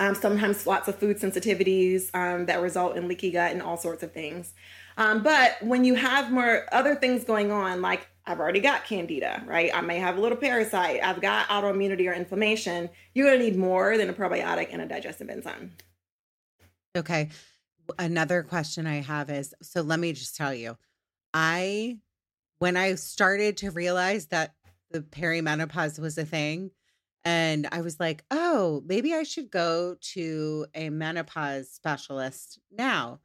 um, 0.00 0.16
sometimes 0.16 0.66
lots 0.66 0.88
of 0.88 0.96
food 0.96 1.18
sensitivities 1.18 2.10
um, 2.14 2.46
that 2.46 2.60
result 2.60 2.96
in 2.96 3.06
leaky 3.06 3.30
gut 3.30 3.52
and 3.52 3.62
all 3.62 3.76
sorts 3.76 4.02
of 4.02 4.12
things. 4.12 4.52
Um, 4.98 5.22
but 5.22 5.62
when 5.62 5.84
you 5.84 5.94
have 5.94 6.32
more 6.32 6.66
other 6.72 6.96
things 6.96 7.22
going 7.22 7.52
on, 7.52 7.80
like 7.80 8.08
I've 8.26 8.40
already 8.40 8.60
got 8.60 8.84
candida, 8.84 9.42
right? 9.46 9.70
I 9.72 9.80
may 9.80 9.98
have 10.00 10.18
a 10.18 10.20
little 10.20 10.36
parasite. 10.36 11.00
I've 11.02 11.22
got 11.22 11.48
autoimmunity 11.48 12.08
or 12.08 12.12
inflammation. 12.12 12.90
You're 13.14 13.28
going 13.28 13.38
to 13.38 13.44
need 13.44 13.56
more 13.56 13.96
than 13.96 14.10
a 14.10 14.12
probiotic 14.12 14.68
and 14.72 14.82
a 14.82 14.86
digestive 14.86 15.30
enzyme. 15.30 15.72
Okay. 16.96 17.30
Another 17.96 18.42
question 18.42 18.86
I 18.86 18.96
have 18.96 19.30
is 19.30 19.54
so 19.62 19.82
let 19.82 20.00
me 20.00 20.12
just 20.12 20.36
tell 20.36 20.52
you, 20.52 20.76
I, 21.32 21.98
when 22.58 22.76
I 22.76 22.96
started 22.96 23.58
to 23.58 23.70
realize 23.70 24.26
that 24.26 24.54
the 24.90 25.00
perimenopause 25.00 25.98
was 26.00 26.18
a 26.18 26.24
thing, 26.24 26.72
and 27.24 27.68
I 27.70 27.82
was 27.82 28.00
like, 28.00 28.24
oh, 28.30 28.82
maybe 28.86 29.14
I 29.14 29.22
should 29.22 29.50
go 29.50 29.96
to 30.14 30.66
a 30.74 30.90
menopause 30.90 31.70
specialist 31.70 32.58
now. 32.70 33.20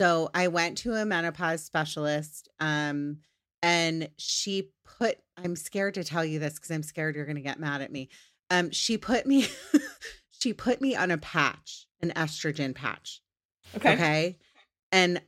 So 0.00 0.30
I 0.34 0.48
went 0.48 0.78
to 0.78 0.94
a 0.94 1.04
menopause 1.04 1.64
specialist. 1.64 2.48
Um, 2.60 3.18
and 3.62 4.08
she 4.16 4.70
put 4.98 5.18
i'm 5.36 5.56
scared 5.56 5.94
to 5.94 6.04
tell 6.04 6.24
you 6.24 6.38
this 6.38 6.54
because 6.54 6.70
i'm 6.70 6.82
scared 6.82 7.14
you're 7.14 7.24
going 7.24 7.36
to 7.36 7.42
get 7.42 7.60
mad 7.60 7.82
at 7.82 7.92
me. 7.92 8.08
Um 8.50 8.70
she 8.70 8.96
put 8.96 9.26
me 9.26 9.46
she 10.30 10.52
put 10.52 10.80
me 10.80 10.96
on 10.96 11.10
a 11.10 11.18
patch 11.18 11.86
an 12.00 12.12
estrogen 12.16 12.74
patch 12.74 13.20
okay. 13.76 13.94
okay? 13.94 14.38
And 14.92 15.20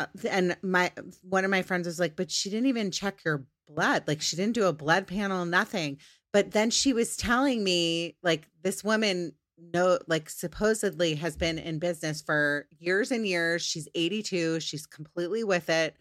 uh, 0.00 0.06
and 0.28 0.56
my 0.62 0.90
one 1.22 1.44
of 1.44 1.50
my 1.50 1.62
friends 1.62 1.86
was 1.86 2.00
like 2.00 2.16
but 2.16 2.30
she 2.30 2.50
didn't 2.50 2.66
even 2.66 2.90
check 2.90 3.24
your 3.24 3.46
blood 3.68 4.04
like 4.06 4.22
she 4.22 4.36
didn't 4.36 4.54
do 4.54 4.66
a 4.66 4.72
blood 4.72 5.06
panel 5.06 5.44
nothing. 5.44 5.98
But 6.32 6.50
then 6.50 6.70
she 6.70 6.92
was 6.92 7.16
telling 7.16 7.62
me 7.62 8.16
like 8.22 8.48
this 8.62 8.82
woman 8.82 9.34
no 9.58 9.98
like 10.08 10.28
supposedly 10.28 11.14
has 11.14 11.36
been 11.36 11.58
in 11.58 11.78
business 11.78 12.20
for 12.20 12.66
years 12.78 13.10
and 13.10 13.26
years 13.26 13.62
she's 13.62 13.88
82 13.94 14.60
she's 14.60 14.86
completely 14.86 15.44
with 15.44 15.70
it 15.70 15.96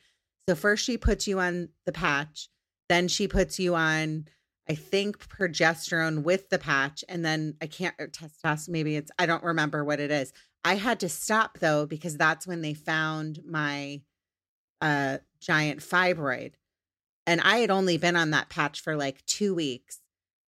so 0.47 0.55
first 0.55 0.83
she 0.83 0.97
puts 0.97 1.27
you 1.27 1.39
on 1.39 1.69
the 1.85 1.91
patch, 1.91 2.49
then 2.89 3.07
she 3.07 3.27
puts 3.27 3.59
you 3.59 3.75
on 3.75 4.25
I 4.69 4.75
think 4.75 5.19
progesterone 5.27 6.23
with 6.23 6.49
the 6.49 6.57
patch 6.57 7.03
and 7.09 7.23
then 7.25 7.55
I 7.61 7.67
can't 7.67 7.95
testosterone 7.97 8.69
maybe 8.69 8.95
it's 8.95 9.11
I 9.19 9.25
don't 9.25 9.43
remember 9.43 9.83
what 9.83 9.99
it 9.99 10.11
is. 10.11 10.31
I 10.63 10.75
had 10.75 11.01
to 11.01 11.09
stop 11.09 11.59
though 11.59 11.85
because 11.85 12.17
that's 12.17 12.47
when 12.47 12.61
they 12.61 12.73
found 12.73 13.39
my 13.45 14.01
uh 14.81 15.19
giant 15.41 15.79
fibroid. 15.81 16.53
And 17.25 17.39
I 17.41 17.57
had 17.57 17.71
only 17.71 17.97
been 17.97 18.17
on 18.17 18.31
that 18.31 18.49
patch 18.49 18.81
for 18.81 18.95
like 18.97 19.25
2 19.25 19.55
weeks. 19.55 19.99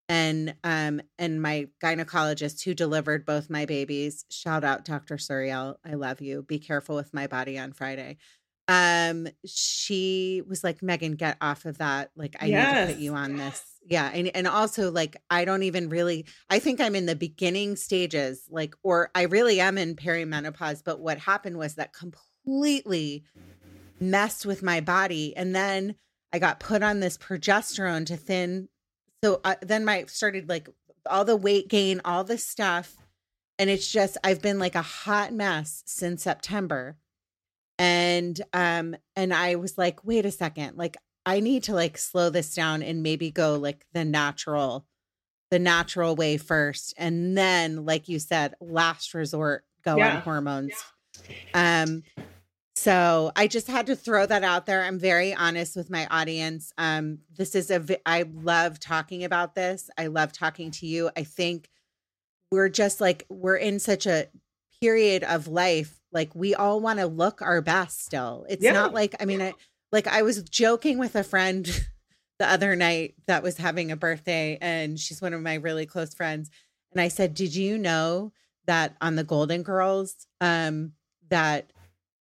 And 0.07 0.55
um 0.63 1.01
and 1.17 1.41
my 1.41 1.67
gynecologist 1.83 2.63
who 2.63 2.73
delivered 2.73 3.25
both 3.25 3.49
my 3.49 3.65
babies, 3.65 4.25
shout 4.29 4.63
out 4.63 4.85
Dr. 4.85 5.17
Suriel, 5.17 5.75
I 5.85 5.95
love 5.95 6.21
you. 6.21 6.43
Be 6.43 6.59
careful 6.59 6.95
with 6.95 7.13
my 7.13 7.27
body 7.27 7.57
on 7.57 7.73
Friday 7.73 8.17
um 8.67 9.27
she 9.45 10.41
was 10.47 10.63
like 10.63 10.81
megan 10.81 11.13
get 11.13 11.37
off 11.39 11.65
of 11.65 11.77
that 11.77 12.09
like 12.15 12.35
i 12.39 12.47
yes. 12.47 12.75
need 12.75 12.81
to 12.81 12.93
put 12.93 13.01
you 13.01 13.13
on 13.13 13.37
this 13.37 13.63
yeah 13.87 14.09
and, 14.11 14.31
and 14.35 14.47
also 14.47 14.91
like 14.91 15.17
i 15.29 15.45
don't 15.45 15.61
even 15.61 15.87
really 15.87 16.25
i 16.49 16.57
think 16.57 16.81
i'm 16.81 16.95
in 16.95 17.05
the 17.05 17.15
beginning 17.15 17.75
stages 17.75 18.45
like 18.49 18.73
or 18.81 19.11
i 19.13 19.23
really 19.23 19.59
am 19.59 19.77
in 19.77 19.95
perimenopause 19.95 20.81
but 20.83 20.99
what 20.99 21.19
happened 21.19 21.57
was 21.57 21.75
that 21.75 21.93
completely 21.93 23.23
messed 23.99 24.47
with 24.47 24.63
my 24.63 24.81
body 24.81 25.35
and 25.37 25.55
then 25.55 25.93
i 26.33 26.39
got 26.39 26.59
put 26.59 26.81
on 26.81 26.99
this 26.99 27.19
progesterone 27.19 28.05
to 28.05 28.17
thin 28.17 28.67
so 29.25 29.41
uh, 29.43 29.55
then 29.63 29.83
my 29.83 30.05
started 30.05 30.47
like 30.47 30.69
all 31.09 31.25
the 31.25 31.35
weight 31.35 31.67
gain 31.67 31.99
all 32.05 32.23
this 32.23 32.45
stuff 32.45 32.95
and 33.57 33.71
it's 33.71 33.91
just 33.91 34.17
i've 34.23 34.39
been 34.39 34.59
like 34.59 34.75
a 34.75 34.83
hot 34.83 35.33
mess 35.33 35.81
since 35.87 36.21
september 36.21 36.95
and 37.79 38.39
um 38.53 38.95
and 39.15 39.33
i 39.33 39.55
was 39.55 39.79
like 39.79 40.05
wait 40.05 40.27
a 40.27 40.31
second 40.31 40.77
like 40.77 40.95
i 41.25 41.39
need 41.39 41.63
to 41.63 41.73
like 41.73 41.97
slow 41.97 42.29
this 42.29 42.53
down 42.53 42.83
and 42.83 43.01
maybe 43.01 43.31
go 43.31 43.55
like 43.55 43.83
the 43.93 44.05
natural 44.05 44.85
the 45.49 45.57
natural 45.57 46.15
way 46.15 46.37
first 46.37 46.93
and 46.95 47.35
then 47.35 47.83
like 47.83 48.07
you 48.07 48.19
said 48.19 48.53
last 48.61 49.15
resort 49.15 49.63
go 49.83 49.97
yeah. 49.97 50.17
on 50.17 50.21
hormones 50.21 50.73
yeah. 51.27 51.83
um 51.83 52.03
so 52.75 53.31
i 53.35 53.47
just 53.47 53.67
had 53.67 53.87
to 53.87 53.95
throw 53.95 54.25
that 54.25 54.43
out 54.43 54.65
there. 54.65 54.83
I'm 54.83 54.99
very 54.99 55.33
honest 55.33 55.75
with 55.75 55.89
my 55.89 56.07
audience. 56.07 56.73
Um 56.77 57.19
this 57.35 57.55
is 57.55 57.71
a 57.71 57.83
i 58.07 58.25
love 58.33 58.79
talking 58.79 59.23
about 59.23 59.55
this. 59.55 59.89
I 59.97 60.07
love 60.07 60.31
talking 60.31 60.71
to 60.71 60.87
you. 60.87 61.09
I 61.15 61.23
think 61.23 61.69
we're 62.51 62.69
just 62.69 63.01
like 63.01 63.25
we're 63.29 63.55
in 63.55 63.79
such 63.79 64.05
a 64.05 64.27
period 64.81 65.23
of 65.23 65.47
life 65.47 65.99
like 66.11 66.33
we 66.33 66.55
all 66.55 66.79
want 66.79 66.99
to 66.99 67.07
look 67.07 67.41
our 67.41 67.61
best 67.61 68.05
still. 68.05 68.45
It's 68.49 68.63
yeah. 68.63 68.73
not 68.73 68.93
like 68.93 69.15
I 69.19 69.25
mean 69.25 69.41
I 69.41 69.53
like 69.91 70.07
I 70.07 70.21
was 70.21 70.41
joking 70.43 70.97
with 70.97 71.15
a 71.15 71.23
friend 71.23 71.65
the 72.39 72.49
other 72.49 72.75
night 72.75 73.15
that 73.27 73.43
was 73.43 73.57
having 73.57 73.91
a 73.91 73.95
birthday 73.95 74.57
and 74.59 74.99
she's 74.99 75.21
one 75.21 75.33
of 75.33 75.41
my 75.41 75.55
really 75.55 75.85
close 75.85 76.13
friends 76.13 76.49
and 76.91 77.01
I 77.01 77.09
said, 77.09 77.33
"Did 77.33 77.55
you 77.55 77.77
know 77.77 78.31
that 78.67 78.95
on 79.01 79.15
the 79.15 79.23
Golden 79.23 79.63
Girls 79.63 80.27
um 80.41 80.93
that 81.29 81.71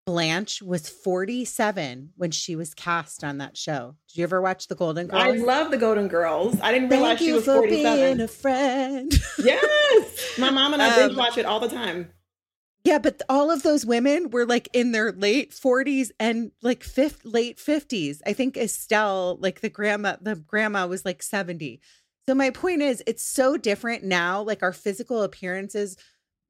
Blanche 0.07 0.61
was 0.61 0.89
47 0.89 2.11
when 2.17 2.31
she 2.31 2.57
was 2.57 2.75
cast 2.75 3.25
on 3.25 3.39
that 3.39 3.57
show. 3.57 3.97
Did 4.09 4.19
you 4.19 4.25
ever 4.25 4.43
watch 4.43 4.69
the 4.69 4.75
Golden 4.75 5.07
Girls? 5.07 5.23
I 5.23 5.31
love 5.31 5.71
the 5.71 5.79
Golden 5.79 6.09
Girls. 6.09 6.61
I 6.61 6.73
didn't 6.73 6.91
realize 6.91 7.19
Thank 7.19 7.29
she 7.29 7.33
was 7.33 7.47
47. 7.47 7.99
Being 7.99 8.21
a 8.21 8.29
friend. 8.29 9.13
yes. 9.39 10.39
My 10.39 10.51
mom 10.51 10.75
and 10.75 10.83
I 10.83 10.91
um, 10.91 11.09
binge 11.09 11.19
watch 11.19 11.39
it 11.39 11.47
all 11.47 11.59
the 11.59 11.71
time. 11.71 12.11
Yeah, 12.85 12.99
but 12.99 13.23
all 13.31 13.51
of 13.51 13.63
those 13.63 13.87
women 13.87 14.29
were 14.29 14.45
like 14.45 14.69
in 14.75 14.93
their 14.93 15.11
late 15.11 15.53
40s 15.53 16.11
and 16.21 16.53
like 16.61 16.85
fifth 16.85 17.25
late 17.25 17.57
50s. 17.57 18.21
I 18.27 18.35
think 18.35 18.59
Estelle, 18.59 19.39
like 19.41 19.63
the 19.63 19.71
grandma, 19.71 20.17
the 20.21 20.37
grandma 20.37 20.87
was 20.87 21.07
like 21.07 21.23
70. 21.23 21.81
So 22.29 22.35
my 22.35 22.51
point 22.51 22.83
is 22.83 23.03
it's 23.07 23.23
so 23.23 23.57
different 23.57 24.05
now. 24.05 24.43
Like 24.43 24.63
our 24.63 24.75
physical 24.75 25.23
appearances, 25.23 25.97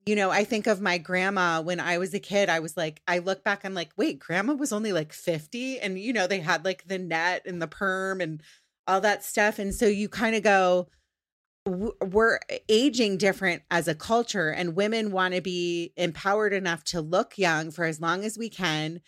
you 0.07 0.17
know, 0.17 0.31
I 0.31 0.45
think 0.45 0.67
of 0.67 0.81
my 0.81 0.99
grandma 0.99 1.61
when 1.61 1.81
I 1.81 1.99
was 1.99 2.13
a 2.15 2.21
kid. 2.21 2.49
I 2.49 2.61
was 2.61 2.77
like, 2.77 3.01
I 3.09 3.19
look 3.19 3.43
back, 3.43 3.65
I'm 3.65 3.75
like, 3.75 3.91
wait, 3.97 4.19
grandma 4.19 4.55
was 4.55 4.73
only 4.73 4.93
like 4.93 5.13
50. 5.13 5.81
And 5.81 5.99
you 5.99 6.13
know, 6.13 6.27
they 6.27 6.41
had 6.41 6.65
like 6.65 6.87
the 6.87 6.99
net 6.99 7.43
and 7.47 7.61
the 7.61 7.67
perm 7.67 8.21
and 8.21 8.43
all 8.87 9.01
that 9.01 9.25
stuff. 9.25 9.59
And 9.59 9.75
so 9.75 9.87
you 9.87 10.09
kind 10.09 10.37
of 10.37 10.43
go, 10.43 10.89
we're 11.67 12.39
aging 12.69 13.17
different 13.17 13.63
as 13.71 13.89
a 13.89 13.95
culture 13.95 14.51
and 14.51 14.77
women 14.77 15.11
want 15.11 15.35
to 15.35 15.41
be 15.41 15.95
empowered 15.97 16.53
enough 16.53 16.85
to 16.85 17.01
look 17.01 17.39
young 17.39 17.71
for 17.71 17.85
as 17.87 18.01
long 18.01 18.23
as 18.25 18.37
we 18.37 18.51
can 18.51 19.01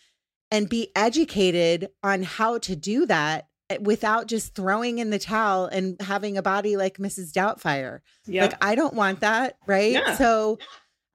and 0.49 0.67
be 0.67 0.89
educated 0.95 1.89
on 2.01 2.23
how 2.23 2.57
to 2.57 2.75
do 2.75 3.05
that 3.05 3.47
eh, 3.69 3.77
without 3.79 4.25
just 4.25 4.55
throwing 4.55 4.97
in 4.97 5.11
the 5.11 5.19
towel 5.19 5.67
and 5.67 6.01
having 6.01 6.35
a 6.35 6.41
body 6.41 6.77
like 6.77 6.97
Mrs. 6.97 7.31
Doubtfire. 7.31 7.99
Yep. 8.25 8.51
Like 8.51 8.65
I 8.65 8.73
don't 8.73 8.95
want 8.95 9.19
that, 9.19 9.57
right? 9.67 9.91
Yeah. 9.91 10.15
So 10.15 10.57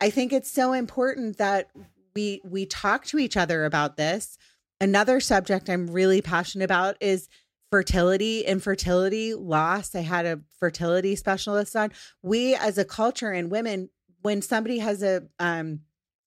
I 0.02 0.10
think 0.10 0.32
it's 0.32 0.50
so 0.50 0.72
important 0.72 1.38
that 1.38 1.70
we 2.16 2.40
we 2.42 2.66
talk 2.66 3.06
to 3.06 3.18
each 3.18 3.36
other 3.36 3.64
about 3.64 3.96
this. 3.96 4.36
Another 4.80 5.20
subject 5.20 5.70
I'm 5.70 5.88
really 5.88 6.20
passionate 6.20 6.64
about 6.64 6.96
is 7.00 7.28
fertility, 7.70 8.40
infertility, 8.40 9.32
loss. 9.32 9.94
I 9.94 10.00
had 10.00 10.26
a 10.26 10.40
fertility 10.58 11.14
specialist 11.14 11.76
on. 11.76 11.92
We 12.20 12.56
as 12.56 12.78
a 12.78 12.84
culture 12.84 13.30
and 13.30 13.48
women, 13.48 13.90
when 14.22 14.42
somebody 14.42 14.80
has 14.80 15.04
a 15.04 15.22
um 15.38 15.82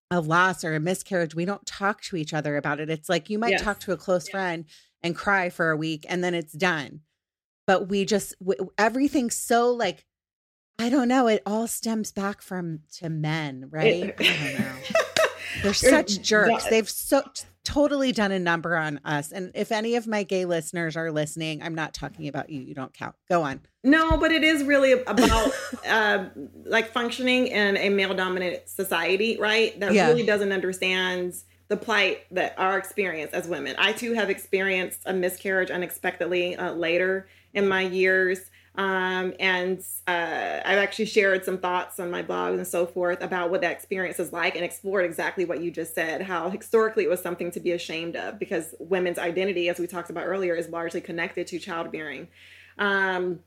a 0.09 0.21
loss 0.21 0.63
or 0.63 0.73
a 0.73 0.79
miscarriage, 0.79 1.35
we 1.35 1.43
don't 1.43 1.65
talk 1.65 2.01
to 2.03 2.15
each 2.15 2.33
other 2.33 2.55
about 2.55 2.79
it. 2.79 2.89
It's 2.89 3.09
like 3.09 3.29
you 3.29 3.37
might 3.37 3.51
yes. 3.51 3.61
talk 3.61 3.81
to 3.81 3.91
a 3.91 3.97
close 3.97 4.29
friend 4.29 4.63
and 5.03 5.17
cry 5.17 5.49
for 5.49 5.71
a 5.71 5.77
week 5.77 6.05
and 6.07 6.23
then 6.23 6.33
it's 6.33 6.53
done. 6.53 7.01
But 7.67 7.89
we 7.89 8.05
just 8.05 8.39
w- 8.39 8.71
everything's 8.77 9.35
so 9.35 9.73
like 9.73 10.05
I 10.77 10.89
don't 10.89 11.07
know, 11.07 11.27
it 11.27 11.41
all 11.45 11.67
stems 11.67 12.11
back 12.11 12.41
from 12.41 12.81
to 12.97 13.09
men, 13.09 13.67
right? 13.69 14.03
It, 14.03 14.15
I 14.19 14.51
don't 14.51 14.59
know. 14.59 14.75
They're 15.63 15.73
such 15.73 16.21
jerks. 16.21 16.65
They've 16.65 16.89
so 16.89 17.23
totally 17.63 18.11
done 18.11 18.31
a 18.31 18.39
number 18.39 18.75
on 18.77 18.99
us. 19.03 19.31
And 19.31 19.51
if 19.55 19.71
any 19.71 19.95
of 19.95 20.07
my 20.07 20.23
gay 20.23 20.45
listeners 20.45 20.95
are 20.95 21.11
listening, 21.11 21.61
I'm 21.61 21.75
not 21.75 21.93
talking 21.93 22.27
about 22.27 22.49
you. 22.49 22.61
You 22.61 22.73
don't 22.73 22.93
count. 22.93 23.15
Go 23.29 23.41
on. 23.41 23.61
No, 23.83 24.17
but 24.17 24.31
it 24.31 24.43
is 24.43 24.63
really 24.63 24.93
about 24.93 25.51
uh, 25.87 26.25
like 26.65 26.91
functioning 26.91 27.47
in 27.47 27.77
a 27.77 27.89
male 27.89 28.13
dominant 28.13 28.69
society, 28.69 29.37
right? 29.39 29.77
That 29.79 29.93
yeah. 29.93 30.07
really 30.07 30.25
doesn't 30.25 30.51
understand 30.51 31.35
the 31.67 31.77
plight 31.77 32.21
that 32.31 32.53
our 32.57 32.77
experience 32.77 33.33
as 33.33 33.47
women. 33.47 33.75
I 33.77 33.93
too 33.93 34.13
have 34.13 34.29
experienced 34.29 35.01
a 35.05 35.13
miscarriage 35.13 35.71
unexpectedly 35.71 36.55
uh, 36.55 36.73
later 36.73 37.27
in 37.53 37.67
my 37.67 37.81
years. 37.81 38.51
Um, 38.77 39.33
and 39.39 39.79
uh, 40.07 40.59
I've 40.65 40.77
actually 40.77 41.05
shared 41.05 41.45
some 41.45 41.57
thoughts 41.57 41.99
on 41.99 42.11
my 42.11 42.21
blog 42.21 42.55
and 42.55 42.67
so 42.67 42.85
forth 42.85 43.21
about 43.21 43.49
what 43.49 43.61
that 43.61 43.71
experience 43.71 44.19
is 44.19 44.33
like 44.33 44.55
and 44.55 44.65
explored 44.65 45.05
exactly 45.05 45.45
what 45.45 45.61
you 45.61 45.71
just 45.71 45.95
said 45.95 46.21
how 46.21 46.49
historically 46.49 47.05
it 47.05 47.09
was 47.09 47.21
something 47.21 47.51
to 47.51 47.59
be 47.61 47.71
ashamed 47.71 48.17
of 48.17 48.37
because 48.37 48.75
women's 48.79 49.17
identity, 49.17 49.69
as 49.69 49.79
we 49.79 49.87
talked 49.87 50.09
about 50.09 50.25
earlier, 50.25 50.55
is 50.55 50.67
largely 50.69 50.99
connected 50.99 51.47
to 51.47 51.59
childbearing. 51.59 52.27
Um, 52.77 53.39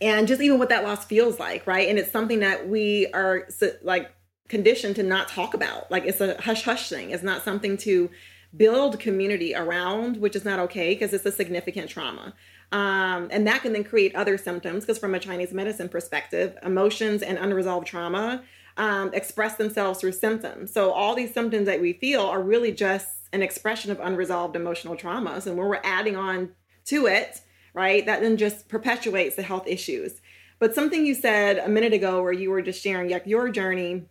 and 0.00 0.26
just 0.26 0.40
even 0.40 0.58
what 0.58 0.70
that 0.70 0.84
loss 0.84 1.04
feels 1.04 1.38
like, 1.38 1.66
right? 1.66 1.88
And 1.88 1.98
it's 1.98 2.10
something 2.10 2.40
that 2.40 2.66
we 2.66 3.06
are 3.08 3.46
like 3.82 4.10
conditioned 4.48 4.96
to 4.96 5.02
not 5.02 5.28
talk 5.28 5.52
about. 5.52 5.90
Like 5.90 6.04
it's 6.04 6.20
a 6.20 6.40
hush 6.40 6.62
hush 6.62 6.88
thing, 6.88 7.10
it's 7.10 7.22
not 7.22 7.44
something 7.44 7.76
to 7.78 8.10
build 8.56 9.00
community 9.00 9.54
around, 9.54 10.16
which 10.18 10.36
is 10.36 10.44
not 10.44 10.58
okay 10.60 10.94
because 10.94 11.12
it's 11.12 11.26
a 11.26 11.32
significant 11.32 11.90
trauma. 11.90 12.32
Um, 12.72 13.28
and 13.30 13.46
that 13.46 13.62
can 13.62 13.72
then 13.72 13.84
create 13.84 14.14
other 14.16 14.36
symptoms 14.36 14.84
because, 14.84 14.98
from 14.98 15.14
a 15.14 15.20
Chinese 15.20 15.52
medicine 15.52 15.88
perspective, 15.88 16.56
emotions 16.62 17.22
and 17.22 17.38
unresolved 17.38 17.86
trauma 17.86 18.42
um, 18.76 19.12
express 19.14 19.56
themselves 19.56 20.00
through 20.00 20.12
symptoms. 20.12 20.72
So, 20.72 20.90
all 20.90 21.14
these 21.14 21.32
symptoms 21.32 21.66
that 21.66 21.80
we 21.80 21.92
feel 21.92 22.22
are 22.22 22.42
really 22.42 22.72
just 22.72 23.08
an 23.32 23.42
expression 23.42 23.90
of 23.90 24.00
unresolved 24.00 24.56
emotional 24.56 24.96
traumas. 24.96 25.46
And 25.46 25.56
when 25.56 25.68
we're 25.68 25.80
adding 25.84 26.16
on 26.16 26.50
to 26.86 27.06
it, 27.06 27.40
right, 27.74 28.04
that 28.06 28.20
then 28.20 28.36
just 28.36 28.68
perpetuates 28.68 29.36
the 29.36 29.42
health 29.42 29.66
issues. 29.66 30.20
But 30.58 30.74
something 30.74 31.04
you 31.04 31.14
said 31.14 31.58
a 31.58 31.68
minute 31.68 31.92
ago, 31.92 32.22
where 32.22 32.32
you 32.32 32.50
were 32.50 32.62
just 32.62 32.82
sharing 32.82 33.10
like, 33.10 33.26
your 33.26 33.48
journey 33.50 34.06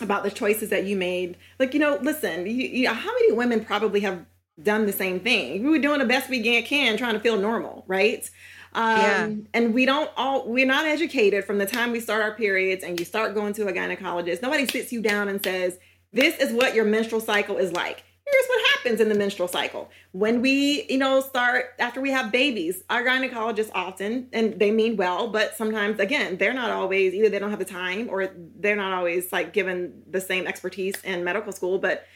about 0.00 0.22
the 0.22 0.30
choices 0.30 0.70
that 0.70 0.84
you 0.84 0.96
made, 0.96 1.36
like, 1.58 1.74
you 1.74 1.80
know, 1.80 1.98
listen, 2.00 2.46
you, 2.46 2.52
you, 2.52 2.88
how 2.88 3.12
many 3.12 3.32
women 3.32 3.64
probably 3.64 4.00
have 4.00 4.24
done 4.60 4.86
the 4.86 4.92
same 4.92 5.20
thing. 5.20 5.62
We 5.62 5.70
were 5.70 5.78
doing 5.78 5.98
the 5.98 6.06
best 6.06 6.28
we 6.28 6.42
can, 6.42 6.96
trying 6.96 7.14
to 7.14 7.20
feel 7.20 7.38
normal, 7.38 7.84
right? 7.86 8.28
Um, 8.74 8.98
yeah. 8.98 9.30
And 9.54 9.74
we 9.74 9.84
don't 9.84 10.10
all, 10.16 10.48
we're 10.48 10.66
not 10.66 10.86
educated 10.86 11.44
from 11.44 11.58
the 11.58 11.66
time 11.66 11.92
we 11.92 12.00
start 12.00 12.22
our 12.22 12.34
periods 12.34 12.84
and 12.84 12.98
you 12.98 13.04
start 13.04 13.34
going 13.34 13.52
to 13.54 13.68
a 13.68 13.72
gynecologist. 13.72 14.42
Nobody 14.42 14.66
sits 14.66 14.92
you 14.92 15.02
down 15.02 15.28
and 15.28 15.42
says, 15.42 15.78
this 16.12 16.38
is 16.38 16.52
what 16.52 16.74
your 16.74 16.84
menstrual 16.84 17.20
cycle 17.20 17.56
is 17.56 17.72
like. 17.72 18.04
Here's 18.24 18.46
what 18.46 18.70
happens 18.70 19.00
in 19.00 19.08
the 19.08 19.14
menstrual 19.14 19.48
cycle. 19.48 19.90
When 20.12 20.40
we, 20.40 20.86
you 20.88 20.96
know, 20.96 21.20
start 21.20 21.66
after 21.78 22.00
we 22.00 22.10
have 22.12 22.32
babies, 22.32 22.82
our 22.88 23.02
gynecologists 23.02 23.70
often, 23.74 24.28
and 24.32 24.58
they 24.58 24.70
mean 24.70 24.96
well, 24.96 25.28
but 25.28 25.56
sometimes, 25.56 25.98
again, 26.00 26.38
they're 26.38 26.54
not 26.54 26.70
always, 26.70 27.12
either 27.14 27.28
they 27.28 27.38
don't 27.38 27.50
have 27.50 27.58
the 27.58 27.64
time 27.64 28.08
or 28.08 28.30
they're 28.58 28.76
not 28.76 28.92
always 28.92 29.32
like 29.32 29.52
given 29.52 30.02
the 30.08 30.20
same 30.20 30.46
expertise 30.46 30.94
in 31.02 31.24
medical 31.24 31.52
school, 31.52 31.78
but 31.78 32.06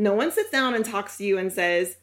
no 0.00 0.14
one 0.14 0.32
sits 0.32 0.50
down 0.50 0.74
and 0.74 0.84
talks 0.84 1.18
to 1.18 1.24
you 1.24 1.36
and 1.36 1.52
says, 1.52 1.96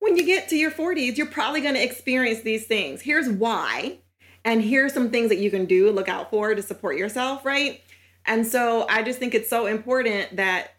when 0.00 0.16
you 0.16 0.26
get 0.26 0.48
to 0.48 0.56
your 0.56 0.72
40s, 0.72 1.16
you're 1.16 1.26
probably 1.26 1.60
going 1.60 1.74
to 1.74 1.82
experience 1.82 2.42
these 2.42 2.66
things. 2.66 3.00
Here's 3.00 3.28
why. 3.28 4.00
And 4.44 4.62
here's 4.62 4.92
some 4.92 5.10
things 5.10 5.28
that 5.28 5.38
you 5.38 5.50
can 5.50 5.64
do, 5.64 5.90
look 5.90 6.08
out 6.08 6.30
for 6.30 6.54
to 6.54 6.62
support 6.62 6.96
yourself, 6.96 7.44
right? 7.44 7.80
And 8.26 8.46
so 8.46 8.86
I 8.88 9.02
just 9.02 9.18
think 9.18 9.34
it's 9.34 9.48
so 9.48 9.66
important 9.66 10.36
that 10.36 10.72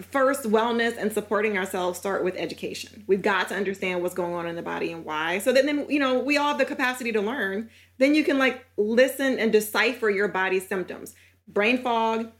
first 0.00 0.44
wellness 0.44 0.96
and 0.96 1.12
supporting 1.12 1.56
ourselves 1.58 1.98
start 1.98 2.24
with 2.24 2.34
education. 2.36 3.04
We've 3.06 3.22
got 3.22 3.48
to 3.48 3.54
understand 3.54 4.02
what's 4.02 4.14
going 4.14 4.34
on 4.34 4.46
in 4.46 4.56
the 4.56 4.62
body 4.62 4.92
and 4.92 5.04
why. 5.04 5.38
So 5.38 5.52
that 5.52 5.64
then, 5.64 5.86
you 5.88 5.98
know, 5.98 6.18
we 6.18 6.38
all 6.38 6.48
have 6.48 6.58
the 6.58 6.64
capacity 6.64 7.12
to 7.12 7.20
learn. 7.20 7.70
Then 7.98 8.14
you 8.14 8.24
can 8.24 8.38
like 8.38 8.64
listen 8.78 9.38
and 9.38 9.52
decipher 9.52 10.10
your 10.10 10.28
body's 10.28 10.66
symptoms. 10.66 11.14
Brain 11.46 11.82
fog, 11.82 12.32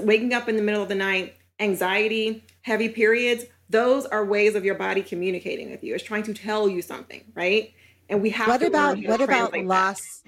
waking 0.00 0.34
up 0.34 0.48
in 0.48 0.56
the 0.56 0.62
middle 0.62 0.82
of 0.82 0.88
the 0.88 0.94
night, 0.94 1.34
anxiety, 1.60 2.44
heavy 2.62 2.88
periods, 2.88 3.44
those 3.68 4.06
are 4.06 4.24
ways 4.24 4.54
of 4.54 4.64
your 4.64 4.74
body 4.76 5.02
communicating 5.02 5.70
with 5.70 5.82
you. 5.82 5.94
It's 5.94 6.04
trying 6.04 6.22
to 6.24 6.34
tell 6.34 6.68
you 6.68 6.82
something, 6.82 7.22
right? 7.34 7.72
And 8.08 8.22
we 8.22 8.30
have 8.30 8.48
what 8.48 8.58
to 8.60 8.66
about 8.66 8.98
what 8.98 9.20
about 9.20 9.50
translate 9.50 9.68
that. 9.68 9.68
loss? 9.68 10.22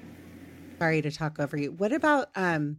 Sorry 0.81 1.03
to 1.03 1.11
talk 1.11 1.39
over 1.39 1.57
you. 1.57 1.73
What 1.73 1.93
about 1.93 2.29
um 2.35 2.79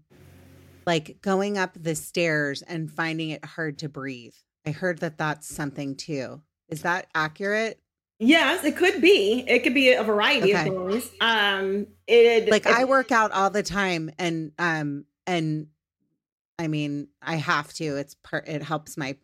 like 0.86 1.18
going 1.22 1.58
up 1.58 1.72
the 1.80 1.96
stairs 1.96 2.62
and 2.62 2.92
finding 2.92 3.30
it 3.30 3.46
hard 3.46 3.80
to 3.80 3.90
breathe? 3.90 4.34
I 4.66 4.72
heard 4.72 5.00
that 5.00 5.18
that's 5.18 5.48
something 5.48 5.96
too. 5.96 6.42
Is 6.68 6.82
that 6.82 7.08
accurate? 7.16 7.80
Yes, 8.20 8.66
it 8.66 8.76
could 8.76 9.02
be. 9.02 9.46
It 9.48 9.64
could 9.64 9.74
be 9.74 9.94
a 9.94 10.04
variety 10.04 10.54
Okay. 10.54 10.68
of 10.68 10.76
things. 10.76 11.10
Um, 11.22 11.88
it 12.06 12.50
Like 12.50 12.66
it- 12.66 12.74
I 12.76 12.84
work 12.86 13.12
out 13.14 13.32
all 13.32 13.50
the 13.50 13.64
time 13.64 14.12
and 14.20 14.52
um 14.60 15.06
and 15.26 15.68
I 16.60 16.68
mean, 16.68 17.08
I 17.22 17.38
have 17.38 17.74
to. 17.76 17.96
It's 17.96 18.16
part 18.16 18.48
it 18.48 18.62
helps 18.62 18.98
my 18.98 19.16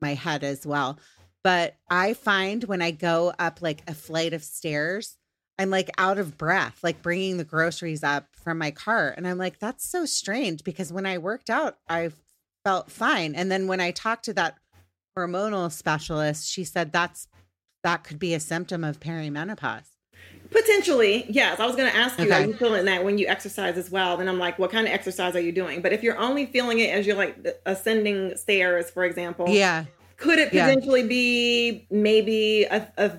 my 0.00 0.14
head 0.14 0.42
as 0.42 0.66
well. 0.66 0.98
But 1.44 1.76
I 1.88 2.12
find 2.14 2.64
when 2.64 2.82
I 2.82 2.90
go 2.90 3.32
up 3.38 3.62
like 3.62 3.82
a 3.88 3.94
flight 3.94 4.32
of 4.32 4.42
stairs, 4.42 5.16
I'm 5.58 5.70
like 5.70 5.90
out 5.96 6.18
of 6.18 6.36
breath, 6.36 6.80
like 6.82 7.00
bringing 7.00 7.36
the 7.36 7.44
groceries 7.44 8.02
up 8.02 8.26
from 8.34 8.58
my 8.58 8.72
car. 8.72 9.14
And 9.16 9.26
I'm 9.26 9.38
like, 9.38 9.60
that's 9.60 9.88
so 9.88 10.04
strange 10.04 10.64
because 10.64 10.92
when 10.92 11.06
I 11.06 11.18
worked 11.18 11.50
out, 11.50 11.78
I 11.88 12.10
felt 12.64 12.90
fine. 12.90 13.34
And 13.36 13.50
then 13.50 13.68
when 13.68 13.80
I 13.80 13.92
talked 13.92 14.24
to 14.26 14.34
that 14.34 14.56
hormonal 15.16 15.70
specialist, 15.70 16.48
she 16.48 16.64
said 16.64 16.92
that's 16.92 17.28
that 17.84 18.04
could 18.04 18.18
be 18.18 18.34
a 18.34 18.40
symptom 18.40 18.82
of 18.82 19.00
perimenopause. 19.00 19.91
Potentially, 20.52 21.24
yes. 21.28 21.58
I 21.60 21.66
was 21.66 21.76
going 21.76 21.90
to 21.90 21.96
ask 21.96 22.18
you, 22.18 22.26
Okay. 22.26 22.44
are 22.44 22.46
you 22.46 22.54
feeling 22.54 22.84
that 22.84 23.04
when 23.04 23.18
you 23.18 23.26
exercise 23.26 23.76
as 23.76 23.90
well? 23.90 24.16
Then 24.16 24.28
I'm 24.28 24.38
like, 24.38 24.58
what 24.58 24.70
kind 24.70 24.86
of 24.86 24.92
exercise 24.92 25.34
are 25.34 25.40
you 25.40 25.52
doing? 25.52 25.80
But 25.82 25.92
if 25.92 26.02
you're 26.02 26.18
only 26.18 26.46
feeling 26.46 26.78
it 26.78 26.90
as 26.90 27.06
you're 27.06 27.16
like 27.16 27.36
ascending 27.66 28.36
stairs, 28.36 28.90
for 28.90 29.04
example, 29.04 29.46
Yeah. 29.48 29.84
could 30.16 30.38
it 30.38 30.52
Yeah. 30.52 30.66
potentially 30.66 31.06
be 31.06 31.86
maybe 31.90 32.64
a, 32.64 32.86
a 32.96 33.12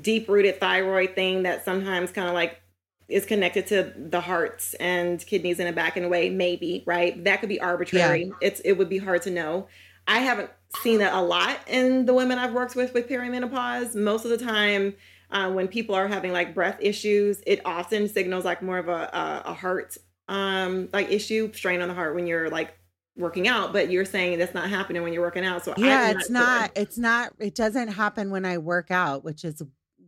deep 0.00 0.28
rooted 0.28 0.58
thyroid 0.60 1.14
thing 1.14 1.42
that 1.44 1.64
sometimes 1.64 2.10
kind 2.10 2.28
of 2.28 2.34
like 2.34 2.60
is 3.08 3.24
connected 3.24 3.66
to 3.66 3.92
the 3.96 4.20
hearts 4.20 4.74
and 4.74 5.24
kidneys 5.26 5.58
in 5.60 5.66
a 5.66 5.72
back 5.72 5.96
in 5.96 6.04
a 6.04 6.08
way? 6.08 6.28
Maybe, 6.30 6.82
right? 6.86 7.22
That 7.24 7.40
could 7.40 7.48
be 7.48 7.60
arbitrary. 7.60 8.32
It's 8.40 8.60
it 8.60 8.72
would 8.72 8.88
be 8.88 8.98
hard 8.98 9.22
to 9.22 9.30
know. 9.30 9.68
I 10.06 10.18
haven't 10.20 10.50
seen 10.82 10.98
that 10.98 11.12
a 11.14 11.20
lot 11.20 11.58
in 11.66 12.04
the 12.06 12.12
women 12.14 12.38
I've 12.38 12.52
worked 12.52 12.76
with 12.76 12.92
with 12.94 13.08
perimenopause. 13.08 13.94
Most 13.94 14.24
of 14.24 14.30
the 14.30 14.38
time, 14.38 14.94
uh, 15.30 15.50
when 15.50 15.68
people 15.68 15.94
are 15.94 16.08
having 16.08 16.32
like 16.32 16.54
breath 16.54 16.78
issues, 16.80 17.42
it 17.46 17.60
often 17.64 18.08
signals 18.08 18.44
like 18.44 18.62
more 18.62 18.78
of 18.78 18.88
a 18.88 19.10
a, 19.12 19.42
a 19.50 19.54
heart 19.54 19.96
um 20.28 20.88
like 20.92 21.10
issue, 21.10 21.52
strain 21.52 21.80
on 21.80 21.88
the 21.88 21.94
heart 21.94 22.14
when 22.14 22.26
you're 22.26 22.50
like 22.50 22.74
working 23.16 23.48
out. 23.48 23.72
But 23.72 23.90
you're 23.90 24.04
saying 24.04 24.38
that's 24.38 24.54
not 24.54 24.68
happening 24.70 25.02
when 25.02 25.12
you're 25.12 25.22
working 25.22 25.44
out. 25.44 25.64
So 25.64 25.74
Yeah, 25.76 26.00
I'm 26.10 26.16
it's 26.16 26.26
sure. 26.26 26.34
not 26.34 26.70
it's 26.76 26.98
not 26.98 27.32
it 27.38 27.54
doesn't 27.54 27.88
happen 27.88 28.30
when 28.30 28.44
I 28.44 28.58
work 28.58 28.90
out, 28.90 29.24
which 29.24 29.44
is 29.44 29.62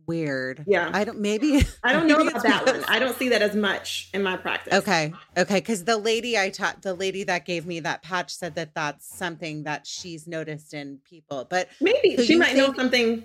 weird. 0.07 0.63
Yeah. 0.67 0.89
I 0.93 1.03
don't 1.03 1.19
maybe 1.19 1.61
I 1.83 1.93
don't 1.93 2.07
know 2.07 2.19
about 2.27 2.43
that 2.43 2.65
one. 2.65 2.83
I 2.87 2.99
don't 2.99 3.15
see 3.17 3.29
that 3.29 3.41
as 3.41 3.55
much 3.55 4.09
in 4.13 4.23
my 4.23 4.37
practice. 4.37 4.73
Okay. 4.73 5.13
Okay. 5.37 5.55
Because 5.59 5.83
the 5.85 5.97
lady 5.97 6.37
I 6.37 6.49
taught, 6.49 6.81
the 6.81 6.93
lady 6.93 7.23
that 7.25 7.45
gave 7.45 7.65
me 7.65 7.79
that 7.81 8.03
patch 8.03 8.33
said 8.33 8.55
that 8.55 8.73
that's 8.73 9.07
something 9.07 9.63
that 9.63 9.85
she's 9.87 10.27
noticed 10.27 10.73
in 10.73 10.99
people. 11.03 11.45
But, 11.49 11.69
Maybe 11.79 12.17
So 12.17 12.23
she 12.23 12.35
might 12.35 12.55
know 12.55 12.73
something. 12.73 13.23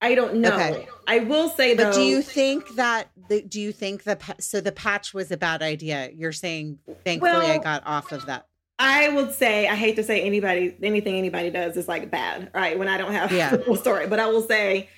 I 0.00 0.14
don't 0.14 0.36
know. 0.36 0.54
Okay. 0.54 0.86
I 1.06 1.20
will 1.20 1.48
say 1.48 1.74
though. 1.74 1.84
but 1.84 1.94
do 1.94 2.02
you 2.02 2.20
think 2.22 2.74
that, 2.76 3.08
the, 3.28 3.42
do 3.42 3.60
you 3.60 3.72
think 3.72 4.04
the, 4.04 4.18
so 4.38 4.60
the 4.60 4.72
patch 4.72 5.14
was 5.14 5.30
a 5.30 5.36
bad 5.36 5.62
idea? 5.62 6.10
You're 6.14 6.32
saying, 6.32 6.78
thankfully, 7.04 7.46
I 7.50 7.58
got 7.58 7.82
off 7.86 8.12
of 8.12 8.26
that. 8.26 8.46
I 8.78 9.08
would 9.10 9.32
say 9.32 9.68
I 9.68 9.76
hate 9.76 9.96
to 9.96 10.02
say 10.02 10.22
anybody 10.22 10.74
anything 10.82 11.16
anybody 11.16 11.48
does 11.48 11.76
is 11.76 11.86
like 11.86 12.10
bad, 12.10 12.50
right? 12.52 12.76
When 12.78 12.88
I 12.88 12.98
don't 12.98 13.12
have 13.12 13.30
Yeah. 13.32 13.50
the 13.56 13.58
full 13.62 13.76
story, 13.76 14.08
but 14.08 14.18
I 14.18 14.26
will 14.26 14.42
say 14.42 14.88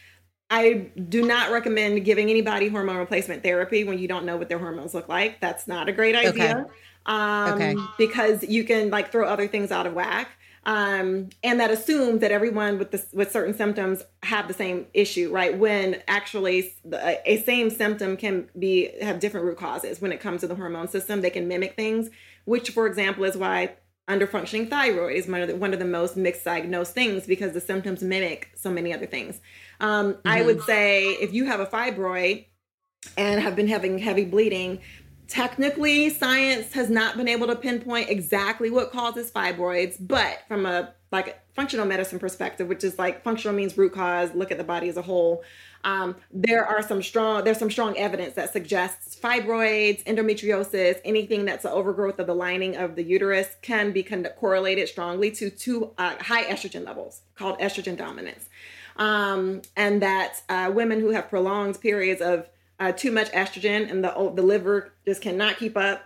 I 0.49 0.91
do 1.09 1.23
not 1.23 1.51
recommend 1.51 2.05
giving 2.05 2.31
anybody 2.31 2.69
hormone 2.69 2.97
replacement 2.97 3.43
therapy 3.43 3.85
when 3.85 3.99
you 3.99 4.09
don't 4.09 4.25
know 4.25 4.37
what 4.37 4.49
their 4.49 4.59
hormones 4.59 4.95
look 4.95 5.09
like. 5.09 5.41
That's 5.41 5.69
not 5.69 5.89
a 5.89 5.93
great 5.93 6.17
idea. 6.17 6.67
Um, 7.05 7.53
Okay. 7.53 7.77
because 7.99 8.43
you 8.45 8.65
can 8.65 8.91
like 8.91 9.13
throw 9.13 9.27
other 9.29 9.47
things 9.47 9.71
out 9.71 9.87
of 9.87 9.93
whack. 9.93 10.31
Um, 10.67 11.29
and 11.45 11.61
that 11.61 11.71
assumes 11.71 12.21
that 12.23 12.33
everyone 12.33 12.79
with 12.79 12.91
this 12.91 13.07
with 13.13 13.31
certain 13.31 13.55
symptoms 13.55 14.03
have 14.25 14.49
the 14.49 14.55
same 14.55 14.87
issue, 14.93 15.31
right? 15.33 15.57
When 15.57 16.03
actually 16.09 16.75
the, 16.85 17.21
a 17.25 17.41
same 17.43 17.71
symptom 17.71 18.17
can 18.17 18.51
be 18.59 18.91
have 19.01 19.21
different 19.21 19.47
root 19.47 19.59
causes 19.59 20.01
when 20.01 20.11
it 20.11 20.21
comes 20.21 20.41
to 20.41 20.49
the 20.49 20.57
hormone 20.57 20.89
system. 20.89 21.23
They 21.23 21.31
can 21.31 21.47
mimic 21.47 21.77
things, 21.77 22.11
which, 22.47 22.71
for 22.71 22.89
example, 22.89 23.23
is 23.25 23.37
why 23.37 23.77
underfunctioning 24.09 24.69
thyroid 24.69 25.15
is 25.15 25.29
one 25.29 25.41
of 25.41 25.49
the, 25.49 25.57
one 25.57 25.73
of 25.73 25.79
the 25.79 25.85
most 25.85 26.17
mixed 26.17 26.45
diagnosed 26.45 26.95
things 26.95 27.27
because 27.27 27.53
the 27.53 27.61
symptoms 27.61 28.03
mimic 28.03 28.51
so 28.57 28.71
many 28.71 28.93
other 28.93 29.07
things. 29.07 29.41
Um, 29.79 30.17
I 30.25 30.43
would 30.43 30.63
say 30.63 31.13
if 31.13 31.33
you 31.33 31.45
have 31.47 31.61
a 31.61 31.67
fibroid 31.67 32.47
and 33.17 33.41
have 33.41 33.55
been 33.55 33.69
having 33.69 33.99
heavy 33.99 34.25
bleeding, 34.25 34.81
technically 35.29 36.11
science 36.11 36.73
has 36.73 36.91
not 36.91 37.17
been 37.17 37.29
able 37.29 37.47
to 37.47 37.57
pinpoint 37.57 38.09
exactly 38.09 38.71
what 38.71 38.93
causes 38.93 39.31
fibroids, 39.31 39.97
but 40.01 40.43
from 40.49 40.67
a 40.67 40.93
like 41.13 41.41
functional 41.55 41.87
medicine 41.87 42.19
perspective, 42.19 42.69
which 42.69 42.85
is 42.85 42.99
like 42.99 43.23
functional 43.23 43.57
means 43.57 43.77
root 43.79 43.93
cause, 43.93 44.35
look 44.35 44.51
at 44.51 44.59
the 44.59 44.65
body 44.65 44.89
as 44.89 44.97
a 44.97 45.03
whole. 45.03 45.43
Um, 45.85 46.17
there 46.33 46.67
are 46.67 46.83
some 46.83 47.03
strong 47.03 47.45
there's 47.45 47.59
some 47.59 47.71
strong 47.71 47.97
evidence 47.97 48.35
that 48.35 48.53
suggests 48.53 49.17
fibroids, 49.17 50.03
endometriosis, 50.05 51.01
anything 51.05 51.45
that's 51.45 51.65
an 51.65 51.71
overgrowth 51.71 52.19
of 52.19 52.27
the 52.27 52.35
lining 52.35 52.77
of 52.77 52.97
the 52.97 53.05
uterus 53.05 53.57
can 53.63 53.93
be 53.93 54.03
con- 54.03 54.27
correlated 54.37 54.89
strongly 54.89 55.31
to 55.33 55.49
two 55.49 55.93
uh, 55.99 56.17
high 56.21 56.45
estrogen 56.45 56.85
levels 56.85 57.23
called 57.37 57.59
estrogen 57.61 57.97
dominance 57.97 58.49
um, 58.99 59.63
and 59.77 60.03
that 60.03 60.43
uh, 60.49 60.71
women 60.75 61.01
who 61.01 61.11
have 61.11 61.29
prolonged 61.29 61.81
periods 61.81 62.21
of 62.21 62.49
uh, 62.79 62.93
too 62.93 63.11
much 63.11 63.31
estrogen 63.33 63.91
and 63.91 64.05
the 64.05 64.33
the 64.35 64.43
liver 64.43 64.93
just 65.05 65.23
cannot 65.23 65.59
keep 65.59 65.77
up, 65.77 66.03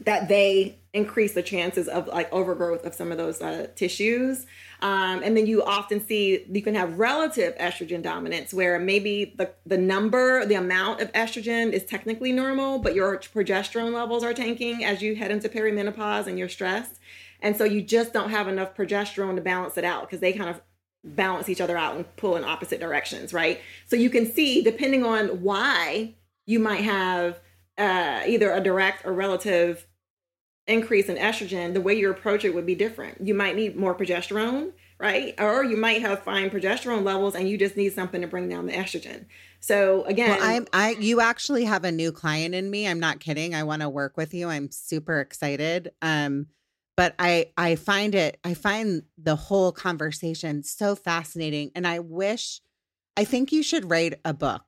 that 0.00 0.28
they 0.28 0.78
increase 0.92 1.32
the 1.32 1.42
chances 1.42 1.88
of 1.88 2.06
like 2.08 2.30
overgrowth 2.32 2.84
of 2.84 2.94
some 2.94 3.10
of 3.10 3.18
those 3.18 3.40
uh, 3.40 3.66
tissues. 3.74 4.46
Um, 4.80 5.22
and 5.22 5.36
then 5.36 5.46
you 5.46 5.62
often 5.62 6.04
see 6.04 6.44
you 6.50 6.62
can 6.62 6.74
have 6.74 6.98
relative 6.98 7.56
estrogen 7.56 8.02
dominance 8.02 8.52
where 8.52 8.78
maybe 8.78 9.34
the, 9.36 9.52
the 9.64 9.78
number, 9.78 10.44
the 10.44 10.54
amount 10.54 11.00
of 11.00 11.10
estrogen 11.12 11.72
is 11.72 11.84
technically 11.84 12.32
normal, 12.32 12.78
but 12.78 12.94
your 12.94 13.16
progesterone 13.18 13.92
levels 13.92 14.24
are 14.24 14.34
tanking 14.34 14.84
as 14.84 15.00
you 15.00 15.14
head 15.14 15.30
into 15.30 15.48
perimenopause 15.48 16.26
and 16.26 16.38
you're 16.38 16.48
stressed. 16.48 16.98
And 17.40 17.56
so 17.56 17.64
you 17.64 17.80
just 17.80 18.12
don't 18.12 18.30
have 18.30 18.48
enough 18.48 18.76
progesterone 18.76 19.36
to 19.36 19.40
balance 19.40 19.78
it 19.78 19.84
out 19.84 20.02
because 20.02 20.20
they 20.20 20.32
kind 20.32 20.50
of 20.50 20.60
balance 21.04 21.48
each 21.48 21.60
other 21.60 21.76
out 21.76 21.96
and 21.96 22.16
pull 22.16 22.36
in 22.36 22.44
opposite 22.44 22.80
directions, 22.80 23.32
right? 23.32 23.60
So 23.86 23.96
you 23.96 24.10
can 24.10 24.30
see, 24.30 24.62
depending 24.62 25.04
on 25.04 25.42
why 25.42 26.14
you 26.46 26.58
might 26.58 26.82
have 26.82 27.40
uh, 27.78 28.22
either 28.26 28.52
a 28.52 28.60
direct 28.60 29.04
or 29.04 29.12
relative 29.12 29.86
increase 30.66 31.08
in 31.08 31.16
estrogen, 31.16 31.74
the 31.74 31.80
way 31.80 31.94
you 31.94 32.10
approach 32.10 32.44
it 32.44 32.54
would 32.54 32.66
be 32.66 32.74
different. 32.74 33.26
You 33.26 33.34
might 33.34 33.56
need 33.56 33.76
more 33.76 33.94
progesterone, 33.94 34.72
right? 34.98 35.34
Or 35.38 35.64
you 35.64 35.76
might 35.76 36.00
have 36.02 36.22
fine 36.22 36.50
progesterone 36.50 37.02
levels 37.02 37.34
and 37.34 37.48
you 37.48 37.58
just 37.58 37.76
need 37.76 37.92
something 37.92 38.20
to 38.20 38.28
bring 38.28 38.48
down 38.48 38.66
the 38.66 38.72
estrogen. 38.72 39.24
So 39.58 40.04
again, 40.04 40.30
Well, 40.30 40.38
I'm 40.40 40.66
I 40.72 40.90
you 41.00 41.20
actually 41.20 41.64
have 41.64 41.84
a 41.84 41.92
new 41.92 42.12
client 42.12 42.54
in 42.54 42.70
me. 42.70 42.86
I'm 42.86 43.00
not 43.00 43.20
kidding. 43.20 43.54
I 43.54 43.64
want 43.64 43.82
to 43.82 43.88
work 43.88 44.16
with 44.16 44.34
you. 44.34 44.48
I'm 44.48 44.70
super 44.70 45.20
excited. 45.20 45.92
Um 46.02 46.46
but 47.02 47.16
I 47.18 47.46
I 47.56 47.74
find 47.74 48.14
it 48.14 48.38
I 48.44 48.54
find 48.54 49.02
the 49.18 49.34
whole 49.34 49.72
conversation 49.72 50.62
so 50.62 50.94
fascinating 50.94 51.72
and 51.74 51.84
I 51.84 51.98
wish 51.98 52.60
I 53.16 53.24
think 53.24 53.50
you 53.50 53.64
should 53.64 53.90
write 53.90 54.20
a 54.24 54.32
book. 54.32 54.62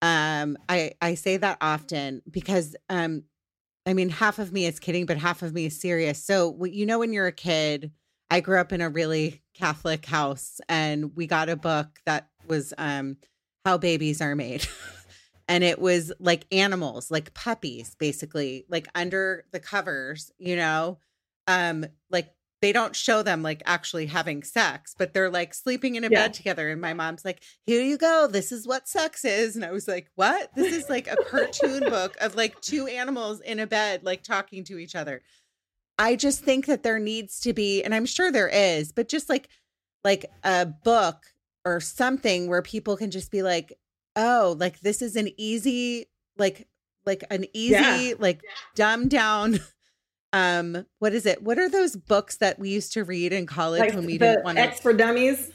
Um 0.00 0.56
I 0.68 0.92
I 1.02 1.16
say 1.16 1.36
that 1.36 1.58
often 1.60 2.22
because 2.30 2.76
um 2.88 3.24
I 3.86 3.92
mean 3.92 4.08
half 4.08 4.38
of 4.38 4.52
me 4.52 4.66
is 4.66 4.78
kidding 4.78 5.04
but 5.04 5.16
half 5.16 5.42
of 5.42 5.52
me 5.52 5.66
is 5.66 5.80
serious. 5.80 6.24
So 6.24 6.64
you 6.64 6.86
know 6.86 7.00
when 7.00 7.12
you're 7.12 7.26
a 7.26 7.32
kid, 7.32 7.90
I 8.30 8.38
grew 8.38 8.60
up 8.60 8.72
in 8.72 8.80
a 8.80 8.88
really 8.88 9.42
Catholic 9.54 10.06
house 10.06 10.60
and 10.68 11.16
we 11.16 11.26
got 11.26 11.48
a 11.48 11.56
book 11.56 11.98
that 12.06 12.28
was 12.46 12.72
um 12.78 13.16
how 13.64 13.78
babies 13.78 14.20
are 14.20 14.36
made. 14.36 14.64
and 15.48 15.64
it 15.64 15.80
was 15.80 16.12
like 16.20 16.46
animals, 16.52 17.10
like 17.10 17.34
puppies, 17.34 17.96
basically, 17.96 18.64
like 18.68 18.86
under 18.94 19.44
the 19.50 19.58
covers, 19.58 20.30
you 20.38 20.54
know, 20.54 20.98
um, 21.48 21.84
like 22.10 22.30
they 22.60 22.72
don't 22.72 22.94
show 22.94 23.22
them 23.22 23.42
like 23.42 23.62
actually 23.66 24.06
having 24.06 24.42
sex, 24.42 24.94
but 24.98 25.14
they're 25.14 25.30
like 25.30 25.54
sleeping 25.54 25.94
in 25.96 26.02
a 26.04 26.08
Yeah. 26.10 26.22
bed 26.26 26.34
together. 26.34 26.68
And 26.70 26.80
my 26.80 26.92
mom's 26.92 27.24
like, 27.24 27.40
here 27.66 27.82
you 27.82 27.96
go. 27.96 28.26
This 28.30 28.50
is 28.52 28.66
what 28.66 28.88
sex 28.88 29.24
is. 29.24 29.54
And 29.56 29.64
I 29.64 29.70
was 29.72 29.86
like, 29.86 30.08
what? 30.16 30.50
This 30.56 30.72
is 30.74 30.88
like 30.88 31.06
a 31.06 31.16
cartoon 31.16 31.80
book 31.88 32.16
of 32.20 32.34
like 32.34 32.60
two 32.60 32.86
animals 32.88 33.40
in 33.40 33.60
a 33.60 33.66
bed, 33.66 34.02
like 34.04 34.22
talking 34.24 34.64
to 34.64 34.78
each 34.78 34.94
other. 34.96 35.22
I 36.00 36.16
just 36.16 36.42
think 36.44 36.66
that 36.66 36.82
there 36.82 36.98
needs 36.98 37.38
to 37.40 37.52
be, 37.52 37.82
and 37.82 37.94
I'm 37.94 38.06
sure 38.06 38.30
there 38.32 38.48
is, 38.48 38.92
but 38.92 39.08
just 39.08 39.28
like 39.28 39.48
like 40.04 40.26
a 40.44 40.66
book 40.66 41.26
or 41.64 41.80
something 41.80 42.48
where 42.48 42.62
people 42.62 42.96
can 42.96 43.10
just 43.12 43.30
be 43.30 43.42
like, 43.42 43.72
oh, 44.16 44.56
like 44.58 44.80
this 44.80 45.00
is 45.00 45.14
an 45.16 45.28
easy, 45.36 46.06
like 46.36 46.66
like 47.06 47.22
an 47.30 47.46
easy, 47.54 47.72
Yeah. 47.74 48.14
like 48.18 48.42
dumbed 48.74 49.10
down. 49.10 49.60
Um, 50.32 50.84
what 50.98 51.14
is 51.14 51.26
it? 51.26 51.42
What 51.42 51.58
are 51.58 51.68
those 51.68 51.96
books 51.96 52.36
that 52.38 52.58
we 52.58 52.70
used 52.70 52.92
to 52.92 53.04
read 53.04 53.32
in 53.32 53.46
college 53.46 53.80
like 53.80 53.94
when 53.94 54.06
we 54.06 54.18
didn't 54.18 54.44
want 54.44 54.58
to? 54.58 54.62
X 54.62 54.80
for 54.80 54.92
Dummies. 54.92 55.52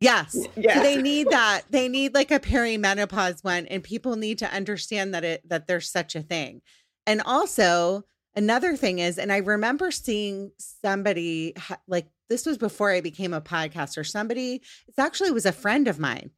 Yes. 0.00 0.36
Yeah. 0.56 0.74
So 0.74 0.82
they 0.82 1.00
need 1.00 1.28
that. 1.30 1.62
They 1.70 1.88
need 1.88 2.14
like 2.14 2.30
a 2.30 2.38
perimenopause 2.38 3.42
one 3.42 3.66
and 3.66 3.82
people 3.82 4.16
need 4.16 4.38
to 4.38 4.52
understand 4.52 5.14
that 5.14 5.24
it 5.24 5.48
that 5.48 5.66
there's 5.66 5.90
such 5.90 6.14
a 6.14 6.22
thing. 6.22 6.60
And 7.06 7.20
also 7.22 8.04
another 8.36 8.76
thing 8.76 9.00
is 9.00 9.18
and 9.18 9.32
I 9.32 9.38
remember 9.38 9.90
seeing 9.90 10.52
somebody 10.58 11.54
like 11.88 12.06
this 12.28 12.46
was 12.46 12.58
before 12.58 12.92
I 12.92 13.00
became 13.00 13.32
a 13.32 13.40
podcaster. 13.40 14.06
Somebody 14.06 14.62
it 14.86 14.94
actually 14.98 15.32
was 15.32 15.46
a 15.46 15.52
friend 15.52 15.88
of 15.88 15.98
mine 15.98 16.30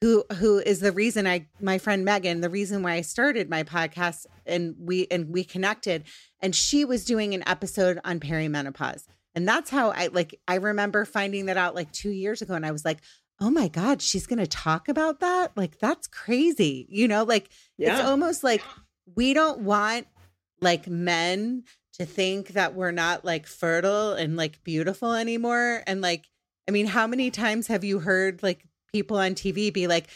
who 0.00 0.24
who 0.36 0.58
is 0.58 0.80
the 0.80 0.92
reason 0.92 1.26
I 1.26 1.46
my 1.60 1.78
friend 1.78 2.04
Megan, 2.04 2.40
the 2.40 2.48
reason 2.48 2.82
why 2.82 2.92
I 2.92 3.00
started 3.02 3.50
my 3.50 3.62
podcast 3.62 4.26
and 4.46 4.74
we 4.78 5.06
and 5.10 5.28
we 5.30 5.44
connected 5.44 6.04
and 6.40 6.54
she 6.54 6.84
was 6.84 7.04
doing 7.04 7.34
an 7.34 7.46
episode 7.46 8.00
on 8.04 8.18
perimenopause. 8.20 9.06
And 9.34 9.46
that's 9.46 9.70
how 9.70 9.90
I 9.90 10.08
like 10.08 10.40
I 10.48 10.56
remember 10.56 11.04
finding 11.04 11.46
that 11.46 11.56
out 11.56 11.74
like 11.74 11.92
2 11.92 12.10
years 12.10 12.40
ago 12.42 12.54
and 12.54 12.64
I 12.64 12.72
was 12.72 12.84
like, 12.84 13.00
"Oh 13.40 13.50
my 13.50 13.68
god, 13.68 14.00
she's 14.00 14.26
going 14.26 14.38
to 14.38 14.46
talk 14.46 14.88
about 14.88 15.20
that?" 15.20 15.52
Like 15.56 15.78
that's 15.78 16.06
crazy. 16.06 16.86
You 16.88 17.06
know, 17.06 17.24
like 17.24 17.50
it's 17.78 18.00
almost 18.00 18.42
like 18.42 18.62
we 19.14 19.34
don't 19.34 19.60
want 19.60 20.06
like 20.62 20.88
men 20.88 21.64
to 21.94 22.06
think 22.06 22.48
that 22.48 22.74
we're 22.74 22.90
not 22.90 23.24
like 23.24 23.46
fertile 23.46 24.14
and 24.14 24.36
like 24.36 24.64
beautiful 24.64 25.12
anymore 25.12 25.82
and 25.86 26.00
like 26.00 26.26
I 26.68 26.72
mean, 26.72 26.86
how 26.86 27.08
many 27.08 27.32
times 27.32 27.66
have 27.66 27.82
you 27.82 27.98
heard 27.98 28.42
like 28.42 28.64
people 28.92 29.18
on 29.18 29.34
TV 29.34 29.72
be 29.72 29.86
like, 29.86 30.06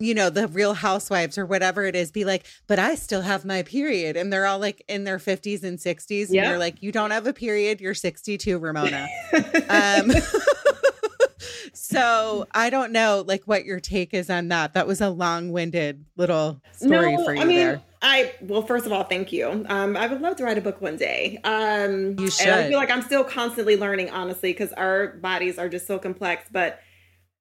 you 0.00 0.14
know, 0.14 0.30
the 0.30 0.46
real 0.48 0.74
housewives 0.74 1.36
or 1.36 1.44
whatever 1.44 1.84
it 1.84 1.96
is, 1.96 2.12
be 2.12 2.24
like, 2.24 2.46
but 2.68 2.78
I 2.78 2.94
still 2.94 3.22
have 3.22 3.44
my 3.44 3.62
period. 3.62 4.16
And 4.16 4.32
they're 4.32 4.46
all 4.46 4.60
like 4.60 4.84
in 4.88 5.04
their 5.04 5.18
50s 5.18 5.64
and 5.64 5.78
60s. 5.78 6.26
And 6.26 6.34
Yeah. 6.36 6.50
you're 6.50 6.58
like, 6.58 6.82
you 6.82 6.92
don't 6.92 7.10
have 7.10 7.26
a 7.26 7.32
period. 7.32 7.80
You're 7.80 7.94
62, 7.94 8.58
Ramona. 8.58 9.08
um, 9.68 10.12
so 11.72 12.46
I 12.54 12.70
don't 12.70 12.92
know 12.92 13.24
like 13.26 13.42
what 13.44 13.64
your 13.64 13.80
take 13.80 14.14
is 14.14 14.30
on 14.30 14.48
that. 14.48 14.74
That 14.74 14.86
was 14.86 15.00
a 15.00 15.10
long 15.10 15.50
winded 15.50 16.04
little 16.16 16.60
story 16.72 17.16
for 17.16 17.34
you 17.34 17.40
I 17.40 17.44
mean, 17.44 17.56
there. 17.58 17.82
I 18.00 18.34
well, 18.42 18.62
first 18.62 18.86
of 18.86 18.92
all, 18.92 19.02
thank 19.02 19.32
you. 19.32 19.66
Um, 19.68 19.96
I 19.96 20.06
would 20.06 20.20
love 20.20 20.36
to 20.36 20.44
write 20.44 20.58
a 20.58 20.60
book 20.60 20.80
one 20.80 20.96
day. 20.96 21.40
Um, 21.42 22.16
You 22.20 22.30
And 22.40 22.50
I 22.52 22.68
feel 22.68 22.78
like 22.78 22.90
I'm 22.90 23.02
still 23.02 23.24
constantly 23.24 23.76
learning, 23.76 24.10
honestly, 24.10 24.52
because 24.52 24.72
our 24.74 25.08
bodies 25.14 25.58
are 25.58 25.68
just 25.68 25.88
so 25.88 25.98
complex. 25.98 26.48
But 26.52 26.78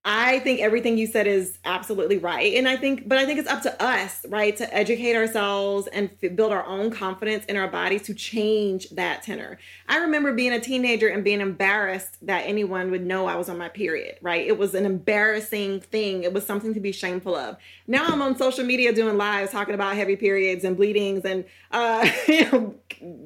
I 0.09 0.39
think 0.39 0.61
everything 0.61 0.97
you 0.97 1.05
said 1.05 1.27
is 1.27 1.59
absolutely 1.65 2.17
right, 2.17 2.53
and 2.55 2.65
I 2.65 2.77
think, 2.77 3.09
but 3.09 3.17
I 3.17 3.25
think 3.25 3.39
it's 3.39 3.49
up 3.49 3.61
to 3.63 3.83
us, 3.83 4.25
right, 4.29 4.55
to 4.55 4.73
educate 4.73 5.17
ourselves 5.17 5.87
and 5.87 6.09
f- 6.23 6.33
build 6.33 6.53
our 6.53 6.65
own 6.65 6.91
confidence 6.91 7.43
in 7.45 7.57
our 7.57 7.67
bodies 7.67 8.03
to 8.03 8.13
change 8.13 8.89
that 8.91 9.23
tenor. 9.23 9.57
I 9.89 9.97
remember 9.97 10.31
being 10.33 10.53
a 10.53 10.61
teenager 10.61 11.09
and 11.09 11.25
being 11.25 11.41
embarrassed 11.41 12.25
that 12.25 12.45
anyone 12.45 12.89
would 12.91 13.05
know 13.05 13.25
I 13.25 13.35
was 13.35 13.49
on 13.49 13.57
my 13.57 13.67
period, 13.67 14.15
right? 14.21 14.47
It 14.47 14.57
was 14.57 14.75
an 14.75 14.85
embarrassing 14.85 15.81
thing. 15.81 16.23
It 16.23 16.31
was 16.31 16.45
something 16.45 16.73
to 16.73 16.79
be 16.79 16.93
shameful 16.93 17.35
of. 17.35 17.57
Now 17.85 18.05
I'm 18.07 18.21
on 18.21 18.37
social 18.37 18.63
media 18.63 18.93
doing 18.93 19.17
lives 19.17 19.51
talking 19.51 19.75
about 19.75 19.97
heavy 19.97 20.15
periods 20.15 20.63
and 20.63 20.77
bleedings 20.77 21.25
and 21.25 21.43
uh, 21.71 22.09
you 22.29 22.49
know, 22.49 22.75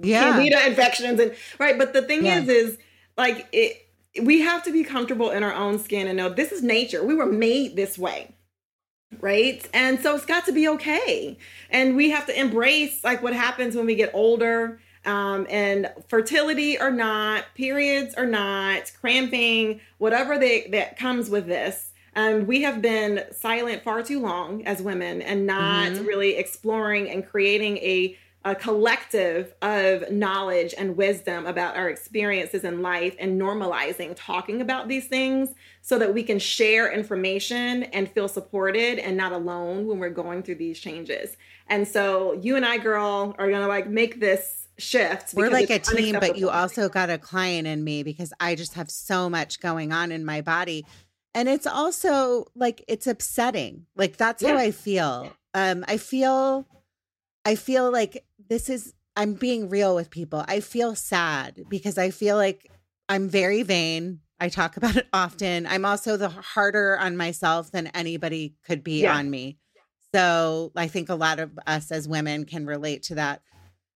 Yeah. 0.02 0.32
candida 0.34 0.66
infections 0.66 1.20
and 1.20 1.36
right. 1.60 1.78
But 1.78 1.94
the 1.94 2.02
thing 2.02 2.26
Yeah. 2.26 2.40
is, 2.40 2.50
is 2.50 2.78
like 3.20 3.48
it. 3.52 3.88
We 4.22 4.42
have 4.42 4.64
to 4.64 4.72
be 4.74 4.84
comfortable 4.84 5.30
in 5.30 5.44
our 5.44 5.54
own 5.54 5.80
skin 5.80 6.08
and 6.08 6.18
know 6.18 6.30
this 6.30 6.52
is 6.52 6.62
nature. 6.64 7.04
We 7.04 7.16
were 7.16 7.26
made 7.26 7.76
this 7.76 7.98
way 7.98 8.36
right 9.20 9.68
and 9.74 10.00
so 10.00 10.16
it's 10.16 10.26
got 10.26 10.46
to 10.46 10.54
be 10.54 10.70
okay 10.70 11.38
and 11.70 11.98
we 11.98 12.12
have 12.12 12.26
to 12.26 12.40
embrace 12.40 13.04
like 13.04 13.22
what 13.22 13.34
happens 13.34 13.76
when 13.76 13.86
we 13.86 13.94
get 13.94 14.10
older 14.14 14.80
um, 15.06 15.46
and 15.50 15.92
fertility 16.08 16.80
or 16.80 16.90
not 16.92 17.44
periods 17.54 18.16
or 18.18 18.26
not 18.26 18.90
cramping 19.02 19.82
whatever 19.98 20.38
they, 20.38 20.66
that 20.72 20.98
comes 20.98 21.30
with 21.30 21.46
this 21.46 21.92
um, 22.16 22.48
we 22.48 22.62
have 22.62 22.82
been 22.82 23.26
silent 23.34 23.84
far 23.84 24.02
too 24.02 24.22
long 24.22 24.66
as 24.66 24.82
women 24.82 25.22
and 25.22 25.46
not 25.46 25.92
Mhm. 25.92 26.08
really 26.08 26.38
exploring 26.38 27.10
and 27.10 27.28
creating 27.28 27.80
a 27.80 28.18
a 28.44 28.56
collective 28.56 29.54
of 29.62 30.10
knowledge 30.12 30.74
and 30.76 30.98
wisdom 30.98 31.46
about 31.46 31.78
our 31.78 31.90
experiences 31.90 32.64
in 32.64 32.82
life 32.82 33.16
and 33.20 33.40
normalizing 33.40 34.14
talking 34.16 34.62
about 34.62 34.88
these 34.88 35.08
things 35.08 35.50
so 35.82 36.00
that 36.00 36.14
we 36.14 36.24
can 36.24 36.40
share 36.40 36.92
information 36.92 37.84
and 37.84 38.10
feel 38.10 38.28
supported 38.28 38.98
and 38.98 39.16
not 39.16 39.32
alone 39.32 39.86
when 39.86 40.00
we're 40.00 40.10
going 40.10 40.42
through 40.42 40.56
these 40.56 40.80
changes. 40.80 41.38
And 41.68 41.88
so 41.88 42.34
you 42.34 42.56
and 42.56 42.66
I, 42.66 42.80
girl, 42.80 43.36
are 43.38 43.52
gonna 43.52 43.68
like 43.68 43.88
make 43.88 44.20
this 44.20 44.68
shift. 44.80 45.36
We're 45.36 45.52
like 45.52 45.70
a 45.70 45.78
team, 45.78 46.18
but 46.20 46.38
you 46.38 46.50
also 46.50 46.90
got 46.90 47.12
a 47.12 47.20
client 47.20 47.68
in 47.68 47.84
me 47.84 48.02
because 48.02 48.34
I 48.40 48.56
just 48.56 48.74
have 48.74 48.90
so 48.90 49.30
much 49.30 49.60
going 49.60 49.92
on 49.92 50.12
in 50.12 50.26
my 50.26 50.42
body. 50.42 50.86
And 51.36 51.48
it's 51.48 51.68
also 51.68 52.46
like 52.56 52.84
it's 52.88 53.06
upsetting. 53.06 53.86
Like 53.96 54.18
that's 54.18 54.44
how 54.44 54.58
I 54.58 54.72
feel. 54.72 55.32
Um 55.54 55.86
I 55.88 55.98
feel 55.98 56.66
I 57.46 57.56
feel 57.56 57.92
like 57.92 58.24
this 58.52 58.70
is 58.70 58.94
I'm 59.16 59.34
being 59.36 59.70
real 59.70 59.96
with 59.96 60.10
people. 60.10 60.44
I 60.46 60.60
feel 60.60 60.94
sad 60.94 61.64
because 61.70 61.98
I 61.98 62.10
feel 62.12 62.36
like 62.36 62.70
I'm 63.08 63.30
very 63.30 63.64
vain. 63.64 64.20
I 64.42 64.50
talk 64.50 64.76
about 64.76 64.98
it 64.98 65.08
often. 65.14 65.66
I'm 65.66 65.86
also 65.86 66.18
the 66.18 66.28
harder 66.28 66.98
on 67.00 67.16
myself 67.16 67.72
than 67.72 67.88
anybody 67.88 68.56
could 68.68 68.84
be 68.84 69.04
Yeah. 69.04 69.16
on 69.16 69.30
me. 69.30 69.58
So 70.14 70.74
I 70.76 70.90
think 70.90 71.08
a 71.08 71.16
lot 71.16 71.40
of 71.40 71.58
us 71.66 71.92
as 71.92 72.10
women 72.10 72.44
can 72.44 72.66
relate 72.66 73.04
to 73.04 73.16
that. 73.16 73.42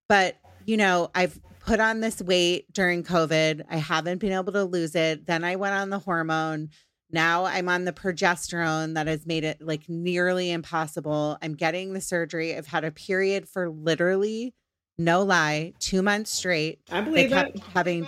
But, 0.07 0.37
you 0.65 0.77
know, 0.77 1.11
I've 1.13 1.37
put 1.59 1.81
on 1.81 1.99
this 1.99 2.21
weight 2.21 2.71
during 2.71 3.03
COVID. 3.03 3.63
I 3.69 3.75
haven't 3.75 4.19
been 4.19 4.31
able 4.31 4.53
to 4.53 4.63
lose 4.63 4.95
it. 4.95 5.25
Then 5.25 5.43
I 5.43 5.57
went 5.57 5.75
on 5.75 5.89
the 5.89 5.99
hormone. 5.99 6.69
Now 7.11 7.45
I'm 7.45 7.69
on 7.69 7.85
the 7.85 7.93
progesterone 7.93 8.95
that 8.95 9.07
has 9.07 9.25
made 9.25 9.43
it 9.43 9.61
like 9.61 9.87
nearly 9.87 10.51
impossible. 10.51 11.37
I'm 11.41 11.53
getting 11.53 11.93
the 11.93 12.01
surgery. 12.01 12.55
I've 12.55 12.67
had 12.67 12.83
a 12.83 12.91
period 12.91 13.47
for 13.47 13.69
literally, 13.69 14.53
no 14.97 15.23
lie, 15.23 15.73
two 15.79 16.01
months 16.01 16.31
straight. 16.31 16.79
I 16.91 17.01
They 17.01 17.09
believe 17.27 17.29
kept 17.29 17.55
it. 17.57 17.61
having 17.73 18.07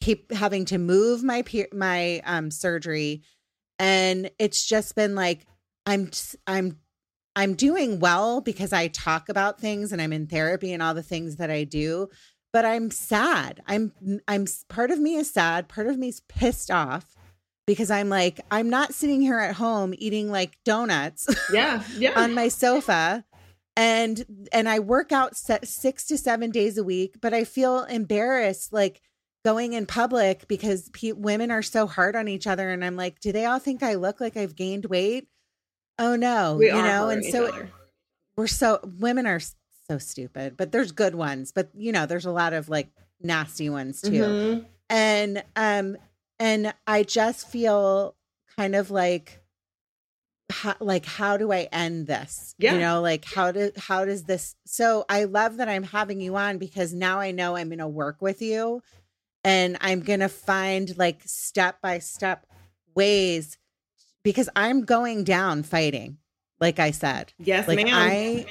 keep 0.00 0.30
having 0.32 0.66
to 0.66 0.78
move 0.78 1.22
my 1.24 1.42
pe- 1.42 1.66
my 1.72 2.20
um 2.24 2.50
surgery 2.50 3.22
and 3.78 4.30
it's 4.38 4.64
just 4.66 4.94
been 4.94 5.14
like 5.14 5.46
i'm 5.86 6.10
i'm 6.46 6.78
i'm 7.34 7.54
doing 7.54 7.98
well 7.98 8.42
because 8.42 8.74
i 8.74 8.88
talk 8.88 9.30
about 9.30 9.58
things 9.58 9.92
and 9.92 10.02
i'm 10.02 10.12
in 10.12 10.26
therapy 10.26 10.72
and 10.74 10.82
all 10.82 10.92
the 10.92 11.02
things 11.02 11.36
that 11.36 11.50
i 11.50 11.64
do 11.64 12.08
but 12.52 12.66
i'm 12.66 12.90
sad 12.90 13.62
i'm 13.66 13.90
i'm 14.28 14.44
part 14.68 14.90
of 14.90 14.98
me 14.98 15.14
is 15.16 15.32
sad 15.32 15.66
part 15.66 15.86
of 15.86 15.96
me 15.98 16.08
is 16.08 16.20
pissed 16.28 16.70
off 16.70 17.15
because 17.66 17.90
i'm 17.90 18.08
like 18.08 18.40
i'm 18.50 18.70
not 18.70 18.94
sitting 18.94 19.20
here 19.20 19.38
at 19.38 19.54
home 19.56 19.92
eating 19.98 20.30
like 20.30 20.56
donuts 20.64 21.26
Yeah, 21.52 21.82
yeah. 21.96 22.12
on 22.20 22.34
my 22.34 22.48
sofa. 22.48 23.24
And 23.78 24.48
and 24.52 24.68
I 24.70 24.78
work 24.78 25.12
out 25.12 25.36
6 25.36 26.06
to 26.06 26.16
7 26.16 26.50
days 26.50 26.78
a 26.78 26.84
week 26.84 27.16
but 27.20 27.34
I 27.34 27.44
feel 27.44 27.82
embarrassed 27.84 28.72
like 28.72 29.02
going 29.44 29.74
in 29.74 29.84
public 29.84 30.48
because 30.48 30.88
pe- 30.90 31.12
women 31.12 31.50
are 31.50 31.62
so 31.62 31.86
hard 31.86 32.16
on 32.16 32.26
each 32.26 32.46
other. 32.46 32.70
And 32.70 32.82
I'm 32.84 32.96
like 32.96 33.20
do 33.20 33.32
they 33.32 33.44
all 33.44 33.58
think 33.58 33.82
I 33.82 33.94
look 33.94 34.18
like 34.20 34.36
I've 34.36 34.56
gained 34.56 34.86
weight? 34.86 35.28
Oh 35.98 36.16
no 36.16 36.56
we 36.56 36.66
you 36.68 36.72
know? 36.72 37.10
and 37.10 37.22
so 37.24 37.66
we're 38.38 38.46
so 38.46 38.80
women 38.98 39.26
are 39.26 39.40
so 39.88 39.98
stupid 39.98 40.56
but 40.56 40.72
there's 40.72 40.92
good 40.92 41.14
ones. 41.14 41.52
But 41.52 41.68
you 41.74 41.92
know 41.92 42.06
there's 42.06 42.26
a 42.26 42.30
lot 42.30 42.54
of 42.54 42.70
like 42.70 42.88
nasty 43.20 43.68
ones 43.68 44.00
too. 44.00 44.10
Mhm. 44.10 44.66
and 44.88 45.44
um 45.54 45.96
and 46.38 46.72
i 46.86 47.02
just 47.02 47.48
feel 47.48 48.14
kind 48.56 48.74
of 48.74 48.90
like 48.90 49.40
how, 50.50 50.74
like 50.80 51.04
how 51.04 51.36
do 51.36 51.50
i 51.52 51.68
end 51.72 52.06
this? 52.06 52.54
Yeah. 52.58 52.74
you 52.74 52.80
know 52.80 53.00
like 53.00 53.24
how 53.24 53.50
do 53.52 53.72
how 53.76 54.04
does 54.04 54.24
this 54.24 54.54
so 54.64 55.04
i 55.08 55.24
love 55.24 55.56
that 55.56 55.68
i'm 55.68 55.82
having 55.82 56.20
you 56.20 56.36
on 56.36 56.58
because 56.58 56.92
now 56.92 57.18
i 57.18 57.32
know 57.32 57.56
i'm 57.56 57.68
going 57.68 57.78
to 57.78 57.88
work 57.88 58.22
with 58.22 58.40
you 58.40 58.80
and 59.42 59.76
i'm 59.80 60.00
going 60.00 60.20
to 60.20 60.28
find 60.28 60.96
like 60.96 61.20
step 61.24 61.80
by 61.80 61.98
step 61.98 62.46
ways 62.94 63.58
because 64.22 64.48
i'm 64.54 64.84
going 64.84 65.24
down 65.24 65.62
fighting 65.62 66.18
like 66.60 66.78
i 66.78 66.90
said. 66.90 67.32
Yes, 67.38 67.68
like 67.68 67.76
ma'am. 67.76 67.88
i 67.90 68.46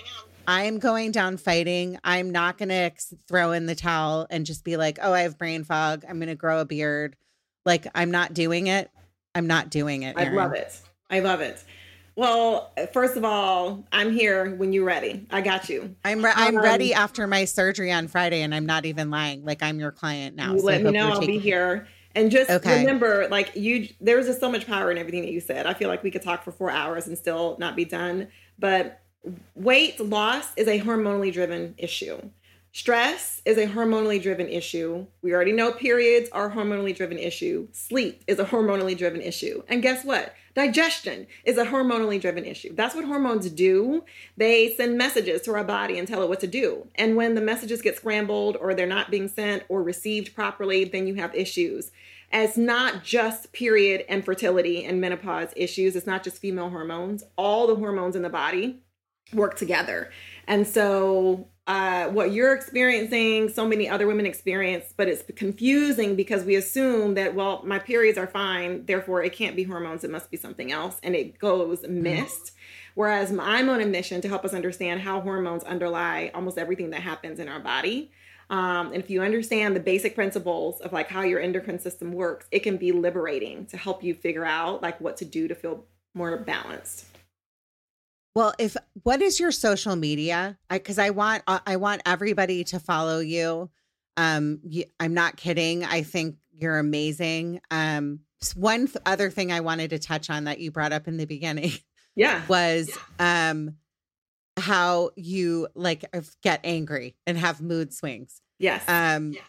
i'm 0.47 0.77
going 0.77 1.11
down 1.11 1.37
fighting. 1.37 1.97
I'm 2.03 2.31
not 2.31 2.57
going 2.57 2.69
to 2.69 2.91
throw 3.27 3.51
in 3.51 3.65
the 3.65 3.75
towel 3.75 4.27
and 4.29 4.45
just 4.45 4.63
be 4.63 4.77
like 4.77 4.99
oh 5.01 5.13
i 5.13 5.21
have 5.21 5.37
brain 5.37 5.63
fog. 5.63 6.05
I'm 6.07 6.17
going 6.17 6.27
to 6.29 6.35
grow 6.35 6.61
a 6.61 6.65
beard 6.65 7.15
like 7.65 7.87
i'm 7.95 8.11
not 8.11 8.33
doing 8.33 8.67
it 8.67 8.89
i'm 9.33 9.47
not 9.47 9.69
doing 9.69 10.03
it 10.03 10.15
I 10.17 10.29
love 10.29 10.53
it. 10.53 10.79
I 11.09 11.19
love 11.19 11.41
it. 11.41 11.63
Well, 12.17 12.71
first 12.93 13.17
of 13.17 13.25
all, 13.25 13.83
I'm 13.91 14.13
here 14.13 14.55
when 14.55 14.71
you're 14.71 14.85
ready. 14.85 15.27
I 15.31 15.41
got 15.41 15.67
you. 15.69 15.95
i'm 16.05 16.23
re- 16.23 16.31
i'm 16.35 16.55
Um, 16.55 16.63
ready 16.63 16.93
after 16.93 17.27
my 17.27 17.43
surgery 17.45 17.91
on 17.91 18.07
friday 18.07 18.41
and 18.41 18.55
i'm 18.55 18.65
not 18.65 18.85
even 18.85 19.09
lying 19.09 19.43
like 19.43 19.61
i'm 19.61 19.79
your 19.79 19.91
client 19.91 20.35
now 20.35 20.53
you 20.53 20.59
so 20.59 20.65
let 20.65 20.83
me 20.83 20.91
know. 20.91 21.09
I'll 21.09 21.19
be 21.27 21.37
here. 21.39 21.87
And 22.15 22.31
just 22.31 22.49
Okay. 22.49 22.79
remember, 22.79 23.27
like 23.29 23.53
you, 23.57 23.89
there's 23.99 24.27
just 24.27 24.39
so 24.39 24.49
much 24.49 24.65
power 24.65 24.89
in 24.89 24.97
everything 24.97 25.21
that 25.23 25.33
you 25.33 25.41
said. 25.41 25.65
I 25.65 25.73
feel 25.73 25.89
like 25.89 26.01
we 26.01 26.09
could 26.11 26.21
talk 26.21 26.45
for 26.45 26.51
four 26.53 26.71
hours 26.71 27.07
and 27.07 27.17
still 27.17 27.57
not 27.59 27.75
be 27.75 27.83
done. 27.83 28.29
But 28.57 29.01
weight 29.53 29.99
loss 29.99 30.47
is 30.55 30.69
a 30.69 30.79
hormonally 30.79 31.33
driven 31.33 31.75
issue. 31.77 32.17
Stress 32.75 33.41
is 33.45 33.57
a 33.57 33.67
hormonally 33.67 34.21
driven 34.21 34.49
issue. 34.49 35.05
We 35.21 35.33
already 35.33 35.53
know 35.53 35.71
periods 35.71 36.29
are 36.33 36.51
hormonally 36.51 36.93
driven 36.93 37.17
issue. 37.17 37.69
Sleep 37.71 38.21
is 38.27 38.37
a 38.37 38.43
hormonally 38.43 38.97
driven 38.97 39.21
issue. 39.21 39.63
And 39.69 39.81
guess 39.81 40.03
what? 40.03 40.33
Digestion 40.55 41.25
is 41.45 41.57
a 41.57 41.63
hormonally 41.63 42.19
driven 42.19 42.43
issue. 42.43 42.75
That's 42.75 42.93
what 42.93 43.05
hormones 43.05 43.49
do. 43.49 44.03
They 44.35 44.75
send 44.75 44.97
messages 44.97 45.41
to 45.43 45.53
our 45.53 45.63
body 45.63 45.97
and 45.97 46.05
tell 46.05 46.21
it 46.21 46.27
what 46.27 46.41
to 46.41 46.47
do. 46.47 46.85
And 46.95 47.15
when 47.15 47.33
the 47.33 47.39
messages 47.39 47.81
get 47.81 47.95
scrambled 47.95 48.57
or 48.59 48.73
they're 48.73 48.85
not 48.85 49.09
being 49.09 49.29
sent 49.29 49.63
or 49.69 49.81
received 49.81 50.35
properly, 50.35 50.83
then 50.83 51.07
you 51.07 51.15
have 51.15 51.33
issues. 51.33 51.93
It's 52.33 52.57
not 52.57 53.05
just 53.05 53.53
period 53.53 54.03
and 54.09 54.25
fertility 54.25 54.83
and 54.83 54.99
menopause 54.99 55.53
issues. 55.55 55.95
It's 55.95 56.05
not 56.05 56.25
just 56.25 56.39
female 56.39 56.71
hormones. 56.71 57.23
All 57.37 57.67
the 57.67 57.75
hormones 57.75 58.17
in 58.17 58.21
the 58.21 58.29
body 58.29 58.81
work 59.33 59.55
together. 59.55 60.11
And 60.45 60.67
so 60.67 61.47
uh, 61.67 62.07
what 62.09 62.31
you're 62.31 62.53
experiencing, 62.53 63.49
so 63.49 63.67
many 63.67 63.89
other 63.89 64.05
women 64.05 64.25
experience, 64.25 64.93
but 64.95 65.07
it's 65.07 65.23
confusing 65.35 66.15
because 66.15 66.43
we 66.43 66.55
assume 66.55 67.15
that, 67.15 67.33
well, 67.33 67.63
my 67.65 67.79
periods 67.79 68.17
are 68.19 68.27
fine, 68.27 68.85
therefore 68.85 69.23
it 69.23 69.33
can't 69.33 69.55
be 69.55 69.63
hormones, 69.63 70.03
it 70.03 70.11
must 70.11 70.29
be 70.29 70.37
something 70.37 70.71
else, 70.71 70.99
and 71.01 71.15
it 71.15 71.39
goes 71.39 71.81
mm-hmm. 71.81 72.03
missed. 72.03 72.51
Whereas 72.93 73.35
I'm 73.37 73.69
on 73.69 73.81
a 73.81 73.85
mission 73.85 74.21
to 74.21 74.29
help 74.29 74.45
us 74.45 74.53
understand 74.53 75.01
how 75.01 75.21
hormones 75.21 75.63
underlie 75.63 76.31
almost 76.35 76.57
everything 76.57 76.91
that 76.91 77.01
happens 77.01 77.39
in 77.39 77.49
our 77.49 77.59
body. 77.59 78.11
Um, 78.49 78.93
and 78.93 78.97
if 78.97 79.09
you 79.09 79.23
understand 79.23 79.75
the 79.75 79.79
basic 79.79 80.13
principles 80.13 80.79
of 80.81 80.93
like 80.93 81.09
how 81.09 81.21
your 81.21 81.39
endocrine 81.39 81.79
system 81.79 82.13
works, 82.13 82.45
it 82.51 82.59
can 82.59 82.77
be 82.77 82.91
liberating 82.91 83.65
to 83.67 83.77
help 83.77 84.03
you 84.03 84.13
figure 84.13 84.45
out 84.45 84.83
like 84.83 85.01
what 85.01 85.17
to 85.17 85.25
do 85.25 85.47
to 85.47 85.55
feel 85.55 85.83
more 86.13 86.37
balanced. 86.37 87.07
Well, 88.35 88.53
if 88.59 88.75
what 89.03 89.21
is 89.21 89.39
your 89.39 89.51
social 89.51 89.95
media? 89.95 90.57
Because 90.69 90.99
I, 90.99 91.07
I, 91.07 91.09
want 91.11 91.43
uh, 91.47 91.59
I 91.65 91.77
want 91.77 92.01
everybody 92.05 92.65
to 92.65 92.79
follow 92.79 93.19
you. 93.19 93.69
Um, 94.17 94.59
you, 94.63 94.83
I'm 94.99 95.13
not 95.13 95.37
kidding. 95.37 95.85
I 95.85 96.03
think 96.03 96.35
you're 96.53 96.77
amazing. 96.77 97.61
Um, 97.71 98.19
one 98.55 98.87
th- 98.87 98.97
other 99.05 99.29
thing 99.29 99.51
I 99.51 99.61
wanted 99.61 99.89
to 99.91 99.99
touch 99.99 100.29
on 100.29 100.43
that 100.43 100.59
you 100.59 100.69
brought 100.69 100.91
up 100.91 101.07
in 101.07 101.17
the 101.17 101.25
beginning, 101.25 101.71
yeah, 102.15 102.41
was 102.49 102.91
yeah. 103.19 103.49
um 103.49 103.75
how 104.57 105.11
you 105.15 105.67
like 105.75 106.05
get 106.41 106.59
angry 106.63 107.15
and 107.25 107.37
have 107.37 107.61
mood 107.61 107.93
swings. 107.93 108.41
Yes. 108.59 108.83
Um, 108.87 109.33
yes. 109.33 109.43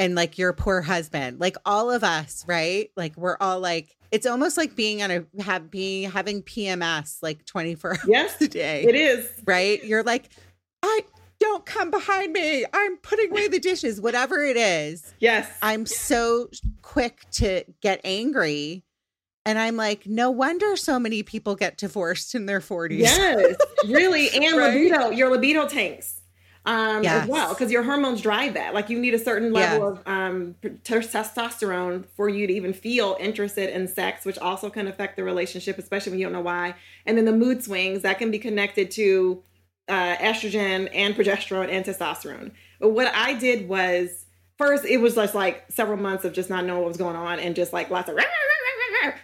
And 0.00 0.14
like 0.14 0.38
your 0.38 0.54
poor 0.54 0.80
husband, 0.80 1.40
like 1.40 1.56
all 1.66 1.90
of 1.90 2.02
us, 2.02 2.42
right? 2.48 2.90
Like 2.96 3.14
we're 3.18 3.36
all 3.38 3.60
like 3.60 3.94
it's 4.10 4.26
almost 4.26 4.56
like 4.56 4.74
being 4.74 5.02
on 5.02 5.10
a 5.10 5.42
have 5.42 5.70
being 5.70 6.10
having 6.10 6.42
PMS 6.42 7.22
like 7.22 7.44
24 7.44 7.98
hours 8.16 8.34
a 8.40 8.48
day. 8.48 8.84
It 8.88 8.94
is. 8.94 9.30
Right? 9.44 9.84
You're 9.84 10.02
like, 10.02 10.30
I 10.82 11.02
don't 11.38 11.66
come 11.66 11.90
behind 11.90 12.32
me. 12.32 12.64
I'm 12.72 12.96
putting 12.96 13.30
away 13.30 13.48
the 13.48 13.60
dishes, 13.60 14.00
whatever 14.00 14.42
it 14.42 14.56
is. 14.56 15.12
Yes. 15.20 15.50
I'm 15.60 15.84
so 15.84 16.48
quick 16.80 17.26
to 17.32 17.64
get 17.82 18.00
angry. 18.02 18.84
And 19.44 19.58
I'm 19.58 19.76
like, 19.76 20.06
no 20.06 20.30
wonder 20.30 20.76
so 20.76 20.98
many 20.98 21.22
people 21.22 21.56
get 21.56 21.76
divorced 21.76 22.34
in 22.34 22.46
their 22.46 22.60
40s. 22.60 22.98
Yes, 22.98 23.56
really. 23.86 24.28
And 24.34 24.56
right? 24.56 24.74
libido, 24.74 25.10
your 25.10 25.30
libido 25.30 25.68
tanks 25.68 26.19
um, 26.66 27.02
yes. 27.02 27.22
as 27.22 27.28
well 27.28 27.48
because 27.54 27.72
your 27.72 27.82
hormones 27.82 28.20
drive 28.20 28.54
that. 28.54 28.74
Like 28.74 28.90
you 28.90 28.98
need 28.98 29.14
a 29.14 29.18
certain 29.18 29.52
level 29.52 29.78
yeah. 29.78 29.86
of 29.92 30.02
um, 30.06 30.54
testosterone 30.84 32.04
for 32.16 32.28
you 32.28 32.46
to 32.46 32.52
even 32.52 32.72
feel 32.72 33.16
interested 33.18 33.70
in 33.70 33.88
sex, 33.88 34.24
which 34.24 34.38
also 34.38 34.70
can 34.70 34.86
affect 34.86 35.16
the 35.16 35.24
relationship, 35.24 35.78
especially 35.78 36.10
when 36.10 36.18
you 36.18 36.26
don't 36.26 36.32
know 36.32 36.40
why. 36.40 36.74
And 37.06 37.16
then 37.16 37.24
the 37.24 37.32
mood 37.32 37.64
swings 37.64 38.02
that 38.02 38.18
can 38.18 38.30
be 38.30 38.38
connected 38.38 38.90
to 38.92 39.42
uh, 39.88 40.16
estrogen 40.16 40.88
and 40.94 41.14
progesterone 41.14 41.68
and 41.68 41.84
testosterone. 41.84 42.52
But 42.78 42.90
what 42.90 43.12
I 43.14 43.34
did 43.34 43.68
was 43.68 44.26
first 44.60 44.84
it 44.84 44.98
was 44.98 45.14
just 45.14 45.34
like 45.34 45.64
several 45.70 45.96
months 45.96 46.24
of 46.26 46.34
just 46.34 46.50
not 46.50 46.66
knowing 46.66 46.80
what 46.82 46.88
was 46.88 46.98
going 46.98 47.16
on 47.16 47.38
and 47.38 47.56
just 47.56 47.72
like 47.72 47.88
lots 47.88 48.10
of 48.10 48.16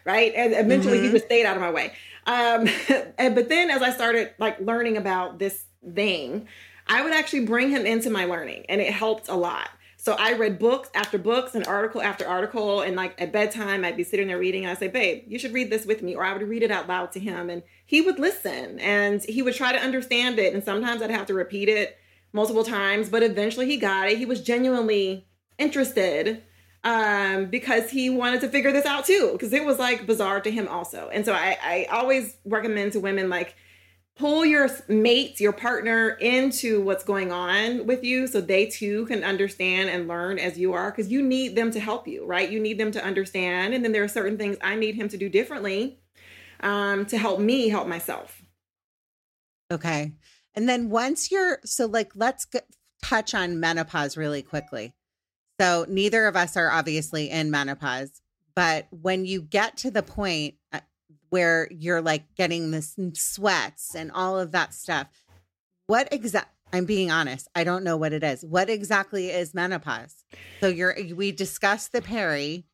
right 0.07 0.33
and 0.35 0.55
eventually 0.55 0.97
mm-hmm. 0.97 1.07
he 1.07 1.13
just 1.13 1.27
stayed 1.27 1.45
out 1.45 1.57
of 1.57 1.61
my 1.61 1.71
way 1.71 1.93
um 2.27 2.67
and, 3.19 3.35
but 3.35 3.51
then 3.51 3.71
as 3.71 3.83
i 3.83 3.91
started 3.91 4.33
like 4.39 4.59
learning 4.61 4.97
about 4.97 5.39
this 5.39 5.67
thing 5.95 6.49
I 6.89 7.03
would 7.03 7.13
actually 7.13 7.45
bring 7.47 7.71
him 7.71 7.85
into 7.85 8.11
my 8.11 8.25
learning 8.25 8.67
and 8.69 8.81
it 8.81 8.93
helped 8.93 9.29
a 9.29 9.35
lot. 9.35 9.71
So 9.97 10.15
I 10.17 10.35
read 10.35 10.61
books 10.61 10.89
after 10.95 11.19
books 11.19 11.57
and 11.57 11.67
article 11.67 12.01
after 12.01 12.27
article. 12.27 12.83
And 12.83 12.95
like 12.95 13.21
at 13.21 13.33
bedtime, 13.33 13.85
I'd 13.85 13.97
be 13.97 14.05
sitting 14.05 14.29
there 14.29 14.39
reading 14.39 14.63
and 14.63 14.71
I'd 14.71 14.79
say, 14.79 14.87
babe, 14.89 15.25
you 15.27 15.39
should 15.39 15.53
read 15.53 15.69
this 15.69 15.85
with 15.85 16.01
me. 16.01 16.15
Or 16.15 16.23
I 16.23 16.33
would 16.33 16.49
read 16.49 16.63
it 16.63 16.71
out 16.71 16.87
loud 16.87 17.11
to 17.13 17.21
him 17.21 17.51
and 17.51 17.63
he 17.85 18.01
would 18.01 18.19
listen 18.19 18.79
and 18.79 19.25
he 19.25 19.43
would 19.43 19.55
try 19.55 19.73
to 19.73 19.79
understand 19.79 20.39
it. 20.39 20.55
And 20.55 20.63
sometimes 20.63 21.03
I'd 21.03 21.11
have 21.11 21.27
to 21.27 21.35
repeat 21.35 21.69
it 21.69 21.99
multiple 22.33 22.63
times, 22.63 23.09
but 23.09 23.25
eventually 23.25 23.67
he 23.67 23.79
got 23.79 24.09
it. 24.09 24.19
He 24.19 24.27
was 24.27 24.43
genuinely 24.43 25.27
interested 25.59 26.45
um, 26.85 27.47
because 27.47 27.91
he 27.91 28.09
wanted 28.09 28.43
to 28.43 28.49
figure 28.49 28.71
this 28.71 28.87
out 28.87 29.07
too, 29.07 29.31
because 29.33 29.53
it 29.53 29.65
was 29.65 29.79
like 29.79 30.07
bizarre 30.07 30.41
to 30.41 30.51
him 30.53 30.69
also. 30.69 31.09
And 31.13 31.25
so 31.25 31.33
I, 31.33 31.59
I 31.61 31.87
always 31.91 32.37
recommend 32.45 32.93
to 32.93 33.01
women 33.01 33.29
like, 33.29 33.57
pull 34.17 34.47
your 34.47 34.69
mates, 34.89 35.41
your 35.41 35.53
partner 35.53 36.11
into 36.11 36.81
what's 36.81 37.05
going 37.05 37.31
on 37.31 37.87
with 37.87 38.03
you 38.03 38.27
so 38.27 38.41
they 38.41 38.65
too 38.65 39.05
can 39.07 39.23
understand 39.23 39.91
and 39.91 40.09
learn 40.09 40.39
as 40.39 40.59
you 40.59 40.73
are 40.73 40.91
because 40.91 41.11
you 41.11 41.23
need 41.23 41.55
them 41.55 41.71
to 41.71 41.79
help 41.79 42.09
you, 42.09 42.25
right? 42.25 42.51
You 42.51 42.59
need 42.59 42.79
them 42.79 42.91
to 42.93 43.05
understand. 43.05 43.75
And 43.75 43.85
then 43.85 43.93
there 43.93 44.03
are 44.03 44.09
certain 44.09 44.39
things 44.39 44.57
I 44.63 44.75
need 44.75 44.95
him 44.95 45.09
to 45.09 45.19
do 45.19 45.29
differently 45.29 46.01
um, 46.61 47.05
to 47.07 47.19
help 47.19 47.41
me 47.41 47.69
help 47.69 47.87
myself. 47.87 48.43
Okay. 49.71 50.13
And 50.55 50.67
then 50.67 50.89
once 50.89 51.31
you're, 51.31 51.59
so 51.65 51.85
like, 51.85 52.13
let's 52.15 52.47
get, 52.47 52.67
touch 53.03 53.35
on 53.35 53.61
menopause 53.61 54.17
really 54.17 54.43
quickly. 54.43 54.95
So 55.61 55.85
neither 55.89 56.27
of 56.27 56.37
us 56.37 56.57
are 56.57 56.71
obviously 56.71 57.29
in 57.29 57.51
menopause, 57.51 58.23
but 58.55 58.87
when 58.91 59.27
you 59.27 59.43
get 59.43 59.77
to 59.79 59.91
the 59.91 60.03
point, 60.03 60.55
uh, 60.73 60.81
where 61.37 61.69
you're 61.71 62.01
like 62.01 62.35
getting 62.35 62.71
this 62.71 62.97
sweats 63.13 63.95
and 63.95 64.11
all 64.11 64.41
of 64.41 64.53
that 64.53 64.73
stuff. 64.73 65.07
What 65.87 66.11
exact 66.11 66.49
I'm 66.73 66.87
being 66.87 67.11
honest. 67.11 67.47
I 67.55 67.63
don't 67.63 67.85
know 67.85 67.99
what 67.99 68.15
it 68.15 68.25
is. 68.25 68.43
What 68.43 68.71
exactly 68.71 69.29
is 69.29 69.53
menopause? 69.53 70.25
So 70.61 70.69
you're 70.69 70.99
eh, 70.99 71.13
we 71.13 71.31
discussed 71.31 71.93
the 71.93 72.01
peri 72.01 72.65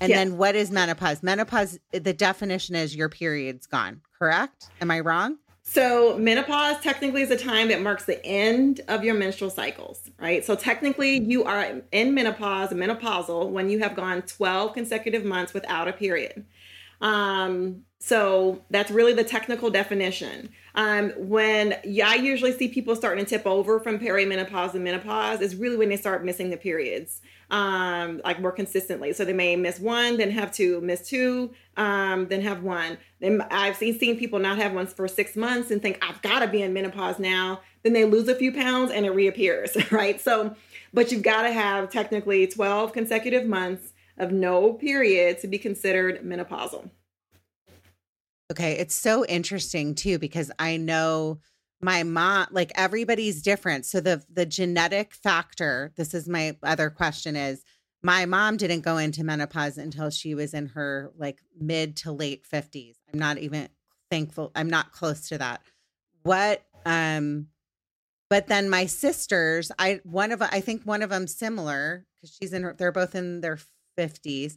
and 0.00 0.12
then 0.12 0.36
what 0.36 0.56
is 0.56 0.72
menopause? 0.72 1.22
Menopause 1.22 1.78
eh, 1.92 2.00
the 2.00 2.12
definition 2.12 2.74
is 2.74 2.96
your 2.96 3.08
period's 3.08 3.68
gone, 3.68 4.00
correct? 4.18 4.66
Am 4.80 4.90
I 4.90 4.98
wrong? 4.98 5.38
So, 5.70 6.16
menopause 6.16 6.80
technically 6.80 7.20
is 7.20 7.30
a 7.30 7.36
time 7.36 7.68
that 7.68 7.82
marks 7.82 8.06
the 8.06 8.24
end 8.24 8.80
of 8.88 9.04
your 9.04 9.14
menstrual 9.14 9.50
cycles, 9.50 10.00
right? 10.18 10.42
So, 10.42 10.54
technically, 10.54 11.20
you 11.20 11.44
are 11.44 11.82
in 11.92 12.14
menopause, 12.14 12.70
menopausal, 12.70 13.50
when 13.50 13.68
you 13.68 13.78
have 13.80 13.94
gone 13.94 14.22
12 14.22 14.72
consecutive 14.72 15.26
months 15.26 15.52
without 15.52 15.86
a 15.86 15.92
period. 15.92 16.46
Um, 17.00 17.84
so 18.00 18.62
that's 18.70 18.92
really 18.92 19.12
the 19.12 19.24
technical 19.24 19.70
definition. 19.70 20.50
Um, 20.76 21.10
when 21.16 21.74
I 21.84 22.14
usually 22.14 22.52
see 22.52 22.68
people 22.68 22.94
starting 22.94 23.24
to 23.24 23.28
tip 23.28 23.44
over 23.44 23.80
from 23.80 23.98
perimenopause 23.98 24.74
and 24.74 24.84
menopause 24.84 25.40
is 25.40 25.56
really 25.56 25.76
when 25.76 25.88
they 25.88 25.96
start 25.96 26.24
missing 26.24 26.50
the 26.50 26.56
periods, 26.56 27.20
um, 27.50 28.20
like 28.24 28.40
more 28.40 28.52
consistently. 28.52 29.12
So 29.12 29.24
they 29.24 29.32
may 29.32 29.56
miss 29.56 29.80
one, 29.80 30.16
then 30.16 30.30
have 30.30 30.52
two, 30.52 30.80
miss 30.80 31.08
two, 31.08 31.52
um, 31.76 32.28
then 32.28 32.40
have 32.42 32.62
one. 32.62 32.98
Then 33.20 33.42
I've 33.50 33.76
seen 33.76 33.98
seen 33.98 34.16
people 34.16 34.38
not 34.38 34.58
have 34.58 34.72
one 34.72 34.86
for 34.86 35.08
six 35.08 35.34
months 35.34 35.72
and 35.72 35.82
think 35.82 35.98
I've 36.00 36.22
got 36.22 36.38
to 36.40 36.46
be 36.46 36.62
in 36.62 36.72
menopause 36.72 37.18
now. 37.18 37.62
Then 37.82 37.94
they 37.94 38.04
lose 38.04 38.28
a 38.28 38.34
few 38.36 38.52
pounds 38.52 38.92
and 38.92 39.06
it 39.06 39.10
reappears, 39.10 39.76
right? 39.90 40.20
So, 40.20 40.54
but 40.94 41.10
you've 41.10 41.22
got 41.22 41.42
to 41.42 41.52
have 41.52 41.90
technically 41.90 42.46
twelve 42.46 42.92
consecutive 42.92 43.44
months 43.44 43.92
of 44.18 44.32
no 44.32 44.72
period 44.74 45.38
to 45.40 45.48
be 45.48 45.58
considered 45.58 46.22
menopausal. 46.22 46.90
Okay, 48.50 48.72
it's 48.72 48.94
so 48.94 49.26
interesting 49.26 49.94
too 49.94 50.18
because 50.18 50.50
I 50.58 50.78
know 50.78 51.40
my 51.80 52.02
mom 52.02 52.48
like 52.50 52.72
everybody's 52.74 53.42
different. 53.42 53.86
So 53.86 54.00
the 54.00 54.22
the 54.32 54.46
genetic 54.46 55.14
factor, 55.14 55.92
this 55.96 56.14
is 56.14 56.28
my 56.28 56.56
other 56.62 56.90
question 56.90 57.36
is 57.36 57.62
my 58.02 58.26
mom 58.26 58.56
didn't 58.56 58.80
go 58.80 58.96
into 58.96 59.24
menopause 59.24 59.76
until 59.76 60.10
she 60.10 60.34
was 60.34 60.54
in 60.54 60.66
her 60.68 61.12
like 61.16 61.40
mid 61.58 61.96
to 61.98 62.12
late 62.12 62.44
50s. 62.50 62.94
I'm 63.12 63.18
not 63.18 63.38
even 63.38 63.68
thankful. 64.10 64.50
I'm 64.54 64.70
not 64.70 64.92
close 64.92 65.28
to 65.28 65.38
that. 65.38 65.62
What 66.22 66.64
um 66.86 67.48
but 68.30 68.46
then 68.46 68.68
my 68.68 68.86
sisters, 68.86 69.72
I 69.78 70.00
one 70.04 70.32
of 70.32 70.42
I 70.42 70.60
think 70.60 70.82
one 70.84 71.02
of 71.02 71.10
them 71.10 71.26
similar 71.26 72.06
cuz 72.20 72.36
she's 72.40 72.52
in 72.52 72.62
her, 72.62 72.74
they're 72.76 72.92
both 72.92 73.14
in 73.14 73.40
their 73.40 73.58
50s. 73.98 74.56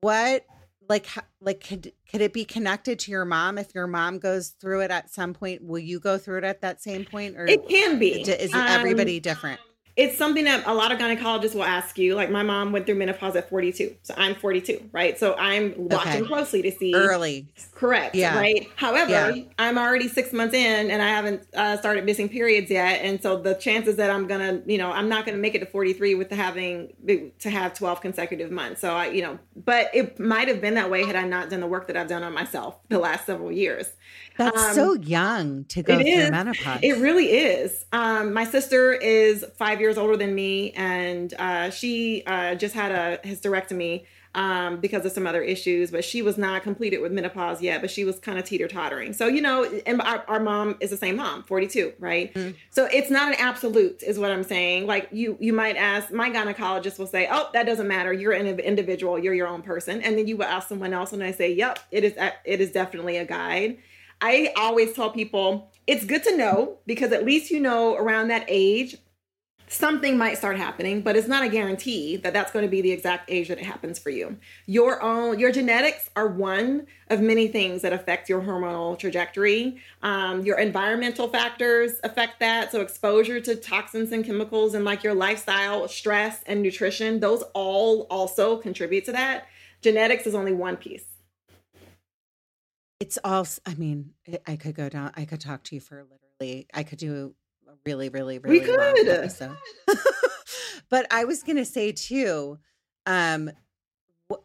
What 0.00 0.46
like 0.88 1.06
like 1.40 1.66
could 1.66 1.92
could 2.10 2.20
it 2.20 2.32
be 2.32 2.44
connected 2.44 2.98
to 2.98 3.10
your 3.10 3.24
mom 3.24 3.58
if 3.58 3.74
your 3.74 3.86
mom 3.86 4.18
goes 4.18 4.48
through 4.48 4.80
it 4.80 4.90
at 4.90 5.12
some 5.12 5.32
point 5.32 5.64
will 5.64 5.78
you 5.78 6.00
go 6.00 6.18
through 6.18 6.38
it 6.38 6.44
at 6.44 6.60
that 6.60 6.82
same 6.82 7.04
point 7.04 7.36
or 7.36 7.46
it 7.46 7.68
can 7.68 7.98
be 7.98 8.20
is, 8.20 8.28
is 8.28 8.52
um, 8.52 8.60
everybody 8.66 9.20
different 9.20 9.60
it's 9.94 10.16
something 10.16 10.44
that 10.44 10.66
a 10.66 10.72
lot 10.72 10.90
of 10.90 10.98
gynecologists 10.98 11.54
will 11.54 11.64
ask 11.64 11.98
you. 11.98 12.14
Like 12.14 12.30
my 12.30 12.42
mom 12.42 12.72
went 12.72 12.86
through 12.86 12.94
menopause 12.94 13.36
at 13.36 13.50
42, 13.50 13.94
so 14.02 14.14
I'm 14.16 14.34
42, 14.34 14.88
right? 14.92 15.18
So 15.18 15.34
I'm 15.34 15.74
watching 15.76 16.22
okay. 16.22 16.26
closely 16.26 16.62
to 16.62 16.70
see 16.70 16.94
early. 16.94 17.46
Correct. 17.74 18.14
Yeah. 18.14 18.38
Right. 18.38 18.68
However, 18.76 19.32
yeah. 19.32 19.44
I'm 19.58 19.76
already 19.76 20.08
six 20.08 20.32
months 20.32 20.54
in, 20.54 20.90
and 20.90 21.02
I 21.02 21.08
haven't 21.08 21.46
uh, 21.54 21.76
started 21.76 22.06
missing 22.06 22.28
periods 22.28 22.70
yet, 22.70 23.00
and 23.02 23.22
so 23.22 23.36
the 23.36 23.54
chances 23.54 23.96
that 23.96 24.10
I'm 24.10 24.26
gonna, 24.26 24.62
you 24.66 24.78
know, 24.78 24.90
I'm 24.90 25.08
not 25.08 25.26
gonna 25.26 25.38
make 25.38 25.54
it 25.54 25.58
to 25.58 25.66
43 25.66 26.14
with 26.14 26.30
having 26.30 27.32
to 27.40 27.50
have 27.50 27.74
12 27.74 28.00
consecutive 28.00 28.50
months. 28.50 28.80
So 28.80 28.94
I, 28.94 29.08
you 29.08 29.22
know, 29.22 29.38
but 29.56 29.90
it 29.92 30.18
might 30.18 30.48
have 30.48 30.60
been 30.62 30.74
that 30.74 30.90
way 30.90 31.04
had 31.04 31.16
I 31.16 31.26
not 31.26 31.50
done 31.50 31.60
the 31.60 31.66
work 31.66 31.86
that 31.88 31.96
I've 31.96 32.08
done 32.08 32.22
on 32.22 32.32
myself 32.32 32.78
the 32.88 32.98
last 32.98 33.26
several 33.26 33.52
years. 33.52 33.92
That's 34.38 34.62
um, 34.62 34.74
so 34.74 34.94
young 34.94 35.64
to 35.66 35.82
go 35.82 35.96
through 35.96 36.06
is. 36.06 36.30
menopause. 36.30 36.80
It 36.82 36.96
really 36.98 37.26
is. 37.26 37.84
Um, 37.92 38.32
my 38.32 38.44
sister 38.44 38.92
is 38.92 39.44
five 39.58 39.80
years 39.82 39.98
older 39.98 40.16
than 40.16 40.34
me, 40.34 40.72
and 40.72 41.34
uh, 41.38 41.70
she 41.70 42.22
uh, 42.26 42.54
just 42.54 42.74
had 42.74 42.92
a 42.92 43.18
hysterectomy 43.26 44.04
um, 44.34 44.80
because 44.80 45.04
of 45.04 45.12
some 45.12 45.26
other 45.26 45.42
issues, 45.42 45.90
but 45.90 46.04
she 46.04 46.22
was 46.22 46.38
not 46.38 46.62
completed 46.62 46.98
with 46.98 47.12
menopause 47.12 47.60
yet, 47.60 47.80
but 47.80 47.90
she 47.90 48.04
was 48.04 48.18
kind 48.18 48.38
of 48.38 48.44
teeter 48.44 48.66
tottering. 48.66 49.12
So, 49.12 49.26
you 49.26 49.42
know, 49.42 49.64
and 49.86 50.00
our, 50.00 50.24
our, 50.26 50.40
mom 50.40 50.76
is 50.80 50.90
the 50.90 50.96
same 50.96 51.16
mom, 51.16 51.42
42, 51.42 51.92
right? 51.98 52.32
Mm. 52.32 52.54
So 52.70 52.86
it's 52.86 53.10
not 53.10 53.28
an 53.28 53.34
absolute 53.38 54.02
is 54.02 54.18
what 54.18 54.30
I'm 54.30 54.42
saying. 54.42 54.86
Like 54.86 55.08
you, 55.12 55.36
you 55.38 55.52
might 55.52 55.76
ask, 55.76 56.10
my 56.10 56.30
gynecologist 56.30 56.98
will 56.98 57.06
say, 57.06 57.28
oh, 57.30 57.50
that 57.52 57.66
doesn't 57.66 57.86
matter. 57.86 58.12
You're 58.12 58.32
an 58.32 58.46
individual. 58.60 59.18
You're 59.18 59.34
your 59.34 59.48
own 59.48 59.62
person. 59.62 60.00
And 60.00 60.16
then 60.16 60.26
you 60.26 60.38
will 60.38 60.46
ask 60.46 60.68
someone 60.68 60.94
else 60.94 61.12
and 61.12 61.22
I 61.22 61.32
say, 61.32 61.52
yep, 61.52 61.78
it 61.90 62.02
is, 62.02 62.14
it 62.44 62.60
is 62.60 62.72
definitely 62.72 63.18
a 63.18 63.26
guide. 63.26 63.78
I 64.22 64.52
always 64.56 64.94
tell 64.94 65.10
people 65.10 65.70
it's 65.86 66.04
good 66.04 66.22
to 66.24 66.36
know 66.36 66.78
because 66.86 67.12
at 67.12 67.24
least 67.24 67.50
you 67.50 67.58
know 67.58 67.96
around 67.96 68.28
that 68.28 68.44
age 68.46 68.96
something 69.72 70.18
might 70.18 70.36
start 70.36 70.56
happening, 70.56 71.00
but 71.00 71.16
it's 71.16 71.28
not 71.28 71.44
a 71.44 71.48
guarantee 71.48 72.16
that 72.16 72.32
that's 72.32 72.52
going 72.52 72.64
to 72.64 72.70
be 72.70 72.80
the 72.80 72.92
exact 72.92 73.30
age 73.30 73.48
that 73.48 73.58
it 73.58 73.64
happens 73.64 73.98
for 73.98 74.10
you. 74.10 74.36
Your 74.66 75.02
own, 75.02 75.38
your 75.38 75.50
genetics 75.50 76.10
are 76.14 76.28
one 76.28 76.86
of 77.08 77.20
many 77.20 77.48
things 77.48 77.82
that 77.82 77.92
affect 77.92 78.28
your 78.28 78.40
hormonal 78.42 78.98
trajectory. 78.98 79.78
Um, 80.02 80.42
your 80.42 80.58
environmental 80.58 81.28
factors 81.28 81.92
affect 82.04 82.40
that. 82.40 82.70
So 82.70 82.80
exposure 82.80 83.40
to 83.40 83.56
toxins 83.56 84.12
and 84.12 84.24
chemicals 84.24 84.74
and 84.74 84.84
like 84.84 85.02
your 85.02 85.14
lifestyle, 85.14 85.88
stress 85.88 86.42
and 86.46 86.62
nutrition, 86.62 87.20
those 87.20 87.42
all 87.54 88.06
also 88.10 88.56
contribute 88.58 89.04
to 89.06 89.12
that. 89.12 89.46
Genetics 89.80 90.26
is 90.26 90.34
only 90.34 90.52
one 90.52 90.76
piece. 90.76 91.04
It's 93.00 93.18
all, 93.24 93.46
I 93.66 93.74
mean, 93.74 94.12
I 94.46 94.56
could 94.56 94.76
go 94.76 94.88
down, 94.88 95.10
I 95.16 95.24
could 95.24 95.40
talk 95.40 95.64
to 95.64 95.74
you 95.74 95.80
for 95.80 96.06
literally, 96.40 96.68
I 96.72 96.84
could 96.84 96.98
do 96.98 97.34
really, 97.86 98.08
really, 98.08 98.38
really 98.38 98.60
we 98.60 98.64
could. 98.64 99.08
episode. 99.08 99.56
but 100.90 101.06
I 101.10 101.24
was 101.24 101.42
going 101.42 101.56
to 101.56 101.64
say 101.64 101.92
too, 101.92 102.58
um, 103.06 103.50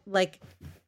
like 0.06 0.40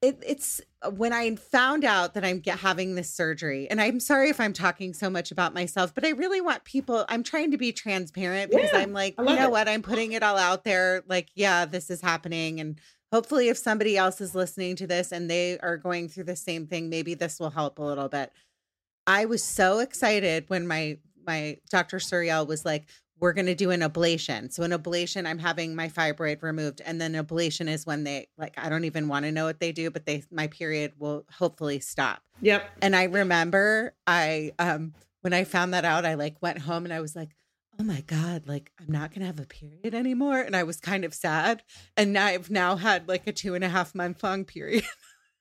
it, 0.03 0.23
it's 0.27 0.61
uh, 0.83 0.91
when 0.91 1.13
I 1.13 1.35
found 1.37 1.85
out 1.85 2.15
that 2.15 2.25
I'm 2.25 2.41
get, 2.41 2.59
having 2.59 2.95
this 2.95 3.11
surgery, 3.11 3.69
and 3.71 3.81
I'm 3.81 4.01
sorry 4.01 4.31
if 4.31 4.41
I'm 4.41 4.53
talking 4.53 4.95
so 4.95 5.11
much 5.11 5.31
about 5.31 5.55
myself, 5.55 5.95
but 5.95 6.05
I 6.05 6.11
really 6.11 6.41
want 6.41 6.65
people. 6.65 7.05
I'm 7.09 7.23
trying 7.23 7.51
to 7.51 7.59
be 7.59 7.73
transparent 7.73 8.51
because 8.51 8.71
yeah, 8.73 8.81
I'm 8.81 8.93
like, 8.93 9.15
you 9.19 9.25
know 9.25 9.45
it. 9.45 9.51
what? 9.51 9.69
I'm 9.69 9.83
putting 9.83 10.13
it 10.13 10.23
all 10.23 10.37
out 10.37 10.65
there. 10.65 11.03
Like, 11.07 11.29
yeah, 11.35 11.65
this 11.65 11.91
is 11.91 12.01
happening, 12.01 12.61
and 12.61 12.81
hopefully 13.13 13.49
if 13.49 13.59
somebody 13.59 13.97
else 13.97 14.21
is 14.21 14.35
listening 14.35 14.77
to 14.77 14.87
this 14.87 15.13
and 15.13 15.31
they 15.31 15.59
are 15.59 15.77
going 15.77 16.09
through 16.09 16.25
the 16.25 16.37
same 16.37 16.67
thing 16.67 16.89
maybe 16.89 17.15
this 17.15 17.41
will 17.41 17.51
help 17.51 17.79
a 17.79 17.83
little 17.83 18.09
bit 18.09 18.33
i 19.07 19.25
was 19.25 19.43
so 19.43 19.79
excited 19.79 20.45
when 20.49 20.67
my 20.67 20.99
my 21.27 21.57
dr 21.71 21.97
suriel 21.99 22.47
was 22.47 22.65
like 22.65 22.87
we're 23.19 23.33
going 23.35 23.47
to 23.47 23.55
do 23.55 23.71
an 23.71 23.81
ablation 23.81 24.53
so 24.53 24.63
an 24.63 24.71
ablation 24.71 25.27
i'm 25.27 25.39
having 25.39 25.75
my 25.75 25.89
fibroid 25.89 26.43
removed 26.43 26.81
and 26.85 27.01
then 27.01 27.15
ablation 27.15 27.69
is 27.69 27.87
when 27.87 28.05
they 28.05 28.27
like 28.39 28.55
i 28.59 28.69
don't 28.69 28.85
even 28.85 29.09
want 29.09 29.25
to 29.25 29.33
know 29.33 29.45
what 29.45 29.61
they 29.61 29.73
do 29.73 29.91
but 29.91 30.07
they 30.07 30.23
my 30.31 30.47
period 30.47 30.93
will 30.99 31.25
hopefully 31.39 31.81
stop 31.81 32.23
yep 32.41 32.71
and 32.81 32.97
i 32.97 33.05
remember 33.05 33.95
i 34.07 34.53
um 34.59 34.93
when 35.21 35.33
i 35.33 35.45
found 35.45 35.75
that 35.75 35.85
out 35.85 36.05
i 36.05 36.15
like 36.15 36.37
went 36.41 36.59
home 36.59 36.85
and 36.85 36.93
i 36.93 37.01
was 37.01 37.15
like 37.15 37.31
oh 37.81 37.83
my 37.83 38.03
God, 38.03 38.47
like 38.47 38.73
I'm 38.79 38.93
not 38.93 39.11
going 39.11 39.21
to 39.21 39.27
have 39.27 39.41
a 39.41 39.47
period 39.47 39.95
anymore. 39.95 40.39
And 40.39 40.55
I 40.55 40.65
was 40.65 40.77
kind 40.79 41.03
of 41.03 41.15
sad. 41.15 41.63
And 41.97 42.19
I've 42.19 42.51
now 42.51 42.77
had 42.77 43.09
like 43.09 43.27
a 43.27 43.33
two 43.33 43.55
and 43.55 43.65
a 43.65 43.71
half 43.71 43.95
month 43.95 44.23
long 44.23 44.45
period. 44.45 44.85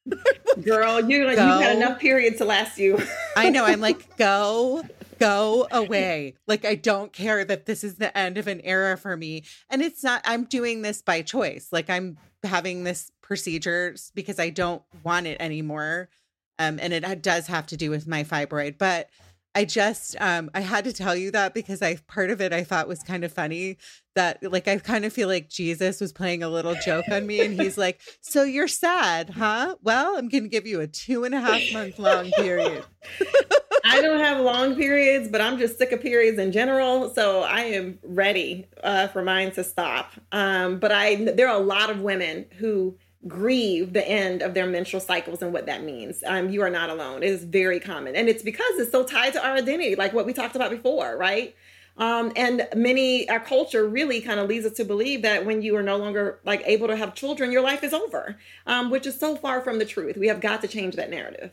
Girl, 0.64 1.02
you 1.02 1.26
like, 1.26 1.38
you 1.38 1.44
had 1.44 1.76
enough 1.76 2.00
periods 2.00 2.38
to 2.38 2.46
last 2.46 2.78
you. 2.78 2.98
I 3.36 3.50
know. 3.50 3.66
I'm 3.66 3.82
like, 3.82 4.16
go, 4.16 4.84
go 5.20 5.68
away. 5.72 6.36
Like, 6.48 6.66
I 6.66 6.76
don't 6.76 7.14
care 7.14 7.44
that 7.46 7.66
this 7.66 7.84
is 7.84 7.96
the 7.96 8.16
end 8.18 8.38
of 8.38 8.48
an 8.48 8.62
era 8.62 8.98
for 8.98 9.16
me. 9.16 9.44
And 9.70 9.82
it's 9.82 10.04
not, 10.04 10.22
I'm 10.26 10.46
doing 10.46 10.82
this 10.82 11.02
by 11.02 11.22
choice. 11.22 11.70
Like, 11.72 11.90
I'm 11.90 12.18
having 12.44 12.84
this 12.84 13.12
procedures 13.22 14.12
because 14.16 14.40
I 14.40 14.50
don't 14.50 14.82
want 15.04 15.28
it 15.28 15.38
anymore. 15.40 16.10
Um, 16.58 16.80
and 16.82 16.94
it 16.94 17.22
does 17.22 17.48
have 17.48 17.68
to 17.68 17.78
do 17.78 17.90
with 17.90 18.08
my 18.08 18.24
fibroid. 18.24 18.78
But 18.78 19.10
I 19.56 19.66
just 19.66 20.16
um 20.22 20.52
I 20.54 20.62
had 20.62 20.84
to 20.84 20.94
tell 20.94 21.16
you 21.16 21.32
that 21.32 21.54
because 21.54 21.82
I 21.82 21.96
part 22.08 22.30
of 22.30 22.40
it 22.40 22.54
I 22.54 22.64
thought 22.64 22.88
was 22.88 23.02
kind 23.02 23.24
of 23.24 23.34
funny 23.34 23.78
that 24.16 24.44
like 24.44 24.68
I 24.68 24.78
kind 24.78 25.06
of 25.06 25.14
feel 25.14 25.28
like 25.28 25.50
Jesus 25.50 26.00
was 26.00 26.14
playing 26.14 26.44
a 26.44 26.50
little 26.50 26.76
joke 26.76 27.06
on 27.12 27.26
me 27.26 27.42
and 27.42 27.60
he's 27.60 27.78
like, 27.78 28.00
So 28.22 28.44
you're 28.44 28.68
sad, 28.68 29.32
huh? 29.32 29.76
Well, 29.82 30.18
I'm 30.18 30.30
gonna 30.30 30.48
give 30.48 30.68
you 30.68 30.82
a 30.82 30.88
two 30.88 31.24
and 31.24 31.34
a 31.34 31.42
half 31.42 31.62
month 31.74 31.98
long 31.98 32.30
period. 32.32 32.86
I 33.90 34.02
don't 34.02 34.20
have 34.20 34.40
long 34.40 34.76
periods, 34.76 35.28
but 35.28 35.42
I'm 35.42 35.58
just 35.58 35.78
sick 35.78 35.92
of 35.92 36.02
periods 36.02 36.38
in 36.38 36.52
general. 36.52 37.10
So 37.10 37.42
I 37.42 37.62
am 37.62 38.00
ready 38.04 38.68
uh, 38.84 39.08
for 39.08 39.24
mine 39.24 39.52
to 39.54 39.64
stop. 39.64 40.12
Um, 40.32 40.80
but 40.80 40.92
I 40.92 41.16
there 41.16 41.48
are 41.48 41.60
a 41.60 41.64
lot 41.64 41.90
of 41.90 42.02
women 42.02 42.46
who 42.58 42.98
grieve 43.28 43.94
the 43.94 44.08
end 44.08 44.42
of 44.42 44.54
their 44.54 44.66
menstrual 44.66 45.02
cycles 45.02 45.42
and 45.42 45.52
what 45.52 45.66
that 45.66 45.84
means. 45.84 46.24
Um, 46.26 46.50
you 46.50 46.62
are 46.62 46.70
not 46.70 46.90
alone. 46.90 47.24
It 47.24 47.30
is 47.30 47.44
very 47.44 47.80
common. 47.80 48.16
And 48.16 48.30
it's 48.30 48.44
because 48.44 48.78
it's 48.78 48.92
so 48.92 49.04
tied 49.04 49.34
to 49.34 49.46
our 49.46 49.56
identity, 49.56 49.96
like 49.96 50.14
what 50.14 50.26
we 50.26 50.34
talked 50.34 50.56
about 50.56 50.72
before, 50.72 51.18
right? 51.18 51.56
Um, 51.98 52.32
and 52.38 52.66
many, 52.74 53.30
our 53.30 53.42
culture 53.42 53.86
really 53.86 54.22
kind 54.22 54.40
of 54.40 54.48
leads 54.48 54.66
us 54.66 54.72
to 54.74 54.86
believe 54.86 55.22
that 55.24 55.46
when 55.46 55.62
you 55.62 55.76
are 55.76 55.84
no 55.84 55.98
longer 55.98 56.40
like 56.46 56.64
able 56.66 56.88
to 56.88 56.96
have 56.96 57.14
children, 57.14 57.52
your 57.52 57.62
life 57.62 57.84
is 57.84 57.94
over, 57.94 58.38
um, 58.66 58.90
which 58.90 59.06
is 59.06 59.20
so 59.20 59.36
far 59.36 59.60
from 59.60 59.80
the 59.80 59.86
truth. 59.86 60.16
We 60.16 60.28
have 60.28 60.40
got 60.40 60.62
to 60.62 60.68
change 60.70 60.96
that 60.96 61.10
narrative. 61.10 61.52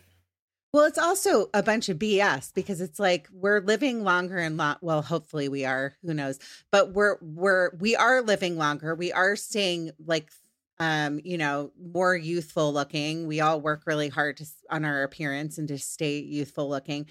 Well, 0.72 0.84
it's 0.84 0.98
also 0.98 1.48
a 1.54 1.62
bunch 1.62 1.88
of 1.88 1.98
BS 1.98 2.52
because 2.52 2.80
it's 2.80 2.98
like 2.98 3.28
we're 3.32 3.60
living 3.60 4.04
longer 4.04 4.36
and 4.36 4.56
lo- 4.56 4.76
well, 4.82 5.00
hopefully 5.00 5.48
we 5.48 5.64
are, 5.64 5.94
who 6.02 6.12
knows, 6.12 6.38
but 6.70 6.92
we're, 6.92 7.16
we're, 7.22 7.70
we 7.76 7.96
are 7.96 8.20
living 8.20 8.58
longer. 8.58 8.94
We 8.94 9.12
are 9.12 9.36
staying 9.36 9.92
like 10.04 10.30
um 10.78 11.20
you 11.24 11.38
know 11.38 11.72
more 11.80 12.14
youthful 12.14 12.72
looking. 12.72 13.26
We 13.26 13.40
all 13.40 13.60
work 13.60 13.84
really 13.86 14.08
hard 14.08 14.36
to, 14.38 14.46
on 14.70 14.84
our 14.84 15.02
appearance 15.04 15.56
and 15.56 15.66
to 15.68 15.78
stay 15.78 16.18
youthful 16.18 16.68
looking. 16.68 17.06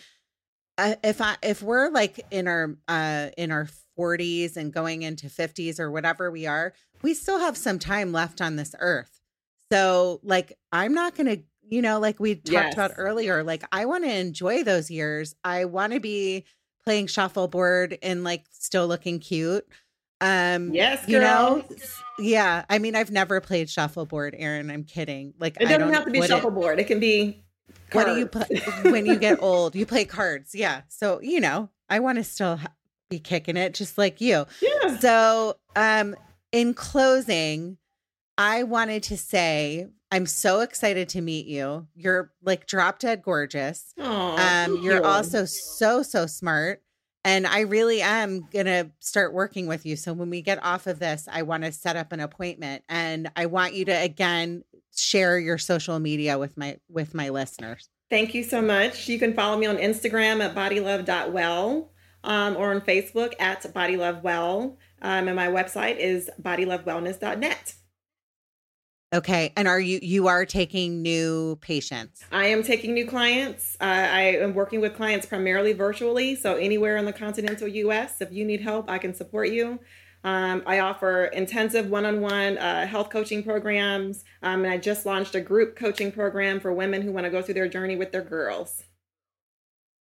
Uh, 0.78 0.96
if 1.04 1.22
i 1.22 1.36
if 1.42 1.64
we're 1.64 1.90
like 1.90 2.24
in 2.32 2.48
our 2.48 2.76
uh 2.88 3.30
in 3.38 3.52
our 3.52 3.68
40s 3.98 4.58
and 4.58 4.74
going 4.74 5.04
into 5.04 5.28
50s 5.28 5.80
or 5.80 5.90
whatever 5.90 6.30
we 6.30 6.46
are 6.46 6.74
we 7.02 7.14
still 7.14 7.40
have 7.40 7.56
some 7.58 7.80
time 7.80 8.12
left 8.12 8.42
on 8.42 8.56
this 8.56 8.76
earth. 8.80 9.20
So 9.72 10.20
like 10.22 10.54
i'm 10.72 10.94
not 10.94 11.16
going 11.16 11.28
to 11.38 11.44
you 11.70 11.82
know 11.82 12.00
like 12.00 12.20
we 12.20 12.36
talked 12.36 12.50
yes. 12.50 12.74
about 12.74 12.92
earlier 12.98 13.44
like 13.44 13.64
i 13.72 13.86
want 13.86 14.04
to 14.04 14.12
enjoy 14.12 14.64
those 14.64 14.90
years 14.92 15.36
i 15.44 15.66
want 15.66 15.94
to 15.94 16.00
be 16.00 16.46
playing 16.84 17.08
shuffleboard 17.08 17.98
and 18.04 18.24
like 18.24 18.46
still 18.52 18.88
looking 18.88 19.20
cute 19.20 19.66
um 20.22 20.74
yes 20.74 21.06
girl. 21.06 21.14
you 21.14 21.20
know 21.20 21.66
yeah, 22.20 22.64
I 22.70 22.80
mean, 22.80 22.96
I've 22.96 23.12
never 23.12 23.42
played 23.42 23.70
shuffleboard, 23.70 24.36
Erin. 24.38 24.70
I'm 24.72 24.84
kidding. 24.84 25.34
Like, 25.40 25.58
it 25.60 25.68
doesn't 25.68 25.94
have 25.94 26.06
to 26.06 26.12
be 26.12 26.22
shuffleboard. 26.22 26.80
It, 26.80 26.84
it, 26.84 26.88
can 26.88 27.00
be. 27.00 27.44
Cards. 27.90 28.08
What 28.08 28.14
do 28.14 28.20
you 28.20 28.28
play 28.28 28.92
when 28.92 29.06
you 29.06 29.18
get 29.18 29.42
old? 29.42 29.76
You 29.76 29.86
play 29.86 30.06
cards, 30.06 30.56
yeah. 30.56 30.82
So 30.88 31.20
you 31.22 31.40
know, 31.40 31.70
I 31.90 32.00
want 32.00 32.18
to 32.18 32.24
still 32.24 32.58
ha- 32.58 32.74
be 33.10 33.20
kicking 33.20 33.58
it, 33.58 33.74
just 33.74 33.98
like 33.98 34.22
you. 34.22 34.46
Yeah. 34.62 34.98
So, 34.98 35.58
um, 35.76 36.16
in 36.52 36.74
closing, 36.74 37.78
I 38.38 38.64
wanted 38.64 39.04
to 39.04 39.18
say 39.18 39.88
I'm 40.16 40.26
so 40.26 40.62
excited 40.62 41.10
to 41.10 41.22
meet 41.22 41.46
you. 41.46 41.88
You're 41.94 42.32
like 42.42 42.68
drop 42.68 43.00
dead 43.00 43.22
gorgeous. 43.22 43.94
Aww, 44.00 44.40
um, 44.40 44.82
you're 44.82 45.00
you. 45.00 45.04
also 45.04 45.44
so 45.44 46.04
so 46.04 46.26
smart. 46.26 46.82
And 47.26 47.46
I 47.46 47.62
really 47.62 48.02
am 48.02 48.48
going 48.54 48.68
to 48.68 48.92
start 49.00 49.34
working 49.34 49.68
with 49.68 49.86
you. 49.86 49.98
So 49.98 50.14
when 50.14 50.30
we 50.30 50.42
get 50.42 50.64
off 50.64 50.88
of 50.88 51.00
this, 51.00 51.28
I 51.30 51.42
want 51.42 51.64
to 51.64 51.72
set 51.74 51.98
up 51.98 52.14
an 52.14 52.22
appointment 52.22 52.84
and 52.88 53.30
I 53.36 53.48
want 53.48 53.74
you 53.74 53.84
to 53.86 53.92
again 53.92 54.64
share 54.96 55.38
your 55.38 55.58
social 55.58 56.00
media 56.00 56.38
with 56.38 56.56
my 56.56 56.78
with 56.88 57.14
my 57.14 57.28
listeners. 57.28 57.90
Thank 58.10 58.34
you 58.34 58.44
so 58.44 58.62
much. 58.62 59.10
You 59.10 59.20
can 59.20 59.34
follow 59.34 59.58
me 59.58 59.66
on 59.66 59.76
Instagram 59.76 60.42
at 60.42 60.56
bodylove.well 60.56 61.92
um, 62.24 62.56
or 62.56 62.74
on 62.74 62.80
Facebook 62.80 63.34
at 63.38 63.64
bodylovewell. 63.64 64.78
Um, 65.02 65.28
and 65.28 65.36
my 65.36 65.48
website 65.48 65.98
is 65.98 66.30
bodylovewellness.net. 66.42 67.76
Okay. 69.14 69.54
And 69.56 69.68
are 69.68 69.80
you 69.80 70.00
you 70.02 70.28
are 70.28 70.46
taking 70.46 71.02
new 71.02 71.58
patients? 71.62 72.26
I 72.32 72.48
am 72.48 72.64
taking 72.64 72.94
new 72.94 73.06
clients. 73.06 73.78
Uh, 73.80 73.86
I 73.86 74.22
am 74.38 74.54
working 74.54 74.82
with 74.82 74.96
clients 74.96 75.26
primarily 75.26 75.74
virtually, 75.74 76.36
so 76.36 76.56
anywhere 76.56 76.98
in 76.98 77.06
the 77.06 77.14
continental 77.14 77.68
US, 77.68 78.20
if 78.22 78.32
you 78.32 78.44
need 78.44 78.62
help, 78.62 78.90
I 78.90 78.98
can 78.98 79.14
support 79.14 79.50
you. 79.50 79.80
Um, 80.26 80.64
I 80.66 80.80
offer 80.80 81.26
intensive 81.26 81.90
one 81.92 82.04
on 82.04 82.20
one 82.20 82.58
health 82.58 83.12
coaching 83.12 83.44
programs. 83.44 84.24
Um, 84.42 84.66
and 84.66 84.74
I 84.74 84.78
just 84.78 85.06
launched 85.06 85.36
a 85.36 85.42
group 85.42 85.76
coaching 85.76 86.12
program 86.12 86.60
for 86.60 86.74
women 86.74 87.04
who 87.04 87.12
want 87.12 87.26
to 87.26 87.30
go 87.30 87.44
through 87.44 87.54
their 87.54 87.70
journey 87.70 87.96
with 87.96 88.12
their 88.12 88.24
girls. 88.24 88.84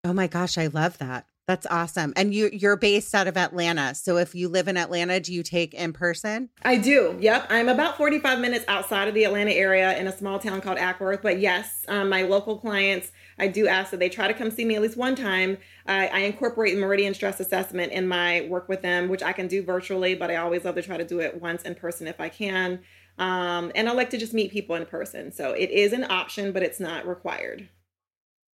Oh 0.03 0.15
my 0.15 0.27
gosh, 0.27 0.57
I 0.57 0.67
love 0.69 0.97
that. 0.99 1.27
That's 1.47 1.67
awesome. 1.67 2.15
And 2.17 2.33
you 2.33 2.49
you're 2.53 2.77
based 2.77 3.15
out 3.15 3.27
of 3.27 3.37
Atlanta. 3.37 3.95
So 3.95 4.17
if 4.17 4.35
you 4.35 4.49
live 4.49 4.67
in 4.67 4.79
Atlanta, 4.79 5.21
do 5.21 5.35
you 5.35 5.43
take 5.43 5.75
in 5.75 5.93
person? 5.93 6.49
I 6.63 6.79
do. 6.79 7.19
Yep. 7.21 7.49
I'm 7.51 7.69
about 7.69 7.99
45 7.99 8.39
minutes 8.39 8.65
outside 8.67 9.09
of 9.09 9.15
the 9.15 9.25
Atlanta 9.25 9.51
area 9.51 9.97
in 9.99 10.07
a 10.07 10.17
small 10.17 10.39
town 10.39 10.63
called 10.63 10.79
Acworth. 10.79 11.21
But 11.21 11.41
yes, 11.41 11.85
um, 11.89 12.09
my 12.09 12.23
local 12.23 12.57
clients, 12.57 13.13
I 13.39 13.49
do 13.49 13.69
ask 13.69 13.91
that 13.91 14.01
they 14.01 14.09
try 14.09 14.27
to 14.27 14.33
come 14.33 14.51
see 14.51 14.65
me 14.65 14.75
at 14.75 14.81
least 14.81 14.97
one 14.97 15.17
time. 15.17 15.59
I, 15.87 16.07
I 16.07 16.19
incorporate 16.21 16.79
meridian 16.79 17.13
stress 17.13 17.41
assessment 17.41 17.93
in 17.93 18.09
my 18.09 18.47
work 18.49 18.71
with 18.71 18.81
them, 18.81 19.11
which 19.11 19.23
I 19.23 19.33
can 19.33 19.47
do 19.47 19.63
virtually, 19.63 20.15
but 20.15 20.31
I 20.31 20.37
always 20.37 20.65
love 20.65 20.77
to 20.77 20.83
try 20.83 20.97
to 20.97 21.05
do 21.05 21.21
it 21.21 21.43
once 21.43 21.63
in 21.63 21.75
person 21.75 22.07
if 22.07 22.21
I 22.21 22.31
can. 22.31 22.81
Um, 23.19 23.71
and 23.75 23.87
I 23.87 23.93
like 23.93 24.11
to 24.11 24.19
just 24.19 24.33
meet 24.33 24.51
people 24.51 24.77
in 24.77 24.87
person. 24.87 25.31
So 25.31 25.51
it 25.51 25.71
is 25.71 25.93
an 25.93 26.11
option, 26.11 26.53
but 26.53 26.63
it's 26.63 26.81
not 26.81 27.07
required. 27.07 27.69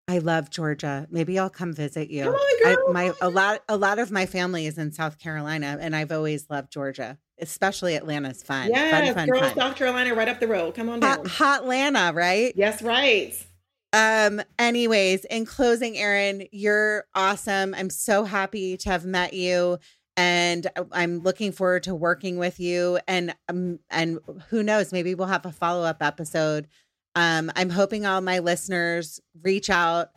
I 0.09 0.19
love 0.19 0.49
Georgia. 0.49 1.07
Maybe 1.11 1.39
I'll 1.39 1.51
come 1.51 1.75
visit 1.75 2.09
you. 2.09 2.25
Come 2.25 2.35
on, 2.35 2.63
girl. 2.65 2.85
I, 2.89 2.93
my 2.93 3.13
a 3.21 3.29
lot 3.29 3.63
a 3.69 3.77
lot 3.77 3.99
of 3.99 4.11
my 4.11 4.25
family 4.25 4.67
is 4.67 4.79
in 4.79 4.91
South 4.91 5.19
Carolina, 5.19 5.77
and 5.79 5.95
I've 5.95 6.11
always 6.11 6.49
loved 6.49 6.73
Georgia, 6.73 7.19
especially 7.39 7.95
Atlanta's 7.95 8.43
fun. 8.43 8.73
Fun, 8.73 9.29
girl, 9.29 9.41
fun. 9.41 9.55
South 9.55 9.77
Carolina, 9.77 10.15
right 10.15 10.29
up 10.29 10.41
the 10.41 10.49
road. 10.49 10.75
Come 10.75 10.89
on 10.89 11.01
down. 11.01 11.19
Hot, 11.19 11.27
hot 11.27 11.61
Atlanta, 11.61 12.13
right? 12.15 12.55
Yes, 12.57 12.81
right. 12.81 13.35
Um. 13.93 14.41
Anyways, 14.59 15.27
in 15.27 15.45
closing, 15.45 15.99
Erin, 15.99 16.47
you're 16.53 17.05
awesome. 17.15 17.75
I'm 17.75 17.91
so 17.91 18.25
happy 18.25 18.79
to 18.79 18.91
have 18.91 19.05
met 19.05 19.35
you, 19.35 19.79
and 20.17 20.67
I'm 20.91 21.19
looking 21.19 21.53
forward 21.53 21.83
to 21.83 21.95
working 21.95 22.39
with 22.39 22.59
you. 22.59 22.99
And 23.07 23.35
um, 23.51 23.79
and 23.91 24.21
who 24.49 24.63
knows, 24.63 24.91
maybe 24.91 25.15
we'll 25.15 25.29
have 25.29 25.45
a 25.45 25.53
follow 25.53 25.85
up 25.85 26.03
episode 26.03 26.67
um, 27.19 27.51
I'm 27.57 27.69
hoping 27.69 28.07
all 28.07 28.21
my 28.21 28.39
listeners 28.39 29.21
reach 29.43 29.71
out 29.71 30.11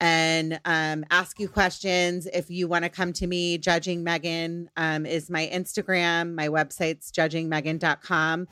and 0.00 0.60
um, 0.66 1.02
ask 1.10 1.40
you 1.40 1.48
questions. 1.48 2.28
If 2.30 2.50
you 2.50 2.68
want 2.68 2.84
to 2.84 2.90
come 2.90 3.14
to 3.14 3.26
me, 3.26 3.56
Judging 3.56 4.04
Megan 4.04 4.68
um, 4.76 5.06
is 5.06 5.30
my 5.30 5.48
Instagram. 5.50 6.34
My 6.34 6.48
website's 6.48 7.10
judgingmegan.com. 7.10 8.48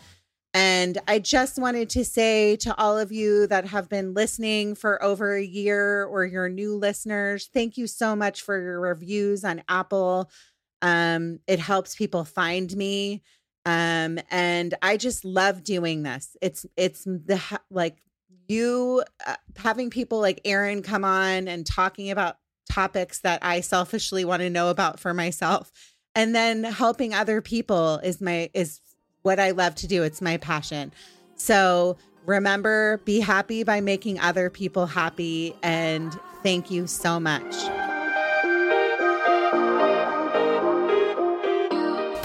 And 0.55 0.99
I 1.07 1.19
just 1.19 1.59
wanted 1.59 1.91
to 1.91 2.03
say 2.03 2.57
to 2.57 2.75
all 2.81 2.99
of 2.99 3.13
you 3.13 3.47
that 3.49 3.67
have 3.67 3.91
been 3.91 4.15
listening 4.15 4.77
for 4.77 5.03
over 5.05 5.37
a 5.37 5.45
year 5.45 6.07
or 6.07 6.25
your 6.25 6.49
new 6.49 6.77
listeners, 6.77 7.51
thank 7.53 7.77
you 7.77 7.87
so 7.87 8.17
much 8.17 8.41
for 8.41 8.59
your 8.59 8.81
reviews 8.81 9.45
on 9.45 9.63
Apple. 9.69 10.31
Um, 10.81 11.41
it 11.47 11.59
helps 11.59 11.97
people 11.97 12.25
find 12.25 12.75
me 12.75 13.23
um 13.67 14.19
and 14.31 14.75
i 14.83 14.97
just 14.97 15.25
love 15.25 15.63
doing 15.63 16.03
this. 16.03 16.37
It's 16.41 16.67
it's 16.77 17.05
the 17.05 17.41
like 17.71 18.03
you 18.49 19.05
uh, 19.27 19.37
having 19.57 19.91
people 19.91 20.21
like 20.21 20.41
erin 20.45 20.83
come 20.83 21.05
on 21.05 21.47
and 21.47 21.65
talking 21.65 22.11
about 22.11 22.39
topics 22.69 23.21
that 23.21 23.41
i 23.43 23.61
selfishly 23.61 24.25
want 24.25 24.41
to 24.41 24.51
know 24.51 24.71
about 24.71 24.99
for 25.01 25.13
myself. 25.15 25.71
And 26.15 26.35
then 26.35 26.65
helping 26.65 27.15
other 27.15 27.41
people 27.41 28.01
is 28.03 28.21
my 28.21 28.51
is 28.55 28.81
what 29.23 29.39
i 29.39 29.51
love 29.51 29.75
to 29.77 29.87
do. 29.87 30.03
It's 30.03 30.21
my 30.23 30.37
passion. 30.39 30.93
So 31.37 31.97
remember 32.27 32.99
be 33.05 33.21
happy 33.21 33.63
by 33.63 33.81
making 33.81 34.21
other 34.21 34.51
people 34.51 34.87
happy 34.87 35.55
and 35.63 36.19
thank 36.43 36.71
you 36.71 36.87
so 36.87 37.21
much. 37.21 37.55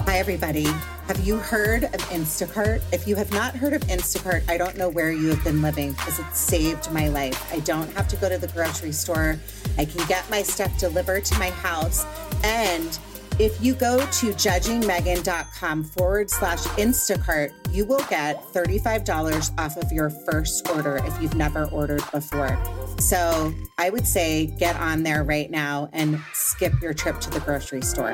Hi, 0.07 0.19
everybody. 0.19 0.67
Have 1.07 1.19
you 1.19 1.37
heard 1.37 1.83
of 1.83 2.01
Instacart? 2.09 2.81
If 2.91 3.07
you 3.07 3.15
have 3.15 3.31
not 3.31 3.55
heard 3.55 3.73
of 3.73 3.81
Instacart, 3.83 4.49
I 4.49 4.57
don't 4.57 4.75
know 4.75 4.89
where 4.89 5.11
you 5.11 5.29
have 5.29 5.43
been 5.43 5.61
living 5.61 5.91
because 5.91 6.17
it 6.17 6.35
saved 6.35 6.91
my 6.91 7.09
life. 7.09 7.53
I 7.53 7.59
don't 7.59 7.91
have 7.93 8.07
to 8.07 8.15
go 8.15 8.27
to 8.27 8.39
the 8.39 8.47
grocery 8.47 8.91
store. 8.91 9.37
I 9.77 9.85
can 9.85 10.03
get 10.07 10.27
my 10.31 10.41
stuff 10.41 10.75
delivered 10.79 11.23
to 11.25 11.37
my 11.37 11.51
house. 11.51 12.07
And 12.43 12.97
if 13.37 13.61
you 13.61 13.75
go 13.75 13.99
to 13.99 14.33
judgingmegan.com 14.33 15.83
forward 15.83 16.31
slash 16.31 16.63
Instacart, 16.77 17.53
you 17.71 17.85
will 17.85 18.03
get 18.09 18.41
$35 18.41 19.59
off 19.59 19.77
of 19.77 19.91
your 19.91 20.09
first 20.09 20.67
order 20.69 20.97
if 21.05 21.21
you've 21.21 21.35
never 21.35 21.65
ordered 21.65 22.03
before. 22.11 22.57
So 22.97 23.53
I 23.77 23.91
would 23.91 24.07
say 24.07 24.47
get 24.47 24.75
on 24.77 25.03
there 25.03 25.23
right 25.23 25.51
now 25.51 25.87
and 25.93 26.19
skip 26.33 26.81
your 26.81 26.95
trip 26.95 27.19
to 27.19 27.29
the 27.29 27.41
grocery 27.41 27.83
store. 27.83 28.13